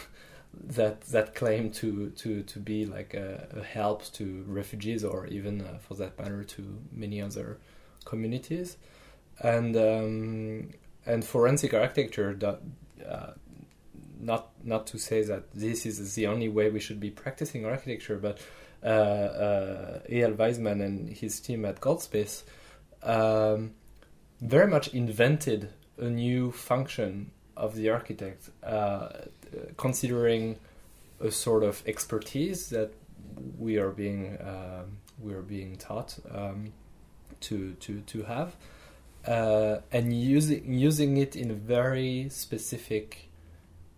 that 0.52 1.02
that 1.02 1.34
claim 1.34 1.70
to 1.70 2.10
to 2.10 2.42
to 2.42 2.58
be 2.58 2.84
like 2.84 3.14
a, 3.14 3.46
a 3.56 3.62
help 3.62 4.04
to 4.12 4.44
refugees 4.48 5.04
or 5.04 5.26
even 5.28 5.60
uh, 5.60 5.78
for 5.78 5.94
that 5.94 6.18
matter 6.18 6.42
to 6.42 6.78
many 6.92 7.22
other 7.22 7.58
communities. 8.04 8.76
And 9.40 9.76
um, 9.76 10.70
and 11.06 11.24
forensic 11.24 11.72
architecture 11.72 12.34
that, 12.34 12.60
uh, 13.08 13.30
not 14.20 14.50
not 14.64 14.88
to 14.88 14.98
say 14.98 15.22
that 15.22 15.52
this 15.52 15.86
is 15.86 16.14
the 16.16 16.26
only 16.26 16.48
way 16.48 16.68
we 16.70 16.80
should 16.80 16.98
be 16.98 17.10
practicing 17.10 17.64
architecture 17.64 18.18
but 18.18 18.40
uh, 18.82 18.86
uh, 18.86 19.98
Eyal 20.10 20.34
Weizman 20.36 20.84
and 20.84 21.08
his 21.08 21.40
team 21.40 21.64
at 21.64 21.80
Goldsmiths 21.80 22.44
um, 23.08 23.72
very 24.40 24.68
much 24.68 24.88
invented 24.94 25.70
a 25.98 26.08
new 26.08 26.52
function 26.52 27.32
of 27.56 27.74
the 27.74 27.90
architect, 27.90 28.50
uh, 28.62 29.08
considering 29.76 30.58
a 31.20 31.30
sort 31.30 31.64
of 31.64 31.82
expertise 31.86 32.68
that 32.68 32.92
we 33.58 33.78
are 33.78 33.90
being 33.90 34.38
um, 34.40 34.98
we 35.20 35.32
are 35.32 35.42
being 35.42 35.76
taught 35.76 36.18
um, 36.32 36.72
to 37.40 37.72
to 37.80 38.00
to 38.02 38.22
have, 38.22 38.54
uh, 39.26 39.78
and 39.90 40.12
using 40.12 40.72
using 40.72 41.16
it 41.16 41.34
in 41.34 41.50
a 41.50 41.54
very 41.54 42.28
specific 42.28 43.30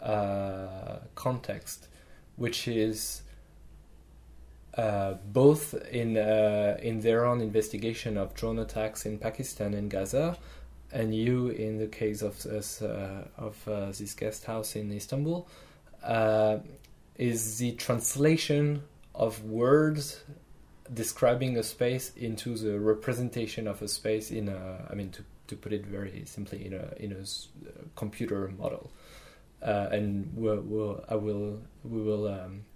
uh, 0.00 1.00
context, 1.14 1.88
which 2.36 2.66
is 2.68 3.22
uh, 4.76 5.14
both 5.32 5.74
in 5.90 6.16
uh, 6.16 6.76
in 6.80 7.00
their 7.00 7.24
own 7.26 7.40
investigation 7.40 8.16
of 8.16 8.34
drone 8.34 8.58
attacks 8.60 9.04
in 9.04 9.18
Pakistan 9.18 9.74
and 9.74 9.90
Gaza, 9.90 10.38
and 10.92 11.12
you 11.12 11.48
in 11.48 11.78
the 11.78 11.88
case 11.88 12.22
of 12.22 12.40
this, 12.44 12.80
uh, 12.80 13.26
of 13.36 13.56
uh, 13.66 13.86
this 13.86 14.14
guest 14.14 14.44
house 14.44 14.76
in 14.76 14.92
Istanbul, 14.92 15.48
uh, 16.04 16.58
is 17.16 17.58
the 17.58 17.72
translation 17.72 18.82
of 19.12 19.42
words 19.44 20.22
describing 20.94 21.56
a 21.56 21.64
space 21.64 22.12
into 22.16 22.56
the 22.56 22.78
representation 22.78 23.66
of 23.66 23.82
a 23.82 23.88
space 23.88 24.30
in 24.30 24.48
a. 24.48 24.86
I 24.88 24.94
mean, 24.94 25.10
to 25.10 25.24
to 25.48 25.56
put 25.56 25.72
it 25.72 25.84
very 25.84 26.22
simply, 26.26 26.66
in 26.66 26.74
a 26.74 26.94
in 26.96 27.10
a 27.10 27.24
computer 27.96 28.52
model, 28.56 28.92
and 29.60 30.30
we'll, 30.36 30.60
we'll, 30.60 31.04
I 31.08 31.16
will 31.16 31.60
we 31.82 32.00
will. 32.02 32.28
Um, 32.28 32.66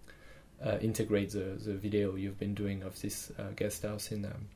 uh, 0.65 0.79
integrate 0.81 1.31
the, 1.31 1.59
the 1.65 1.75
video 1.75 2.15
you've 2.17 2.39
been 2.39 2.55
doing 2.55 2.83
of 2.83 3.01
this 3.01 3.31
uh, 3.39 3.51
guest 3.57 3.83
house 3.83 4.11
in 4.11 4.25
um, 4.25 4.49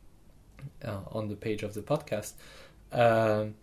uh, 0.84 1.00
on 1.12 1.28
the 1.28 1.36
page 1.36 1.62
of 1.62 1.74
the 1.74 1.82
podcast. 1.82 2.32
Um, 2.92 3.54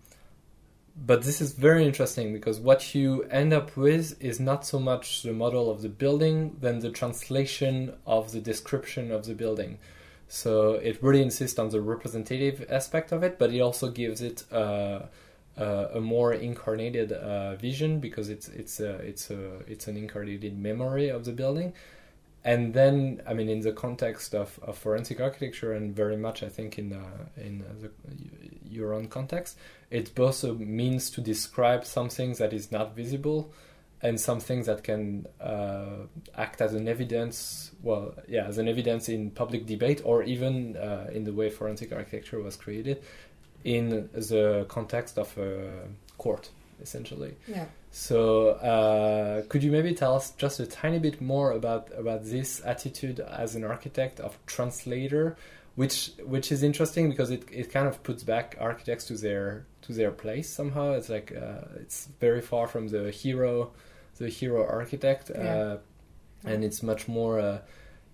but 1.04 1.22
this 1.22 1.40
is 1.42 1.52
very 1.52 1.84
interesting 1.84 2.32
because 2.32 2.58
what 2.58 2.94
you 2.94 3.24
end 3.24 3.52
up 3.52 3.76
with 3.76 4.22
is 4.22 4.40
not 4.40 4.64
so 4.64 4.78
much 4.78 5.22
the 5.22 5.32
model 5.32 5.70
of 5.70 5.82
the 5.82 5.90
building 5.90 6.56
than 6.60 6.78
the 6.78 6.90
translation 6.90 7.92
of 8.06 8.32
the 8.32 8.40
description 8.40 9.10
of 9.10 9.26
the 9.26 9.34
building. 9.34 9.78
So 10.28 10.72
it 10.72 11.02
really 11.02 11.22
insists 11.22 11.58
on 11.58 11.68
the 11.68 11.80
representative 11.80 12.66
aspect 12.70 13.12
of 13.12 13.22
it, 13.22 13.38
but 13.38 13.52
it 13.52 13.60
also 13.60 13.90
gives 13.90 14.22
it 14.22 14.44
uh, 14.50 15.02
uh, 15.58 15.88
a 15.94 16.00
more 16.00 16.32
incarnated 16.32 17.12
uh, 17.12 17.56
vision 17.56 18.00
because 18.00 18.28
it's 18.28 18.48
it's 18.48 18.80
a, 18.80 18.94
it's 18.96 19.30
a 19.30 19.58
it's 19.66 19.88
an 19.88 19.96
incarnated 19.96 20.58
memory 20.58 21.08
of 21.08 21.24
the 21.24 21.32
building 21.32 21.72
and 22.46 22.72
then 22.72 23.20
I 23.26 23.34
mean 23.34 23.48
in 23.48 23.60
the 23.60 23.72
context 23.72 24.32
of, 24.32 24.58
of 24.62 24.78
forensic 24.78 25.20
architecture 25.20 25.72
and 25.72 25.94
very 25.94 26.16
much 26.16 26.44
I 26.44 26.48
think 26.48 26.78
in 26.78 26.92
uh, 26.92 27.26
in 27.36 27.62
uh, 27.62 27.72
the, 27.82 27.90
your 28.70 28.94
own 28.94 29.08
context, 29.08 29.58
it 29.90 30.14
both 30.14 30.44
means 30.44 31.10
to 31.10 31.20
describe 31.20 31.84
something 31.84 32.34
that 32.34 32.52
is 32.52 32.70
not 32.70 32.94
visible 32.94 33.52
and 34.00 34.20
something 34.20 34.62
that 34.62 34.84
can 34.84 35.26
uh, 35.40 36.06
act 36.36 36.60
as 36.60 36.72
an 36.74 36.86
evidence 36.86 37.72
well 37.82 38.14
yeah 38.28 38.46
as 38.46 38.58
an 38.58 38.68
evidence 38.68 39.08
in 39.08 39.30
public 39.30 39.66
debate 39.66 40.00
or 40.04 40.22
even 40.22 40.76
uh, 40.76 41.08
in 41.12 41.24
the 41.24 41.32
way 41.32 41.50
forensic 41.50 41.92
architecture 41.92 42.40
was 42.40 42.54
created 42.56 43.02
in 43.64 44.08
the 44.12 44.66
context 44.68 45.18
of 45.18 45.36
a 45.38 45.88
court 46.18 46.50
essentially 46.80 47.34
yeah 47.46 47.66
so, 47.98 48.48
uh, 48.50 49.42
could 49.48 49.62
you 49.62 49.72
maybe 49.72 49.94
tell 49.94 50.14
us 50.16 50.32
just 50.32 50.60
a 50.60 50.66
tiny 50.66 50.98
bit 50.98 51.22
more 51.22 51.52
about 51.52 51.88
about 51.96 52.24
this 52.24 52.60
attitude 52.62 53.20
as 53.20 53.54
an 53.56 53.64
architect 53.64 54.20
of 54.20 54.36
translator, 54.44 55.38
which 55.76 56.10
which 56.22 56.52
is 56.52 56.62
interesting 56.62 57.08
because 57.08 57.30
it, 57.30 57.44
it 57.50 57.72
kind 57.72 57.88
of 57.88 58.02
puts 58.02 58.22
back 58.22 58.54
architects 58.60 59.06
to 59.06 59.14
their 59.16 59.64
to 59.80 59.94
their 59.94 60.10
place 60.10 60.50
somehow. 60.50 60.92
It's 60.92 61.08
like 61.08 61.32
uh, 61.34 61.80
it's 61.80 62.08
very 62.20 62.42
far 62.42 62.66
from 62.66 62.88
the 62.88 63.10
hero, 63.10 63.72
the 64.18 64.28
hero 64.28 64.66
architect, 64.66 65.30
uh, 65.30 65.38
Yeah. 65.38 65.76
and 66.44 66.62
it's 66.62 66.82
much 66.82 67.08
more 67.08 67.40
uh, 67.40 67.58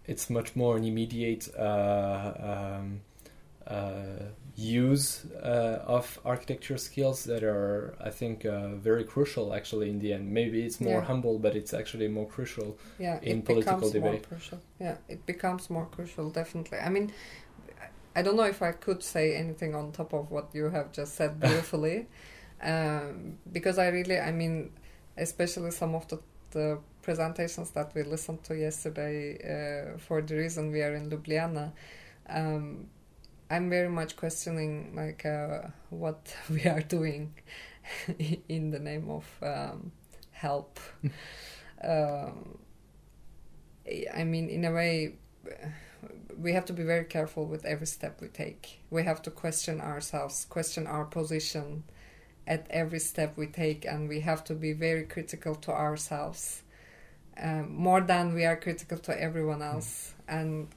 it's 0.06 0.30
much 0.30 0.54
more 0.54 0.76
an 0.76 0.84
immediate. 0.84 1.48
Uh, 1.58 2.76
um, 2.78 3.00
uh, 3.66 4.04
use 4.56 5.24
uh, 5.42 5.82
of 5.86 6.18
architecture 6.24 6.76
skills 6.76 7.24
that 7.24 7.42
are, 7.42 7.94
I 8.00 8.10
think, 8.10 8.44
uh, 8.44 8.74
very 8.76 9.04
crucial 9.04 9.54
actually 9.54 9.88
in 9.90 9.98
the 9.98 10.12
end. 10.12 10.30
Maybe 10.30 10.62
it's 10.64 10.80
more 10.80 11.00
Yeah. 11.00 11.06
humble, 11.06 11.38
but 11.38 11.56
it's 11.56 11.72
actually 11.74 12.08
more 12.08 12.26
crucial. 12.26 12.76
yeah, 12.98 13.18
in 13.22 13.40
it 13.40 13.44
political 13.44 13.88
becomes 13.88 13.94
more 13.94 14.12
debate. 14.12 14.28
crucial. 14.28 14.58
Yeah, 14.78 14.96
it 15.08 15.24
becomes 15.26 15.70
more 15.70 15.86
crucial, 15.86 16.30
definitely. 16.30 16.78
I 16.78 16.88
mean, 16.90 17.12
I 18.14 18.22
don't 18.22 18.36
know 18.36 18.44
if 18.44 18.60
I 18.62 18.72
could 18.72 19.02
say 19.02 19.34
anything 19.36 19.74
on 19.74 19.92
top 19.92 20.12
of 20.12 20.30
what 20.30 20.54
you 20.54 20.68
have 20.70 20.92
just 20.92 21.14
said 21.14 21.40
beautifully, 21.40 22.06
um, 22.62 23.38
because 23.50 23.78
I 23.78 23.88
really, 23.88 24.18
I 24.20 24.32
mean, 24.32 24.70
especially 25.16 25.70
some 25.70 25.94
of 25.94 26.06
the, 26.08 26.20
the 26.50 26.78
presentations 27.02 27.70
that 27.70 27.94
we 27.94 28.02
listened 28.02 28.44
to 28.44 28.54
yesterday, 28.56 29.38
uh, 29.94 29.98
for 29.98 30.20
the 30.22 30.36
reason 30.36 30.70
we 30.70 30.82
are 30.82 30.94
in 30.94 31.10
Ljubljana. 31.10 31.72
Um, 32.28 32.86
I'm 33.52 33.68
very 33.68 33.90
much 33.90 34.16
questioning 34.16 34.94
like 34.96 35.26
uh, 35.26 35.68
what 35.90 36.34
we 36.50 36.64
are 36.64 36.80
doing 36.80 37.34
in 38.48 38.70
the 38.70 38.78
name 38.78 39.10
of 39.10 39.26
um, 39.42 39.92
help. 40.30 40.80
um, 41.84 42.58
I 44.14 44.24
mean, 44.24 44.48
in 44.48 44.64
a 44.64 44.72
way, 44.72 45.16
we 46.38 46.54
have 46.54 46.64
to 46.64 46.72
be 46.72 46.82
very 46.82 47.04
careful 47.04 47.44
with 47.44 47.66
every 47.66 47.86
step 47.86 48.22
we 48.22 48.28
take. 48.28 48.80
We 48.88 49.02
have 49.02 49.20
to 49.22 49.30
question 49.30 49.82
ourselves, 49.82 50.46
question 50.48 50.86
our 50.86 51.04
position 51.04 51.84
at 52.46 52.66
every 52.70 53.00
step 53.00 53.36
we 53.36 53.48
take, 53.48 53.84
and 53.84 54.08
we 54.08 54.20
have 54.20 54.44
to 54.44 54.54
be 54.54 54.72
very 54.72 55.04
critical 55.04 55.56
to 55.56 55.72
ourselves 55.72 56.62
um, 57.38 57.74
more 57.76 58.00
than 58.00 58.32
we 58.32 58.46
are 58.46 58.56
critical 58.56 58.96
to 58.98 59.20
everyone 59.20 59.60
else. 59.60 60.14
And 60.26 60.68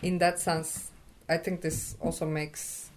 in 0.00 0.18
that 0.18 0.38
sense, 0.38 0.92
I 1.28 1.36
think 1.36 1.60
this 1.60 1.96
also 2.00 2.26
makes, 2.26 2.90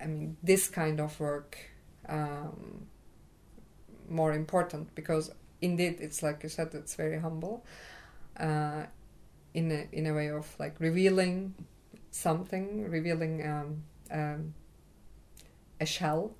I 0.00 0.06
mean, 0.06 0.36
this 0.42 0.68
kind 0.68 1.00
of 1.00 1.18
work 1.20 1.56
um, 2.08 2.86
more 4.08 4.32
important 4.32 4.94
because 4.94 5.30
indeed 5.60 5.96
it's 6.00 6.22
like 6.22 6.42
you 6.42 6.48
said, 6.48 6.70
it's 6.74 6.94
very 6.94 7.18
humble 7.18 7.64
uh, 8.38 8.84
in 9.54 9.70
a 9.72 9.88
in 9.92 10.06
a 10.06 10.14
way 10.14 10.28
of 10.30 10.54
like 10.58 10.76
revealing 10.80 11.54
something, 12.10 12.90
revealing 12.90 13.46
um, 13.46 13.82
um, 14.10 14.54
a 15.80 15.86
shell, 15.86 16.32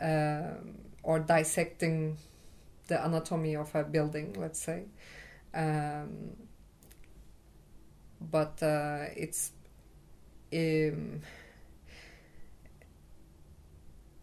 um, 0.00 0.78
or 1.02 1.18
dissecting 1.20 2.16
the 2.88 3.04
anatomy 3.04 3.56
of 3.56 3.74
a 3.74 3.84
building, 3.84 4.34
let's 4.38 4.60
say. 4.60 4.84
Um, 5.54 6.36
but 8.20 8.62
uh, 8.62 9.06
it's 9.16 9.52
um, 10.52 11.20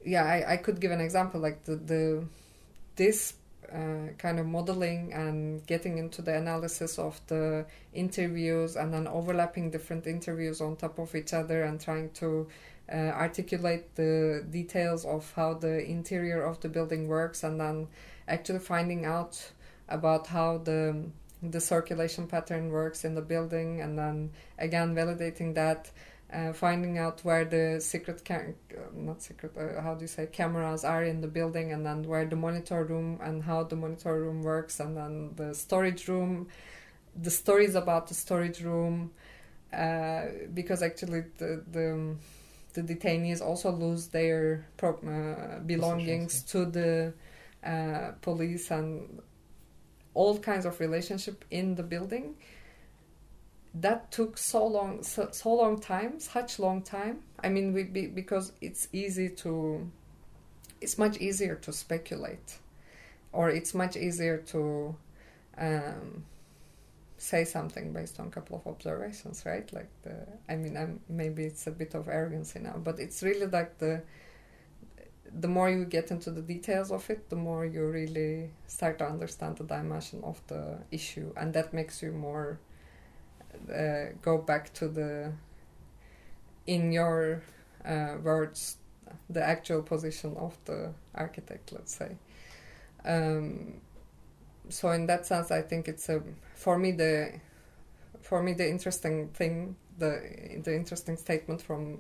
yeah, 0.06 0.24
I, 0.24 0.54
I 0.54 0.58
could 0.58 0.80
give 0.80 0.92
an 0.92 1.02
example 1.02 1.40
like 1.40 1.64
the 1.66 1.76
the 1.76 2.26
this 2.96 3.34
uh, 3.72 4.14
kind 4.18 4.40
of 4.40 4.46
modeling 4.46 5.14
and 5.14 5.66
getting 5.68 5.98
into 5.98 6.22
the 6.22 6.36
analysis 6.36 6.98
of 6.98 7.20
the 7.28 7.66
interviews 7.94 8.76
and 8.76 8.94
then 8.94 9.08
overlapping 9.08 9.70
different 9.70 10.08
interviews 10.08 10.62
on 10.62 10.76
top 10.78 10.98
of 11.00 11.14
each 11.16 11.34
other 11.34 11.64
and 11.64 11.82
trying 11.82 12.10
to 12.12 12.48
uh, 12.92 12.96
articulate 12.96 13.94
the 13.96 14.46
details 14.50 15.04
of 15.04 15.32
how 15.36 15.54
the 15.54 15.86
interior 15.86 16.42
of 16.42 16.60
the 16.62 16.70
building 16.70 17.08
works 17.08 17.44
and 17.44 17.60
then 17.60 17.88
actually 18.28 18.60
finding 18.60 19.06
out 19.06 19.52
about 19.90 20.28
how 20.28 20.58
the 20.60 21.06
the 21.44 21.62
circulation 21.62 22.26
pattern 22.26 22.70
works 22.70 23.06
in 23.06 23.14
the 23.14 23.22
building 23.22 23.82
and 23.82 23.98
then 23.98 24.32
again 24.58 24.96
validating 24.96 25.54
that 25.54 25.92
uh, 26.34 26.52
finding 26.52 26.98
out 26.98 27.22
where 27.22 27.46
the 27.46 27.80
secret 27.80 28.24
ca- 28.26 28.54
not 28.94 29.22
secret 29.22 29.52
uh, 29.58 29.82
how 29.82 29.96
do 29.96 30.02
you 30.02 30.08
say 30.08 30.26
cameras 30.28 30.84
are 30.84 31.04
in 31.04 31.22
the 31.22 31.28
building 31.28 31.72
and 31.72 31.86
then 31.86 32.04
where 32.04 32.26
the 32.26 32.36
monitor 32.36 32.84
room 32.84 33.20
and 33.24 33.44
how 33.44 33.64
the 33.64 33.76
monitor 33.76 34.20
room 34.22 34.42
works 34.42 34.80
and 34.80 34.98
then 34.98 35.32
the 35.36 35.54
storage 35.54 36.08
room 36.08 36.48
the 37.16 37.32
stories 37.32 37.76
about 37.76 38.08
the 38.08 38.14
storage 38.14 38.62
room 38.62 39.12
uh, 39.74 40.24
because 40.54 40.82
actually 40.82 41.24
the, 41.38 41.64
the 41.72 42.16
the 42.74 42.82
detainees 42.82 43.42
also 43.42 43.72
lose 43.72 44.08
their 44.08 44.68
prop, 44.78 45.04
uh, 45.04 45.60
belongings 45.66 46.44
to 46.44 46.66
the 46.66 47.14
uh, 47.66 48.12
police 48.22 48.70
and 48.70 49.22
all 50.14 50.38
kinds 50.38 50.66
of 50.66 50.80
relationship 50.80 51.44
in 51.52 51.76
the 51.76 51.84
building 51.84 52.36
that 53.74 54.12
took 54.12 54.38
so 54.38 54.66
long 54.66 55.04
so, 55.04 55.30
so 55.32 55.54
long 55.54 55.80
time 55.80 56.20
such 56.20 56.60
long 56.60 56.82
time. 56.82 57.20
I 57.44 57.50
mean 57.50 57.74
we 57.74 57.84
be, 57.84 58.08
because 58.08 58.54
it's 58.62 58.88
easy 58.92 59.30
to 59.30 59.90
it's 60.82 60.98
much 60.98 61.18
easier 61.18 61.56
to 61.56 61.74
speculate 61.74 62.58
or 63.32 63.50
it's 63.50 63.74
much 63.74 63.96
easier 63.96 64.38
to 64.38 64.96
um, 65.58 66.24
say 67.18 67.44
something 67.44 67.94
based 67.94 68.20
on 68.20 68.28
a 68.28 68.30
couple 68.30 68.56
of 68.58 68.68
observations 68.68 69.44
right? 69.46 69.72
Like 69.74 69.90
the 70.04 70.28
i 70.50 70.56
mean 70.56 70.78
I'm, 70.78 71.00
maybe 71.10 71.44
it's 71.44 71.68
a 71.68 71.72
bit 71.72 71.96
of 71.96 72.08
arrogancy 72.08 72.60
now 72.60 72.76
but 72.84 73.00
it's 73.00 73.24
really 73.24 73.48
like 73.48 73.78
the 73.78 74.02
the 75.40 75.48
more 75.48 75.70
you 75.70 75.86
get 75.86 76.10
into 76.10 76.32
the 76.32 76.42
details 76.42 76.92
of 76.92 77.10
it 77.10 77.30
the 77.30 77.36
more 77.36 77.66
you 77.66 77.86
really 77.86 78.50
start 78.66 79.00
to 79.00 79.06
understand 79.06 79.58
the 79.58 79.64
dimension 79.64 80.24
of 80.24 80.42
the 80.48 80.78
issue 80.92 81.34
and 81.36 81.54
that 81.54 81.74
makes 81.74 82.02
you 82.02 82.12
more 82.12 82.60
uh, 83.74 84.14
go 84.22 84.38
back 84.38 84.74
to 84.74 84.88
the 84.88 85.32
in 86.66 86.92
your 86.92 87.44
uh, 87.86 88.16
words 88.22 88.78
the 89.30 89.42
actual 89.42 89.82
position 89.82 90.36
of 90.38 90.58
the 90.66 90.94
architect 91.16 91.72
let's 91.72 91.96
say. 91.96 92.18
Um, 93.06 93.82
so 94.70 94.90
in 94.92 95.06
that 95.08 95.26
sense, 95.26 95.52
I 95.52 95.62
think 95.62 95.88
it's 95.88 96.10
a 96.10 96.22
for 96.56 96.78
me 96.78 96.92
the 96.92 97.40
for 98.22 98.44
me 98.44 98.54
the 98.54 98.70
interesting 98.70 99.30
thing 99.30 99.76
the 99.98 100.60
the 100.64 100.76
interesting 100.76 101.18
statement 101.18 101.62
from 101.62 102.00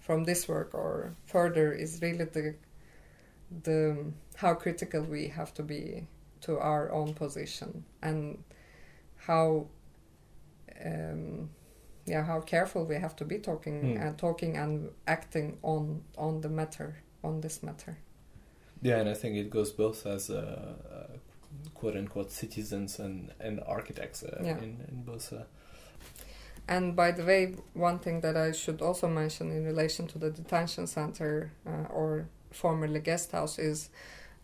from 0.00 0.24
this 0.24 0.48
work 0.48 0.74
or 0.74 1.14
further 1.26 1.72
is 1.72 2.00
really 2.02 2.24
the 2.24 2.54
the 3.62 4.06
how 4.36 4.54
critical 4.54 5.02
we 5.02 5.28
have 5.28 5.54
to 5.54 5.62
be 5.62 6.06
to 6.40 6.58
our 6.58 6.90
own 6.92 7.14
position 7.14 7.84
and 8.02 8.42
how 9.16 9.66
um, 10.84 11.48
yeah 12.06 12.24
how 12.24 12.40
careful 12.40 12.84
we 12.84 12.96
have 12.96 13.14
to 13.16 13.24
be 13.24 13.38
talking 13.38 13.96
Hmm. 13.96 13.96
and 14.02 14.18
talking 14.18 14.56
and 14.56 14.90
acting 15.06 15.58
on 15.62 16.02
on 16.18 16.40
the 16.40 16.48
matter 16.48 16.96
on 17.22 17.40
this 17.40 17.62
matter 17.62 17.96
Yeah, 18.82 19.00
and 19.00 19.08
I 19.08 19.14
think 19.14 19.36
it 19.36 19.50
goes 19.50 19.72
both 19.72 20.06
as 20.06 20.30
uh, 20.30 20.36
uh, 20.36 21.16
quote 21.74 21.96
unquote 21.96 22.30
citizens 22.32 22.98
and 23.00 23.32
and 23.40 23.60
architects 23.66 24.22
uh, 24.22 24.42
Yeah. 24.44 24.58
in 24.62 24.80
in 24.88 25.04
both. 25.04 25.32
Uh, 25.32 25.44
And 26.66 26.96
by 26.96 27.12
the 27.12 27.24
way, 27.24 27.54
one 27.74 27.98
thing 27.98 28.20
that 28.22 28.36
I 28.36 28.52
should 28.52 28.80
also 28.82 29.08
mention 29.08 29.50
in 29.50 29.64
relation 29.64 30.06
to 30.08 30.18
the 30.18 30.30
detention 30.30 30.86
center 30.86 31.50
uh, 31.66 31.92
or 31.92 32.26
formerly 32.52 33.00
guest 33.00 33.32
house 33.32 33.58
is 33.58 33.90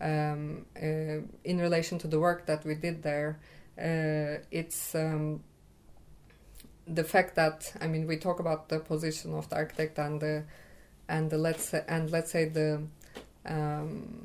um, 0.01 0.67
uh, 0.77 1.23
in 1.45 1.59
relation 1.59 1.99
to 1.99 2.09
the 2.09 2.19
work 2.19 2.47
that 2.47 2.65
we 2.65 2.75
did 2.75 3.03
there. 3.03 3.39
Uh, 3.79 4.43
it's 4.51 4.95
um, 4.95 5.41
the 6.95 7.05
fact 7.05 7.35
that 7.37 7.73
I 7.81 7.87
mean 7.87 8.07
we 8.07 8.17
talk 8.17 8.41
about 8.41 8.69
the 8.69 8.81
position 8.81 9.35
of 9.35 9.49
the 9.49 9.57
architect 9.57 9.99
and 9.99 10.21
the 10.21 10.45
and 11.09 11.31
the 11.31 11.39
let's 11.39 11.65
say, 11.65 11.85
and 11.89 12.11
let's 12.11 12.31
say 12.31 12.47
the 12.47 12.83
um, 13.47 14.23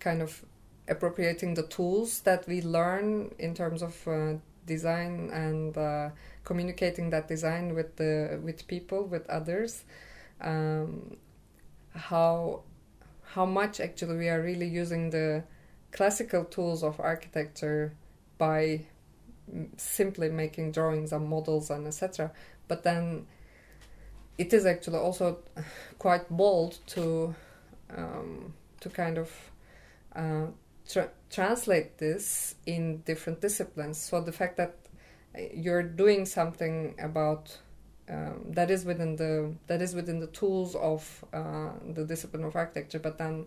kind 0.00 0.22
of 0.22 0.44
appropriating 0.88 1.54
the 1.54 1.62
tools 1.64 2.20
that 2.20 2.46
we 2.46 2.60
learn 2.62 3.34
in 3.38 3.54
terms 3.54 3.82
of 3.82 4.08
uh, 4.08 4.34
design 4.66 5.30
and 5.32 5.76
uh, 5.76 6.10
communicating 6.44 7.10
that 7.10 7.28
design 7.28 7.74
with 7.74 7.96
the 7.96 8.40
with 8.42 8.66
people 8.66 9.04
with 9.04 9.28
others 9.28 9.84
um, 10.40 11.16
how 11.94 12.62
how 13.24 13.46
much 13.46 13.80
actually 13.80 14.16
we 14.16 14.28
are 14.28 14.42
really 14.42 14.66
using 14.66 15.10
the 15.10 15.42
classical 15.92 16.44
tools 16.44 16.82
of 16.82 16.98
architecture 17.00 17.94
by 18.38 18.80
simply 19.76 20.28
making 20.28 20.72
drawings 20.72 21.12
and 21.12 21.28
models 21.28 21.70
and 21.70 21.86
etc 21.86 22.30
but 22.68 22.82
then 22.82 23.26
it 24.38 24.52
is 24.52 24.66
actually 24.66 24.98
also 24.98 25.38
quite 25.98 26.28
bold 26.30 26.78
to 26.86 27.34
um, 27.96 28.54
to 28.80 28.88
kind 28.88 29.18
of 29.18 29.30
uh, 30.16 30.46
tra- 30.88 31.10
translate 31.30 31.98
this 31.98 32.54
in 32.66 32.98
different 33.02 33.40
disciplines. 33.40 33.98
So 33.98 34.20
the 34.20 34.32
fact 34.32 34.56
that 34.56 34.76
you're 35.54 35.82
doing 35.82 36.26
something 36.26 36.94
about 36.98 37.56
um, 38.08 38.44
that 38.48 38.70
is 38.70 38.84
within 38.84 39.16
the 39.16 39.54
that 39.68 39.80
is 39.80 39.94
within 39.94 40.18
the 40.18 40.26
tools 40.28 40.74
of 40.74 41.24
uh, 41.32 41.70
the 41.94 42.04
discipline 42.04 42.44
of 42.44 42.56
architecture, 42.56 42.98
but 42.98 43.16
then 43.16 43.46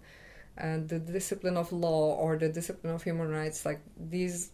uh, 0.58 0.78
the 0.88 1.00
discipline 1.00 1.58
of 1.58 1.72
law 1.72 2.16
or 2.16 2.38
the 2.38 2.50
discipline 2.50 2.96
of 2.96 3.04
human 3.04 3.30
rights, 3.30 3.66
like 3.66 3.82
these, 4.00 4.52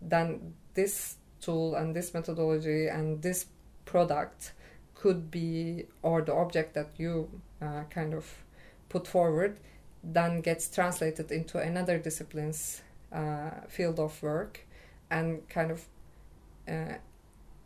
then 0.00 0.54
this 0.74 1.16
tool 1.40 1.74
and 1.74 1.94
this 1.94 2.12
methodology 2.14 2.86
and 2.86 3.22
this 3.22 3.46
product 3.84 4.52
could 4.94 5.30
be 5.30 5.84
or 6.02 6.22
the 6.22 6.34
object 6.34 6.74
that 6.74 6.90
you 6.96 7.28
uh, 7.62 7.82
kind 7.90 8.14
of 8.14 8.26
put 8.88 9.06
forward 9.06 9.58
then 10.02 10.40
gets 10.40 10.68
translated 10.70 11.30
into 11.30 11.58
another 11.58 11.98
discipline's 11.98 12.82
uh, 13.12 13.50
field 13.68 13.98
of 13.98 14.22
work 14.22 14.60
and 15.10 15.46
kind 15.48 15.70
of 15.70 15.84
uh, 16.68 16.94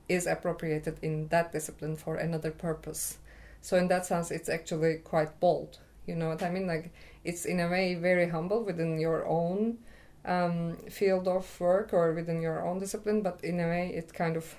is 0.08 0.26
appropriated 0.26 0.98
in 1.02 1.28
that 1.28 1.52
discipline 1.52 1.96
for 1.96 2.16
another 2.16 2.50
purpose. 2.50 3.18
So 3.60 3.76
in 3.76 3.88
that 3.88 4.06
sense, 4.06 4.30
it's 4.30 4.48
actually 4.48 4.96
quite 4.96 5.40
bold. 5.40 5.78
You 6.06 6.16
know 6.16 6.28
what 6.28 6.42
I 6.42 6.50
mean? 6.50 6.66
Like 6.66 6.92
it's 7.24 7.44
in 7.44 7.60
a 7.60 7.68
way 7.68 7.94
very 7.94 8.28
humble 8.28 8.64
within 8.64 8.98
your 8.98 9.26
own 9.26 9.78
um, 10.24 10.76
field 10.90 11.28
of 11.28 11.60
work 11.60 11.92
or 11.92 12.12
within 12.12 12.40
your 12.40 12.66
own 12.66 12.78
discipline, 12.78 13.22
but 13.22 13.42
in 13.42 13.60
a 13.60 13.66
way, 13.66 13.92
it 13.94 14.12
kind 14.12 14.36
of, 14.36 14.54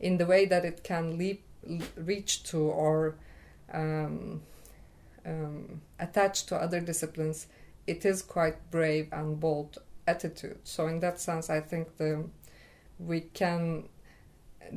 in 0.00 0.18
the 0.18 0.26
way 0.26 0.46
that 0.46 0.64
it 0.64 0.82
can 0.84 1.18
leap, 1.18 1.44
reach 1.96 2.42
to 2.44 2.58
or 2.58 3.16
um, 3.72 4.42
um, 5.26 5.80
attached 5.98 6.48
to 6.48 6.56
other 6.56 6.80
disciplines, 6.80 7.46
it 7.86 8.04
is 8.04 8.22
quite 8.22 8.70
brave 8.70 9.08
and 9.12 9.40
bold 9.40 9.78
attitude. 10.06 10.58
So 10.64 10.86
in 10.86 11.00
that 11.00 11.20
sense, 11.20 11.50
I 11.50 11.60
think 11.60 11.96
the 11.96 12.24
we 12.98 13.20
can 13.20 13.88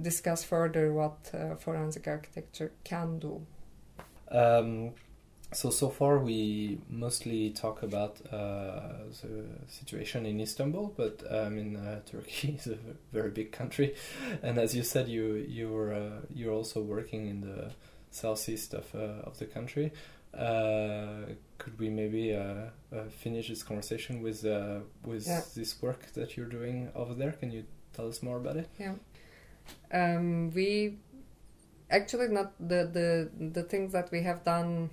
discuss 0.01 0.43
further 0.43 0.93
what 0.93 1.31
uh, 1.33 1.55
forensic 1.55 2.07
architecture 2.07 2.71
can 2.83 3.19
do. 3.19 3.45
Um, 4.29 4.91
so 5.53 5.69
so 5.69 5.89
far 5.89 6.19
we 6.19 6.79
mostly 6.89 7.49
talk 7.51 7.83
about 7.83 8.17
uh, 8.31 9.03
the 9.21 9.45
situation 9.67 10.25
in 10.25 10.39
Istanbul, 10.39 10.93
but 10.95 11.23
uh, 11.29 11.41
I 11.41 11.49
mean 11.49 11.75
uh, 11.75 11.99
Turkey 12.05 12.55
is 12.57 12.67
a 12.67 12.77
very 13.11 13.29
big 13.31 13.51
country, 13.51 13.95
and 14.41 14.57
as 14.57 14.75
you 14.75 14.83
said, 14.83 15.07
you 15.09 15.35
you're 15.35 15.93
uh, 15.93 16.21
you're 16.33 16.53
also 16.53 16.81
working 16.81 17.27
in 17.27 17.41
the 17.41 17.71
southeast 18.11 18.73
of 18.73 18.85
uh, 18.95 19.27
of 19.29 19.37
the 19.39 19.45
country. 19.45 19.91
Uh, 20.33 21.25
could 21.57 21.77
we 21.77 21.89
maybe 21.89 22.33
uh, 22.33 22.41
uh, 22.95 23.03
finish 23.09 23.49
this 23.49 23.63
conversation 23.63 24.21
with 24.21 24.45
uh, 24.45 24.79
with 25.05 25.27
Yeah. 25.27 25.41
this 25.55 25.81
work 25.81 26.13
that 26.13 26.37
you're 26.37 26.47
doing 26.49 26.89
over 26.95 27.13
there? 27.13 27.33
Can 27.33 27.51
you 27.51 27.65
tell 27.93 28.07
us 28.07 28.23
more 28.23 28.37
about 28.37 28.55
it? 28.57 28.69
Yeah. 28.79 28.93
Um, 29.91 30.51
we 30.53 30.97
actually 31.89 32.27
not 32.29 32.53
the, 32.59 32.89
the 32.91 33.29
the 33.53 33.63
things 33.63 33.91
that 33.93 34.11
we 34.11 34.21
have 34.23 34.43
done, 34.43 34.89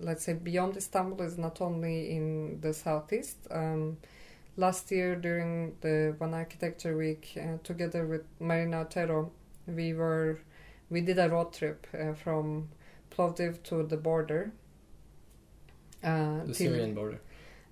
let's 0.00 0.24
say 0.24 0.34
beyond 0.34 0.76
Istanbul, 0.76 1.22
is 1.26 1.38
not 1.38 1.60
only 1.60 2.10
in 2.16 2.60
the 2.60 2.72
southeast. 2.72 3.36
Um, 3.50 3.98
last 4.56 4.90
year 4.90 5.16
during 5.16 5.76
the 5.80 6.14
One 6.18 6.34
Architecture 6.34 6.96
Week, 6.96 7.32
uh, 7.36 7.58
together 7.64 8.06
with 8.06 8.22
Marina 8.40 8.80
Otero, 8.80 9.30
we 9.66 9.92
were 9.94 10.38
we 10.90 11.00
did 11.02 11.18
a 11.18 11.28
road 11.28 11.52
trip 11.52 11.86
uh, 11.92 12.14
from 12.14 12.68
Plovdiv 13.10 13.62
to 13.64 13.82
the 13.82 13.96
border. 13.96 14.52
Uh, 16.02 16.44
The 16.44 16.54
Syrian 16.54 16.94
border. 16.94 17.20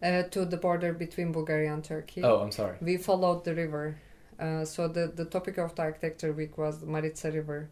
uh, 0.03 0.23
to 0.25 0.45
the 0.45 0.57
border 0.57 0.93
between 0.93 1.33
Bulgaria 1.33 1.73
and 1.73 1.83
Turkey 1.85 2.23
Oh, 2.25 2.41
I'm 2.41 2.51
sorry. 2.53 2.77
we 2.81 2.97
followed 2.97 3.45
the 3.45 3.55
river. 3.55 3.99
Uh, 4.39 4.65
so 4.67 4.87
the, 4.89 5.07
the 5.15 5.25
topic 5.25 5.57
of 5.59 5.75
the 5.77 5.83
architecture 5.83 6.33
week 6.33 6.59
was 6.59 6.81
the 6.81 6.87
Maritsa 6.87 7.33
River, 7.33 7.71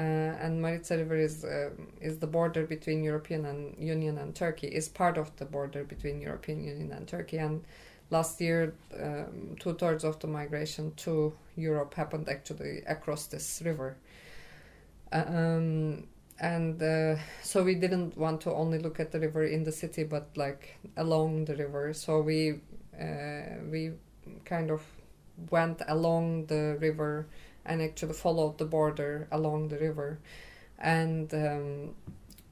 and 0.00 0.62
Maritsa 0.62 0.98
River 0.98 1.16
is 1.16 1.44
um 1.44 1.88
is 2.00 2.18
the 2.18 2.26
border 2.26 2.66
between 2.66 3.02
European 3.02 3.44
and 3.46 3.76
Union 3.78 4.18
and 4.18 4.34
Turkey. 4.34 4.68
is 4.68 4.88
part 4.88 5.18
of 5.18 5.34
the 5.36 5.44
border 5.44 5.84
between 5.84 6.20
European 6.20 6.62
Union 6.62 6.92
and 6.92 7.08
Turkey. 7.08 7.38
And 7.38 7.64
last 8.10 8.40
year, 8.40 8.74
um, 9.00 9.56
two 9.58 9.74
thirds 9.74 10.04
of 10.04 10.18
the 10.20 10.26
migration 10.26 10.92
to 10.96 11.32
Europe 11.56 11.94
happened 11.94 12.28
actually 12.28 12.82
across 12.86 13.26
this 13.26 13.62
river. 13.64 13.96
Um, 15.12 16.06
and 16.38 16.82
uh, 16.82 17.16
so 17.42 17.64
we 17.64 17.74
didn't 17.74 18.16
want 18.16 18.42
to 18.42 18.52
only 18.52 18.78
look 18.78 19.00
at 19.00 19.10
the 19.12 19.20
river 19.20 19.44
in 19.44 19.64
the 19.64 19.72
city, 19.72 20.04
but 20.04 20.28
like 20.36 20.76
along 20.96 21.46
the 21.46 21.56
river. 21.56 21.94
So 21.94 22.20
we 22.20 22.60
uh, 23.00 23.62
we 23.70 23.92
kind 24.44 24.70
of 24.70 24.82
went 25.50 25.82
along 25.88 26.46
the 26.46 26.76
river 26.80 27.26
and 27.66 27.82
actually 27.82 28.14
followed 28.14 28.58
the 28.58 28.64
border 28.64 29.28
along 29.30 29.68
the 29.68 29.78
river, 29.78 30.18
and 30.78 31.32
um, 31.34 31.94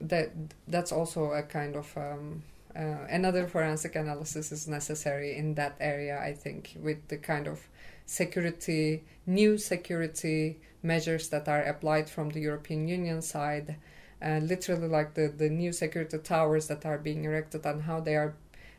that 0.00 0.32
that's 0.68 0.92
also 0.92 1.32
a 1.32 1.42
kind 1.42 1.76
of 1.76 1.96
um, 1.96 2.42
uh, 2.76 3.06
another 3.08 3.46
forensic 3.46 3.94
analysis 3.96 4.52
is 4.52 4.66
necessary 4.68 5.36
in 5.36 5.54
that 5.54 5.76
area. 5.80 6.20
I 6.20 6.32
think 6.34 6.76
with 6.80 7.08
the 7.08 7.16
kind 7.16 7.46
of 7.46 7.68
security, 8.06 9.04
new 9.26 9.56
security 9.58 10.58
measures 10.82 11.28
that 11.28 11.48
are 11.48 11.62
applied 11.62 12.10
from 12.10 12.30
the 12.30 12.40
European 12.40 12.88
Union 12.88 13.22
side, 13.22 13.76
uh, 14.20 14.40
literally 14.42 14.88
like 14.88 15.14
the 15.14 15.28
the 15.28 15.48
new 15.48 15.72
security 15.72 16.18
towers 16.18 16.66
that 16.68 16.84
are 16.84 16.98
being 16.98 17.24
erected 17.24 17.64
and 17.66 17.82
how 17.82 18.00
they 18.00 18.16
are 18.16 18.34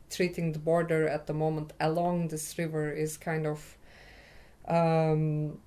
treating 0.10 0.52
the 0.52 0.60
border 0.60 1.08
at 1.08 1.28
the 1.28 1.34
moment 1.34 1.74
along 1.80 2.28
this 2.28 2.58
river 2.58 2.92
is 2.92 3.18
kind 3.18 3.48
of 3.48 3.78
um, 4.68 5.58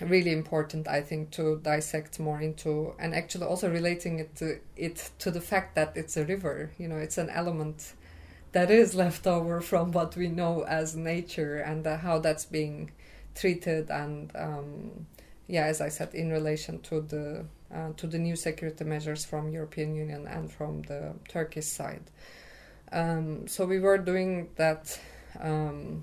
really 0.00 0.32
important, 0.32 0.88
I 0.88 1.00
think, 1.02 1.30
to 1.32 1.58
dissect 1.62 2.18
more 2.18 2.40
into, 2.40 2.94
and 2.98 3.14
actually 3.14 3.46
also 3.46 3.70
relating 3.70 4.18
it 4.18 4.36
to 4.36 4.60
it 4.76 5.10
to 5.18 5.30
the 5.30 5.40
fact 5.40 5.74
that 5.74 5.96
it's 5.96 6.16
a 6.16 6.24
river. 6.24 6.70
You 6.78 6.88
know, 6.88 6.96
it's 6.96 7.18
an 7.18 7.30
element 7.30 7.94
that 8.52 8.70
is 8.70 8.94
left 9.04 9.26
over 9.26 9.60
from 9.60 9.92
what 9.92 10.16
we 10.16 10.28
know 10.28 10.62
as 10.62 10.96
nature, 10.96 11.58
and 11.58 11.86
uh, 11.86 11.98
how 11.98 12.18
that's 12.18 12.44
being 12.44 12.92
treated, 13.34 13.90
and 13.90 14.32
um, 14.34 15.06
yeah, 15.46 15.64
as 15.64 15.80
I 15.80 15.88
said, 15.88 16.14
in 16.14 16.30
relation 16.30 16.80
to 16.82 17.00
the 17.00 17.44
uh, 17.74 17.92
to 17.96 18.06
the 18.06 18.18
new 18.18 18.36
security 18.36 18.84
measures 18.84 19.24
from 19.24 19.50
European 19.50 19.94
Union 19.94 20.26
and 20.26 20.50
from 20.50 20.82
the 20.82 21.14
Turkish 21.28 21.66
side. 21.66 22.02
Um, 22.92 23.46
so 23.46 23.66
we 23.66 23.78
were 23.78 23.98
doing 23.98 24.48
that 24.56 24.98
um, 25.38 26.02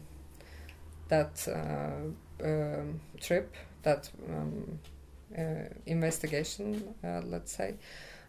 that 1.10 1.48
uh, 1.48 2.46
um, 2.46 3.00
trip, 3.20 3.56
that 3.88 4.10
um, 4.30 4.80
uh, 5.38 5.70
investigation, 5.86 6.94
uh, 7.04 7.22
let's 7.34 7.52
say, 7.60 7.76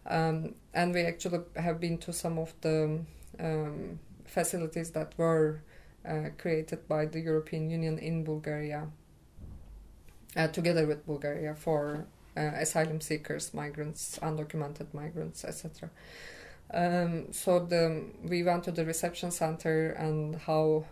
um, 0.07 0.55
and 0.73 0.95
we 0.95 1.03
actually 1.03 1.41
have 1.57 1.81
been 1.81 1.99
to 1.99 2.13
some 2.13 2.39
of 2.39 2.55
the 2.61 3.01
um, 3.41 3.99
facilities 4.25 4.91
that 4.91 5.13
were 5.17 5.61
uh, 6.09 6.29
created 6.39 6.87
by 6.89 7.07
the 7.07 7.21
European 7.21 7.71
Union 7.71 7.99
in 7.99 8.25
Bulgaria, 8.25 8.87
together 10.53 10.87
with 10.87 11.05
Bulgaria 11.07 11.55
for 11.55 12.07
asylum 12.37 13.01
seekers, 13.01 13.53
migrants, 13.53 14.19
undocumented 14.23 14.89
migrants, 14.95 15.45
etc. 15.45 15.91
Um, 16.73 17.33
so 17.33 17.51
the 17.73 18.05
we 18.23 18.43
went 18.43 18.63
to 18.65 18.73
the 18.79 18.85
reception 18.85 19.31
center 19.31 19.79
and 20.07 20.37
how 20.37 20.85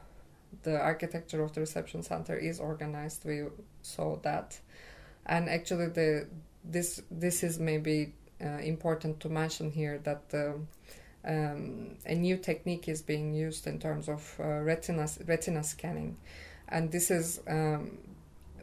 the 0.63 0.81
architecture 0.81 1.43
of 1.43 1.53
the 1.53 1.61
reception 1.61 2.03
center 2.03 2.37
is 2.37 2.61
organized. 2.61 3.25
We 3.25 3.45
saw 3.83 4.17
that, 4.23 4.59
and 5.27 5.49
actually 5.49 5.89
the 5.89 6.29
this 6.65 7.03
this 7.11 7.43
is 7.43 7.59
maybe 7.59 8.15
uh, 8.43 8.59
important 8.59 9.21
to 9.21 9.29
mention 9.29 9.71
here 9.71 9.99
that 9.99 10.29
the, 10.31 10.61
um, 11.25 11.97
a 12.05 12.15
new 12.15 12.37
technique 12.37 12.89
is 12.89 13.03
being 13.03 13.33
used 13.35 13.67
in 13.67 13.79
terms 13.79 14.09
of 14.09 14.37
uh, 14.41 14.61
retina 14.61 15.09
retina 15.27 15.63
scanning, 15.63 16.17
and 16.69 16.91
this 16.93 17.11
is. 17.11 17.41
Um, 17.47 17.99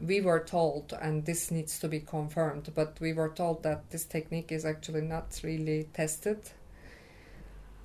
we 0.01 0.19
were 0.19 0.39
told, 0.39 0.91
and 1.01 1.23
this 1.23 1.51
needs 1.51 1.79
to 1.79 1.87
be 1.87 1.99
confirmed, 1.99 2.71
but 2.75 2.97
we 2.99 3.13
were 3.13 3.29
told 3.29 3.63
that 3.63 3.89
this 3.91 4.03
technique 4.03 4.51
is 4.51 4.65
actually 4.65 5.01
not 5.01 5.39
really 5.43 5.87
tested 5.93 6.39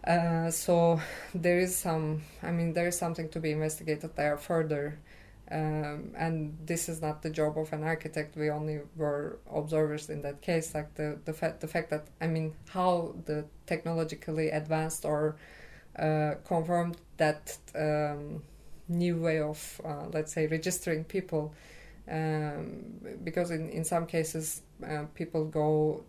uh, 0.09 0.51
so 0.51 1.01
there 1.35 1.59
is 1.59 1.77
some, 1.77 2.23
I 2.43 2.51
mean, 2.51 2.73
there 2.73 2.89
is 2.89 2.99
something 2.99 3.29
to 3.31 3.41
be 3.41 3.53
investigated 3.53 4.17
there 4.17 4.39
further. 4.39 4.99
Um, 5.51 6.13
and 6.17 6.57
this 6.65 6.89
is 6.89 7.01
not 7.03 7.23
the 7.23 7.31
job 7.31 7.59
of 7.59 7.73
an 7.73 7.83
architect. 7.85 8.37
We 8.37 8.51
only 8.51 8.81
were 8.97 9.39
observers 9.51 10.11
in 10.11 10.23
that 10.23 10.43
case. 10.43 10.75
Like 10.75 10.95
the 10.95 11.19
the 11.25 11.33
fact 11.33 11.61
the 11.61 11.69
fact 11.69 11.89
that 11.91 12.09
I 12.21 12.27
mean 12.27 12.55
how 12.69 13.15
the 13.25 13.47
technologically 13.67 14.51
advanced 14.51 15.07
or 15.07 15.37
uh, 15.99 16.35
confirmed 16.45 16.99
that 17.17 17.57
um, 17.75 18.43
new 18.89 19.17
way 19.17 19.41
of 19.41 19.81
uh, 19.85 20.07
let's 20.13 20.33
say 20.35 20.47
registering 20.49 21.05
people, 21.05 21.55
um, 22.11 22.85
because 23.25 23.51
in 23.51 23.71
in 23.71 23.85
some 23.85 24.07
cases 24.07 24.63
uh, 24.87 25.05
people 25.15 25.47
go 25.47 26.05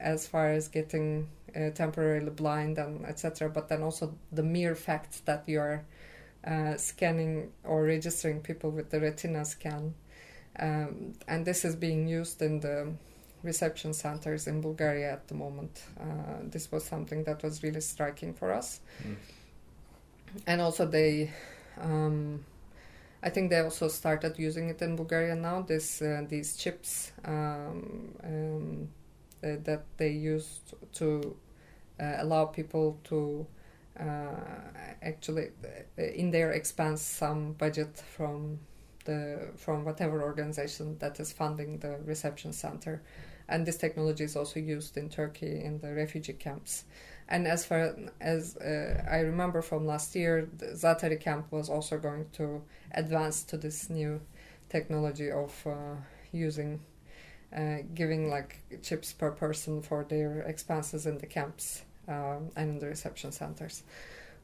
as 0.00 0.26
far 0.26 0.50
as 0.50 0.68
getting 0.68 1.28
uh, 1.54 1.70
temporarily 1.70 2.30
blind 2.30 2.78
and 2.78 3.04
etc. 3.06 3.48
But 3.48 3.68
then 3.68 3.82
also 3.82 4.14
the 4.32 4.42
mere 4.42 4.74
fact 4.74 5.24
that 5.26 5.48
you 5.48 5.60
are 5.60 5.84
uh, 6.46 6.76
scanning 6.76 7.52
or 7.64 7.84
registering 7.84 8.40
people 8.40 8.70
with 8.70 8.90
the 8.90 9.00
retina 9.00 9.44
scan, 9.44 9.94
um, 10.58 11.14
and 11.26 11.44
this 11.44 11.64
is 11.64 11.76
being 11.76 12.08
used 12.08 12.42
in 12.42 12.60
the 12.60 12.92
reception 13.42 13.94
centers 13.94 14.46
in 14.46 14.60
Bulgaria 14.60 15.12
at 15.12 15.28
the 15.28 15.34
moment. 15.34 15.82
Uh, 16.00 16.42
this 16.42 16.70
was 16.72 16.84
something 16.84 17.24
that 17.24 17.42
was 17.42 17.62
really 17.62 17.80
striking 17.80 18.34
for 18.34 18.52
us, 18.52 18.80
mm. 19.06 19.16
and 20.46 20.60
also 20.60 20.86
they. 20.86 21.32
Um, 21.80 22.44
I 23.20 23.30
think 23.30 23.50
they 23.50 23.58
also 23.58 23.88
started 23.88 24.38
using 24.38 24.68
it 24.68 24.80
in 24.80 24.94
Bulgaria 24.94 25.34
now. 25.34 25.62
This 25.62 26.00
uh, 26.00 26.22
these 26.28 26.56
chips 26.56 27.10
um, 27.24 28.14
um, 28.22 28.88
uh, 29.42 29.56
that 29.64 29.84
they 29.96 30.10
used 30.10 30.74
to 30.92 31.36
uh, 32.00 32.14
allow 32.18 32.44
people 32.44 32.98
to 33.04 33.46
uh, 33.98 34.04
actually 35.02 35.48
in 35.96 36.30
their 36.30 36.52
expense 36.52 37.02
some 37.02 37.52
budget 37.54 38.02
from 38.16 38.58
the 39.04 39.48
from 39.56 39.84
whatever 39.84 40.22
organization 40.22 40.96
that 40.98 41.18
is 41.18 41.32
funding 41.32 41.78
the 41.78 41.98
reception 42.04 42.52
center 42.52 43.02
and 43.48 43.66
this 43.66 43.76
technology 43.76 44.24
is 44.24 44.36
also 44.36 44.60
used 44.60 44.96
in 44.96 45.08
Turkey 45.08 45.64
in 45.64 45.78
the 45.80 45.94
refugee 45.94 46.34
camps. 46.34 46.84
And 47.28 47.46
as 47.46 47.64
far 47.64 47.94
as 48.20 48.56
uh, 48.56 49.04
I 49.10 49.20
remember 49.20 49.62
from 49.62 49.86
last 49.86 50.14
year, 50.14 50.48
the 50.56 50.66
Zaatari 50.66 51.20
camp 51.20 51.50
was 51.50 51.68
also 51.68 51.98
going 51.98 52.26
to 52.34 52.62
advance 52.92 53.42
to 53.44 53.56
this 53.56 53.90
new 53.90 54.20
technology 54.68 55.30
of 55.30 55.66
uh, 55.66 55.96
using 56.32 56.80
uh, 57.56 57.78
giving 57.94 58.30
like 58.30 58.60
chips 58.82 59.12
per 59.12 59.30
person 59.30 59.82
for 59.82 60.04
their 60.04 60.40
expenses 60.42 61.06
in 61.06 61.18
the 61.18 61.26
camps 61.26 61.82
um, 62.06 62.50
and 62.56 62.70
in 62.70 62.78
the 62.78 62.86
reception 62.86 63.32
centers. 63.32 63.82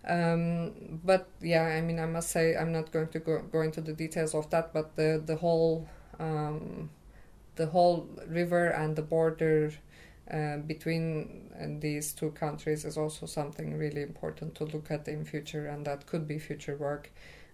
Um, 0.06 1.00
but 1.04 1.28
yeah, 1.40 1.62
I 1.62 1.80
mean, 1.80 1.98
I 1.98 2.06
must 2.06 2.30
say 2.30 2.56
I'm 2.56 2.72
not 2.72 2.92
going 2.92 3.08
to 3.08 3.18
go, 3.18 3.40
go 3.40 3.62
into 3.62 3.80
the 3.80 3.94
details 3.94 4.34
of 4.34 4.50
that, 4.50 4.72
but 4.72 4.96
the 4.96 5.22
the 5.24 5.36
whole 5.36 5.88
um, 6.18 6.90
the 7.56 7.66
whole 7.66 8.06
river 8.28 8.68
and 8.68 8.96
the 8.96 9.02
border 9.02 9.72
uh, 10.30 10.58
between 10.58 11.50
uh, 11.58 11.66
these 11.80 12.12
two 12.12 12.30
countries 12.32 12.84
is 12.84 12.96
also 12.98 13.26
something 13.26 13.78
really 13.78 14.02
important 14.02 14.54
to 14.56 14.64
look 14.64 14.90
at 14.90 15.08
in 15.08 15.24
future, 15.24 15.66
and 15.66 15.86
that 15.86 16.06
could 16.06 16.26
be 16.28 16.38
future 16.38 16.76
work. 16.76 17.10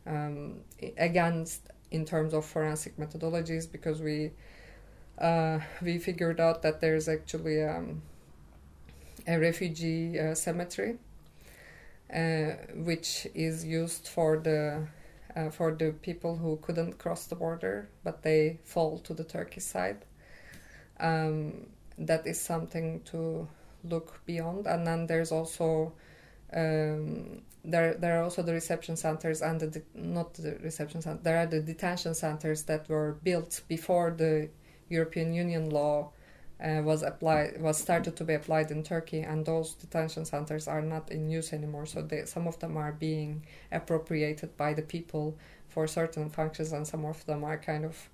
Um, 0.07 0.61
against 0.97 1.69
in 1.91 2.05
terms 2.05 2.33
of 2.35 2.45
forensic 2.45 2.97
methodologies, 2.97 3.71
because 3.71 4.01
we 4.01 4.33
uh, 5.21 5.61
we 5.83 5.99
figured 5.99 6.41
out 6.41 6.63
that 6.63 6.81
there's 6.81 7.09
actually 7.09 7.63
um, 7.63 8.03
a 9.27 9.39
refugee 9.39 10.19
uh, 10.19 10.35
cemetery, 10.35 10.97
uh, 12.13 12.53
which 12.75 13.27
is 13.35 13.65
used 13.65 14.09
for 14.09 14.39
the 14.39 14.87
uh, 15.37 15.51
for 15.51 15.73
the 15.73 15.93
people 16.03 16.37
who 16.37 16.57
couldn't 16.63 16.99
cross 16.99 17.27
the 17.27 17.37
border, 17.37 17.89
but 18.03 18.23
they 18.23 18.59
fall 18.65 18.99
to 18.99 19.15
the 19.15 19.25
Turkish 19.25 19.65
side. 19.65 20.05
Um, 20.99 21.67
that 21.99 22.27
is 22.27 22.41
something 22.41 23.01
to 23.07 23.47
look 23.85 24.21
beyond, 24.27 24.67
and 24.67 24.87
then 24.87 25.07
there's 25.07 25.33
also 25.33 25.93
um, 26.53 27.43
there 27.65 27.95
there 27.95 28.19
are 28.19 28.25
also 28.25 28.43
the 28.43 28.53
reception 28.53 28.97
centers 28.97 29.43
and 29.43 29.61
the 29.61 29.67
de- 29.67 29.83
not 29.95 30.35
the 30.35 30.57
reception 30.63 31.03
center. 31.03 31.21
There 31.23 31.39
are 31.39 31.47
the 31.47 31.61
detention 31.61 32.15
centers 32.15 32.63
that 32.65 32.89
were 32.89 33.19
built 33.23 33.61
before 33.69 34.11
the 34.11 34.49
European 34.91 35.33
Union 35.33 35.71
law 35.71 36.11
uh, 36.63 36.83
was 36.83 37.03
applied 37.03 37.61
was 37.61 37.79
started 37.79 38.17
to 38.17 38.25
be 38.25 38.35
applied 38.35 38.71
in 38.71 38.83
Turkey, 38.83 39.21
and 39.21 39.47
those 39.47 39.75
detention 39.75 40.25
centers 40.25 40.69
are 40.69 40.83
not 40.83 41.11
in 41.11 41.31
use 41.31 41.53
anymore. 41.53 41.87
So 41.87 42.03
they, 42.03 42.25
some 42.27 42.47
of 42.47 42.59
them 42.59 42.77
are 42.77 42.93
being 42.93 43.47
appropriated 43.73 44.57
by 44.57 44.75
the 44.75 44.83
people 44.83 45.39
for 45.69 45.87
certain 45.87 46.29
functions, 46.29 46.73
and 46.73 46.87
some 46.87 47.05
of 47.05 47.25
them 47.25 47.45
are 47.45 47.57
kind 47.57 47.85
of 47.85 48.11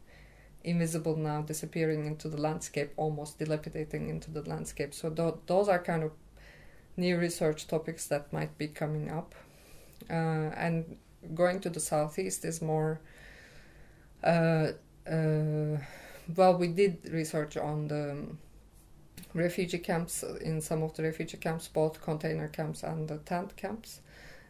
invisible 0.63 1.17
now, 1.17 1.43
disappearing 1.43 2.07
into 2.07 2.29
the 2.29 2.41
landscape, 2.41 2.93
almost 2.97 3.39
dilapidating 3.39 4.09
into 4.09 4.31
the 4.31 4.43
landscape. 4.43 4.95
So 4.95 5.11
th- 5.11 5.35
those 5.47 5.69
are 5.69 5.79
kind 5.79 6.03
of 6.05 6.13
new 6.97 7.19
research 7.19 7.67
topics 7.67 8.07
that 8.07 8.33
might 8.33 8.57
be 8.59 8.69
coming 8.69 9.11
up, 9.11 9.35
uh, 10.09 10.51
and 10.57 10.99
going 11.35 11.61
to 11.61 11.71
the 11.71 11.81
southeast 11.81 12.45
is 12.45 12.63
more. 12.63 13.01
Uh, 14.23 14.73
uh 15.11 15.79
well, 16.35 16.57
we 16.57 16.69
did 16.69 17.09
research 17.13 17.57
on 17.57 17.89
the 17.89 18.27
refugee 19.35 19.79
camps 19.79 20.25
in 20.41 20.61
some 20.61 20.83
of 20.83 20.95
the 20.95 21.03
refugee 21.03 21.37
camps, 21.37 21.69
both 21.69 22.01
container 22.01 22.49
camps 22.49 22.83
and 22.83 23.09
the 23.09 23.19
tent 23.19 23.57
camps, 23.57 24.01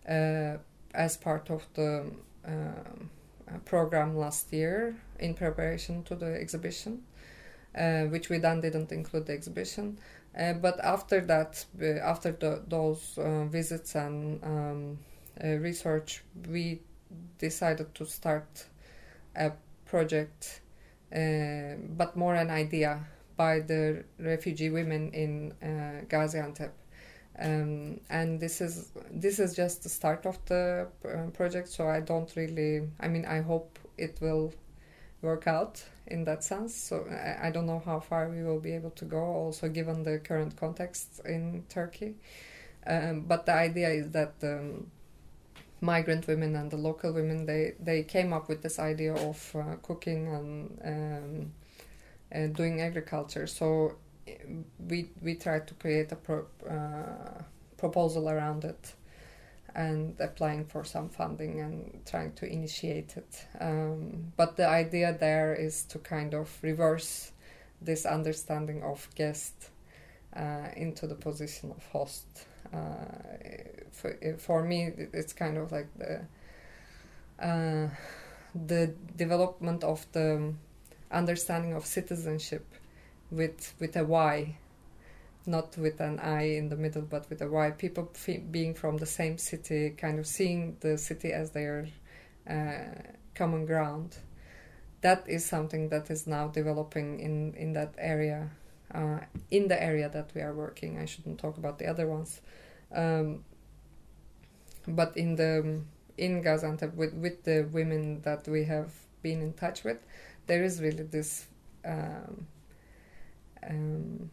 uh, 0.08 0.56
as 0.94 1.16
part 1.16 1.50
of 1.50 1.66
the 1.74 2.06
uh, 2.46 3.58
program 3.64 4.16
last 4.16 4.52
year 4.52 4.96
in 5.18 5.34
preparation 5.34 6.02
to 6.04 6.14
the 6.14 6.40
exhibition, 6.40 7.02
uh, 7.76 8.02
which 8.04 8.28
we 8.28 8.38
then 8.38 8.60
didn't 8.60 8.92
include 8.92 9.26
the 9.26 9.32
exhibition. 9.32 9.98
Uh, 10.38 10.52
but 10.52 10.78
after 10.84 11.20
that, 11.20 11.64
uh, 11.80 11.86
after 12.02 12.32
the, 12.32 12.62
those 12.68 13.18
uh, 13.18 13.44
visits 13.46 13.94
and 13.94 14.42
um, 14.44 14.98
research, 15.42 16.22
we 16.48 16.80
decided 17.38 17.94
to 17.94 18.04
start 18.04 18.66
a 19.34 19.52
project 19.86 20.60
uh, 20.60 20.65
but 21.10 22.16
more 22.16 22.34
an 22.34 22.50
idea 22.50 23.04
by 23.36 23.60
the 23.60 24.04
refugee 24.18 24.70
women 24.70 25.12
in 25.12 25.52
uh, 25.62 26.04
Gaziantep. 26.08 26.70
Um, 27.38 28.00
and 28.08 28.40
this 28.40 28.62
is 28.62 28.92
this 29.10 29.38
is 29.38 29.54
just 29.54 29.82
the 29.82 29.90
start 29.90 30.24
of 30.24 30.42
the 30.46 30.88
uh, 31.04 31.30
project 31.32 31.68
so 31.68 31.86
i 31.86 32.00
don't 32.00 32.34
really 32.34 32.88
i 32.98 33.08
mean 33.08 33.26
i 33.26 33.42
hope 33.42 33.78
it 33.98 34.16
will 34.22 34.54
work 35.20 35.46
out 35.46 35.84
in 36.06 36.24
that 36.24 36.42
sense 36.42 36.74
so 36.74 37.06
I, 37.10 37.48
I, 37.48 37.50
don't 37.50 37.66
know 37.66 37.82
how 37.84 38.00
far 38.00 38.30
we 38.30 38.42
will 38.42 38.58
be 38.60 38.72
able 38.72 38.92
to 38.92 39.04
go 39.04 39.18
also 39.18 39.68
given 39.68 40.02
the 40.02 40.18
current 40.18 40.56
context 40.56 41.20
in 41.26 41.64
turkey 41.68 42.14
um, 42.86 43.24
but 43.28 43.44
the 43.44 43.52
idea 43.52 43.90
is 43.90 44.12
that 44.12 44.32
um, 44.42 44.86
migrant 45.80 46.26
women 46.26 46.56
and 46.56 46.70
the 46.70 46.76
local 46.76 47.12
women 47.12 47.46
they 47.46 47.74
they 47.78 48.02
came 48.02 48.32
up 48.32 48.48
with 48.48 48.62
this 48.62 48.78
idea 48.78 49.14
of 49.14 49.54
uh, 49.54 49.76
cooking 49.82 50.28
and 50.28 50.80
um, 50.84 51.52
uh, 52.34 52.46
doing 52.48 52.80
agriculture 52.80 53.46
so 53.46 53.94
we 54.88 55.10
we 55.22 55.34
tried 55.34 55.66
to 55.66 55.74
create 55.74 56.10
a 56.12 56.16
pro, 56.16 56.46
uh, 56.68 57.42
proposal 57.76 58.28
around 58.28 58.64
it 58.64 58.94
and 59.74 60.16
applying 60.20 60.64
for 60.64 60.84
some 60.84 61.08
funding 61.08 61.60
and 61.60 62.00
trying 62.06 62.32
to 62.32 62.50
initiate 62.50 63.14
it. 63.16 63.46
Um, 63.60 64.32
but 64.36 64.56
the 64.56 64.66
idea 64.66 65.14
there 65.20 65.54
is 65.54 65.82
to 65.84 65.98
kind 65.98 66.34
of 66.34 66.50
reverse 66.62 67.32
this 67.82 68.06
understanding 68.06 68.82
of 68.82 69.06
guest 69.14 69.68
uh, 70.34 70.68
into 70.74 71.06
the 71.06 71.14
position 71.14 71.70
of 71.70 71.84
host. 71.92 72.46
Uh, 72.72 73.86
for, 73.92 74.16
for 74.38 74.62
me, 74.62 74.92
it's 75.12 75.32
kind 75.32 75.56
of 75.56 75.72
like 75.72 75.88
the 75.98 76.20
uh, 77.42 77.88
the 78.54 78.94
development 79.16 79.84
of 79.84 80.06
the 80.12 80.54
understanding 81.10 81.74
of 81.74 81.84
citizenship 81.84 82.64
with 83.30 83.74
with 83.78 83.96
a 83.96 84.04
Y, 84.04 84.56
not 85.46 85.76
with 85.76 86.00
an 86.00 86.18
I 86.20 86.42
in 86.56 86.68
the 86.68 86.76
middle, 86.76 87.02
but 87.02 87.28
with 87.28 87.42
a 87.42 87.48
Y. 87.48 87.70
People 87.72 88.10
f- 88.14 88.40
being 88.50 88.74
from 88.74 88.96
the 88.98 89.06
same 89.06 89.38
city, 89.38 89.90
kind 89.90 90.18
of 90.18 90.26
seeing 90.26 90.76
the 90.80 90.98
city 90.98 91.32
as 91.32 91.50
their 91.50 91.88
uh, 92.48 93.02
common 93.34 93.66
ground. 93.66 94.16
That 95.02 95.28
is 95.28 95.44
something 95.44 95.90
that 95.90 96.10
is 96.10 96.26
now 96.26 96.48
developing 96.48 97.20
in 97.20 97.54
in 97.54 97.72
that 97.74 97.94
area, 97.98 98.50
uh, 98.96 99.20
in 99.50 99.68
the 99.68 99.80
area 99.82 100.08
that 100.08 100.30
we 100.34 100.40
are 100.40 100.54
working. 100.54 100.98
I 100.98 101.04
shouldn't 101.04 101.38
talk 101.38 101.58
about 101.58 101.78
the 101.78 101.86
other 101.86 102.06
ones, 102.06 102.40
um, 102.94 103.44
but 104.88 105.16
in 105.16 105.36
the 105.36 105.80
in 106.16 106.42
Gaziantep 106.42 106.94
with 106.94 107.14
with 107.14 107.44
the 107.44 107.68
women 107.72 108.22
that 108.22 108.48
we 108.48 108.64
have 108.64 108.92
been 109.22 109.42
in 109.42 109.52
touch 109.52 109.84
with, 109.84 109.98
there 110.46 110.64
is 110.64 110.80
really 110.80 111.04
this. 111.04 111.46
Um, 111.84 112.46
um, 113.68 114.30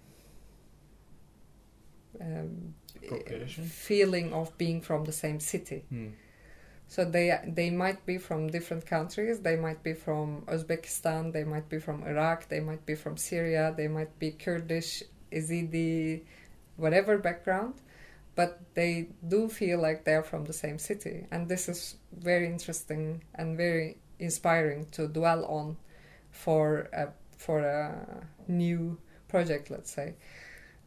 um, 2.21 2.73
feeling 3.67 4.33
of 4.33 4.57
being 4.57 4.81
from 4.81 5.03
the 5.05 5.11
same 5.11 5.39
city. 5.39 5.83
Mm. 5.91 6.13
So 6.93 7.03
they 7.03 7.35
they 7.47 7.71
might 7.71 8.05
be 8.05 8.19
from 8.19 8.49
different 8.51 8.85
countries. 8.85 9.39
They 9.39 9.55
might 9.55 9.81
be 9.81 9.93
from 9.93 10.43
Uzbekistan. 10.45 11.33
They 11.33 11.43
might 11.43 11.67
be 11.67 11.79
from 11.79 12.03
Iraq. 12.03 12.49
They 12.49 12.59
might 12.59 12.85
be 12.85 12.93
from 12.93 13.17
Syria. 13.17 13.73
They 13.75 13.87
might 13.87 14.19
be 14.19 14.29
Kurdish, 14.29 15.01
Yazidi, 15.31 16.21
whatever 16.77 17.17
background, 17.17 17.73
but 18.35 18.59
they 18.75 19.07
do 19.27 19.49
feel 19.49 19.81
like 19.81 20.03
they're 20.03 20.21
from 20.21 20.45
the 20.45 20.53
same 20.53 20.77
city, 20.77 21.25
and 21.31 21.47
this 21.49 21.67
is 21.67 21.95
very 22.11 22.45
interesting 22.45 23.23
and 23.33 23.57
very 23.57 23.97
inspiring 24.19 24.85
to 24.91 25.07
dwell 25.07 25.45
on 25.45 25.77
for 26.29 26.89
a 26.93 27.07
for 27.35 27.57
a 27.61 28.27
new 28.47 28.99
project, 29.27 29.71
let's 29.71 29.91
say. 29.91 30.13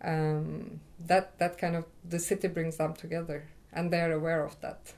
Um, 0.02 0.78
that 1.00 1.36
that 1.40 1.58
kind 1.58 1.74
of 1.74 1.84
the 2.08 2.20
city 2.20 2.46
brings 2.46 2.76
them 2.76 2.94
together, 2.94 3.48
and 3.72 3.90
they're 3.90 4.12
aware 4.12 4.44
of 4.44 4.54
that. 4.60 4.94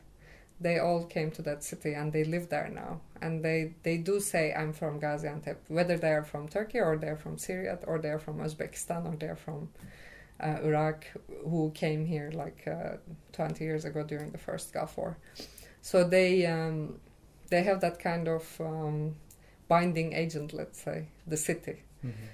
They 0.61 0.79
all 0.79 1.05
came 1.05 1.31
to 1.33 1.43
that 1.43 1.63
city 1.63 1.95
and 1.95 2.13
they 2.13 2.25
live 2.25 2.49
there 2.49 2.69
now, 2.69 3.01
and 3.23 3.45
they 3.45 3.75
they 3.85 3.99
do 3.99 4.21
say 4.21 4.53
I'm 4.53 4.73
from 4.73 5.01
Gaziantep, 5.01 5.57
whether 5.69 5.97
they 5.97 6.11
are 6.11 6.25
from 6.25 6.49
Turkey 6.49 6.81
or 6.81 6.97
they're 6.97 7.17
from 7.17 7.39
Syria 7.39 7.79
or 7.87 7.99
they're 7.99 8.19
from 8.19 8.39
Uzbekistan 8.39 9.07
or 9.07 9.17
they're 9.17 9.37
from 9.37 9.69
uh, 10.41 10.59
Iraq, 10.63 11.05
who 11.45 11.71
came 11.75 12.07
here 12.07 12.31
like 12.33 12.67
uh, 12.67 12.97
20 13.33 13.65
years 13.65 13.85
ago 13.85 14.03
during 14.03 14.31
the 14.31 14.39
first 14.39 14.73
Gulf 14.73 14.97
War. 14.97 15.17
So 15.81 16.05
they 16.05 16.47
um, 16.47 17.01
they 17.51 17.63
have 17.63 17.81
that 17.81 17.99
kind 17.99 18.29
of 18.29 18.61
um, 18.61 19.17
binding 19.69 20.13
agent, 20.13 20.53
let's 20.53 20.83
say, 20.83 21.09
the 21.27 21.37
city. 21.37 21.83
Mm-hmm. 22.05 22.27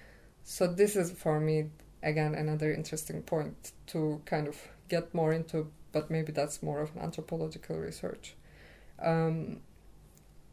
So 0.44 0.66
this 0.66 0.96
is 0.96 1.10
for 1.12 1.40
me 1.40 1.70
again 2.02 2.34
another 2.34 2.72
interesting 2.72 3.22
point 3.22 3.72
to 3.88 4.20
kind 4.26 4.48
of 4.48 4.56
get 4.88 5.14
more 5.14 5.32
into, 5.32 5.70
but 5.94 6.10
maybe 6.10 6.32
that's 6.32 6.62
more 6.62 6.80
of 6.82 6.94
an 6.94 7.02
anthropological 7.02 7.76
research. 7.76 8.34
Um, 9.02 9.60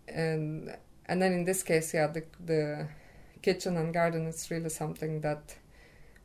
and 0.07 0.77
and 1.07 1.21
then 1.21 1.33
in 1.33 1.43
this 1.43 1.63
case, 1.63 1.93
yeah, 1.93 2.07
the 2.07 2.23
the 2.39 2.87
kitchen 3.41 3.75
and 3.75 3.93
garden 3.93 4.27
is 4.27 4.49
really 4.49 4.69
something 4.69 5.21
that 5.21 5.57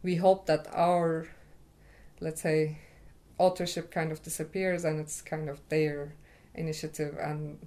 we 0.02 0.16
hope 0.16 0.46
that 0.46 0.68
our 0.72 1.26
let's 2.20 2.42
say 2.42 2.78
authorship 3.38 3.90
kind 3.90 4.12
of 4.12 4.22
disappears 4.22 4.84
and 4.84 5.00
it's 5.00 5.20
kind 5.20 5.48
of 5.48 5.60
their 5.68 6.14
initiative 6.54 7.16
and 7.20 7.58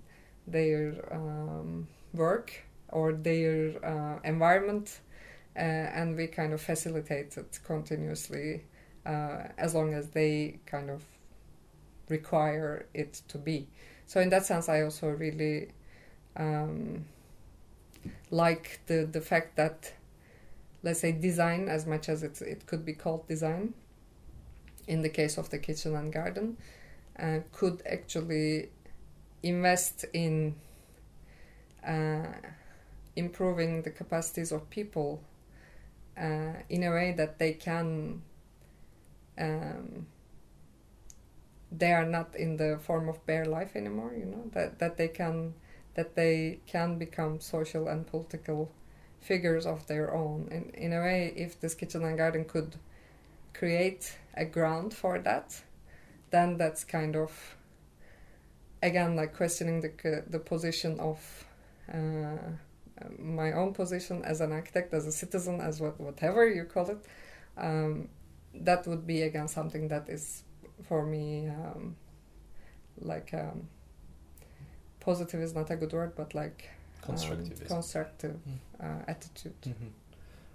their 0.47 0.93
um, 1.11 1.87
work 2.13 2.63
or 2.89 3.13
their 3.13 3.73
uh, 3.85 4.19
environment 4.23 4.99
uh, 5.55 5.59
and 5.59 6.15
we 6.15 6.25
kind 6.27 6.53
of 6.53 6.61
facilitate 6.61 7.37
it 7.37 7.59
continuously 7.63 8.63
uh, 9.05 9.43
as 9.57 9.75
long 9.75 9.93
as 9.93 10.09
they 10.09 10.59
kind 10.65 10.89
of 10.89 11.03
require 12.09 12.85
it 12.93 13.21
to 13.29 13.37
be. 13.37 13.67
So 14.05 14.19
in 14.19 14.29
that 14.29 14.45
sense, 14.45 14.67
I 14.69 14.81
also 14.81 15.09
really 15.09 15.69
um, 16.35 17.05
like 18.31 18.79
the 18.87 19.07
the 19.11 19.21
fact 19.21 19.55
that 19.55 19.93
let's 20.83 20.99
say 20.99 21.11
design, 21.11 21.69
as 21.69 21.85
much 21.85 22.09
as 22.09 22.23
it 22.23 22.41
it 22.41 22.65
could 22.65 22.85
be 22.85 22.93
called 22.93 23.27
design, 23.27 23.73
in 24.87 25.01
the 25.01 25.09
case 25.09 25.37
of 25.37 25.49
the 25.49 25.59
kitchen 25.59 25.95
and 25.95 26.11
garden, 26.11 26.57
uh, 27.19 27.39
could 27.51 27.83
actually 27.85 28.69
invest 29.43 30.05
in 30.13 30.55
uh, 31.85 32.33
improving 33.15 33.81
the 33.83 33.89
capacities 33.89 34.51
of 34.51 34.69
people 34.69 35.21
uh, 36.17 36.53
in 36.69 36.83
a 36.83 36.91
way 36.91 37.13
that 37.15 37.39
they 37.39 37.53
can 37.53 38.21
um, 39.37 40.07
they 41.71 41.91
are 41.91 42.05
not 42.05 42.35
in 42.35 42.57
the 42.57 42.79
form 42.81 43.07
of 43.07 43.23
bare 43.25 43.45
life 43.45 43.75
anymore 43.75 44.13
you 44.17 44.25
know 44.25 44.49
that 44.53 44.79
that 44.79 44.97
they 44.97 45.07
can 45.07 45.53
that 45.95 46.15
they 46.15 46.59
can 46.65 46.97
become 46.97 47.39
social 47.39 47.87
and 47.87 48.07
political 48.07 48.71
figures 49.19 49.65
of 49.65 49.85
their 49.87 50.13
own. 50.13 50.47
In 50.51 50.69
in 50.85 50.93
a 50.93 50.99
way 50.99 51.33
if 51.35 51.59
this 51.59 51.75
kitchen 51.75 52.03
and 52.05 52.17
garden 52.17 52.45
could 52.45 52.77
create 53.53 54.17
a 54.35 54.45
ground 54.45 54.93
for 54.93 55.19
that 55.19 55.61
then 56.29 56.57
that's 56.57 56.83
kind 56.83 57.15
of 57.15 57.55
again 58.81 59.15
like 59.15 59.35
questioning 59.35 59.81
the 59.81 60.23
the 60.29 60.39
position 60.39 60.99
of 60.99 61.45
uh, 61.93 62.51
my 63.17 63.51
own 63.53 63.73
position 63.73 64.23
as 64.23 64.41
an 64.41 64.51
architect, 64.51 64.93
as 64.93 65.07
a 65.07 65.11
citizen, 65.11 65.61
as 65.61 65.79
what, 65.79 65.99
whatever 65.99 66.47
you 66.47 66.63
call 66.65 66.89
it, 66.89 67.05
um, 67.57 68.09
that 68.53 68.85
would 68.87 69.05
be 69.05 69.21
again 69.21 69.47
something 69.47 69.87
that 69.87 70.09
is 70.09 70.43
for 70.87 71.05
me 71.05 71.47
um, 71.47 71.95
like 73.01 73.33
um, 73.33 73.67
positive 74.99 75.41
is 75.41 75.53
not 75.53 75.69
a 75.71 75.75
good 75.75 75.93
word, 75.93 76.13
but 76.15 76.33
like 76.35 76.69
constructive, 77.01 77.67
constructive 77.67 78.37
mm. 78.47 78.57
uh, 78.83 79.03
attitude. 79.07 79.61
Mm-hmm. 79.61 79.87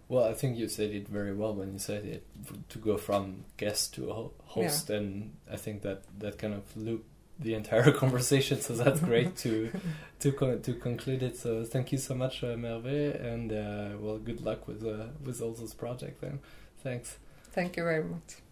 Well, 0.09 0.25
I 0.25 0.35
think 0.35 0.59
you 0.59 0.69
said 0.69 0.91
it 0.91 1.09
very 1.09 1.35
well 1.35 1.55
when 1.55 1.73
you 1.73 1.79
said 1.79 2.05
it 2.05 2.27
to 2.69 2.79
go 2.79 2.97
from 2.99 3.45
guest 3.57 3.95
to 3.95 4.31
host, 4.45 4.91
yeah. 4.91 4.97
and 4.97 5.35
I 5.51 5.57
think 5.57 5.83
that 5.83 6.03
that 6.19 6.39
kind 6.39 6.55
of 6.55 6.77
loop 6.77 7.05
the 7.39 7.55
entire 7.55 7.91
conversation. 8.03 8.61
So 8.61 8.75
that's 8.75 9.01
great 9.01 9.37
to 9.39 9.73
to 10.21 10.33
con- 10.33 10.61
to 10.61 10.75
conclude 10.75 11.23
it. 11.23 11.39
So 11.39 11.65
thank 11.65 11.91
you 11.91 11.99
so 11.99 12.15
much, 12.15 12.45
uh, 12.45 12.57
Merve, 12.57 13.15
and 13.15 13.51
uh, 13.53 13.97
well, 13.99 14.19
good 14.19 14.43
luck 14.43 14.69
with 14.69 14.85
uh, 14.85 15.07
with 15.25 15.41
all 15.41 15.53
those 15.53 15.75
projects. 15.75 16.21
Then, 16.21 16.41
thanks. 16.83 17.19
Thank 17.53 17.77
you 17.77 17.85
very 17.85 18.05
much. 18.05 18.44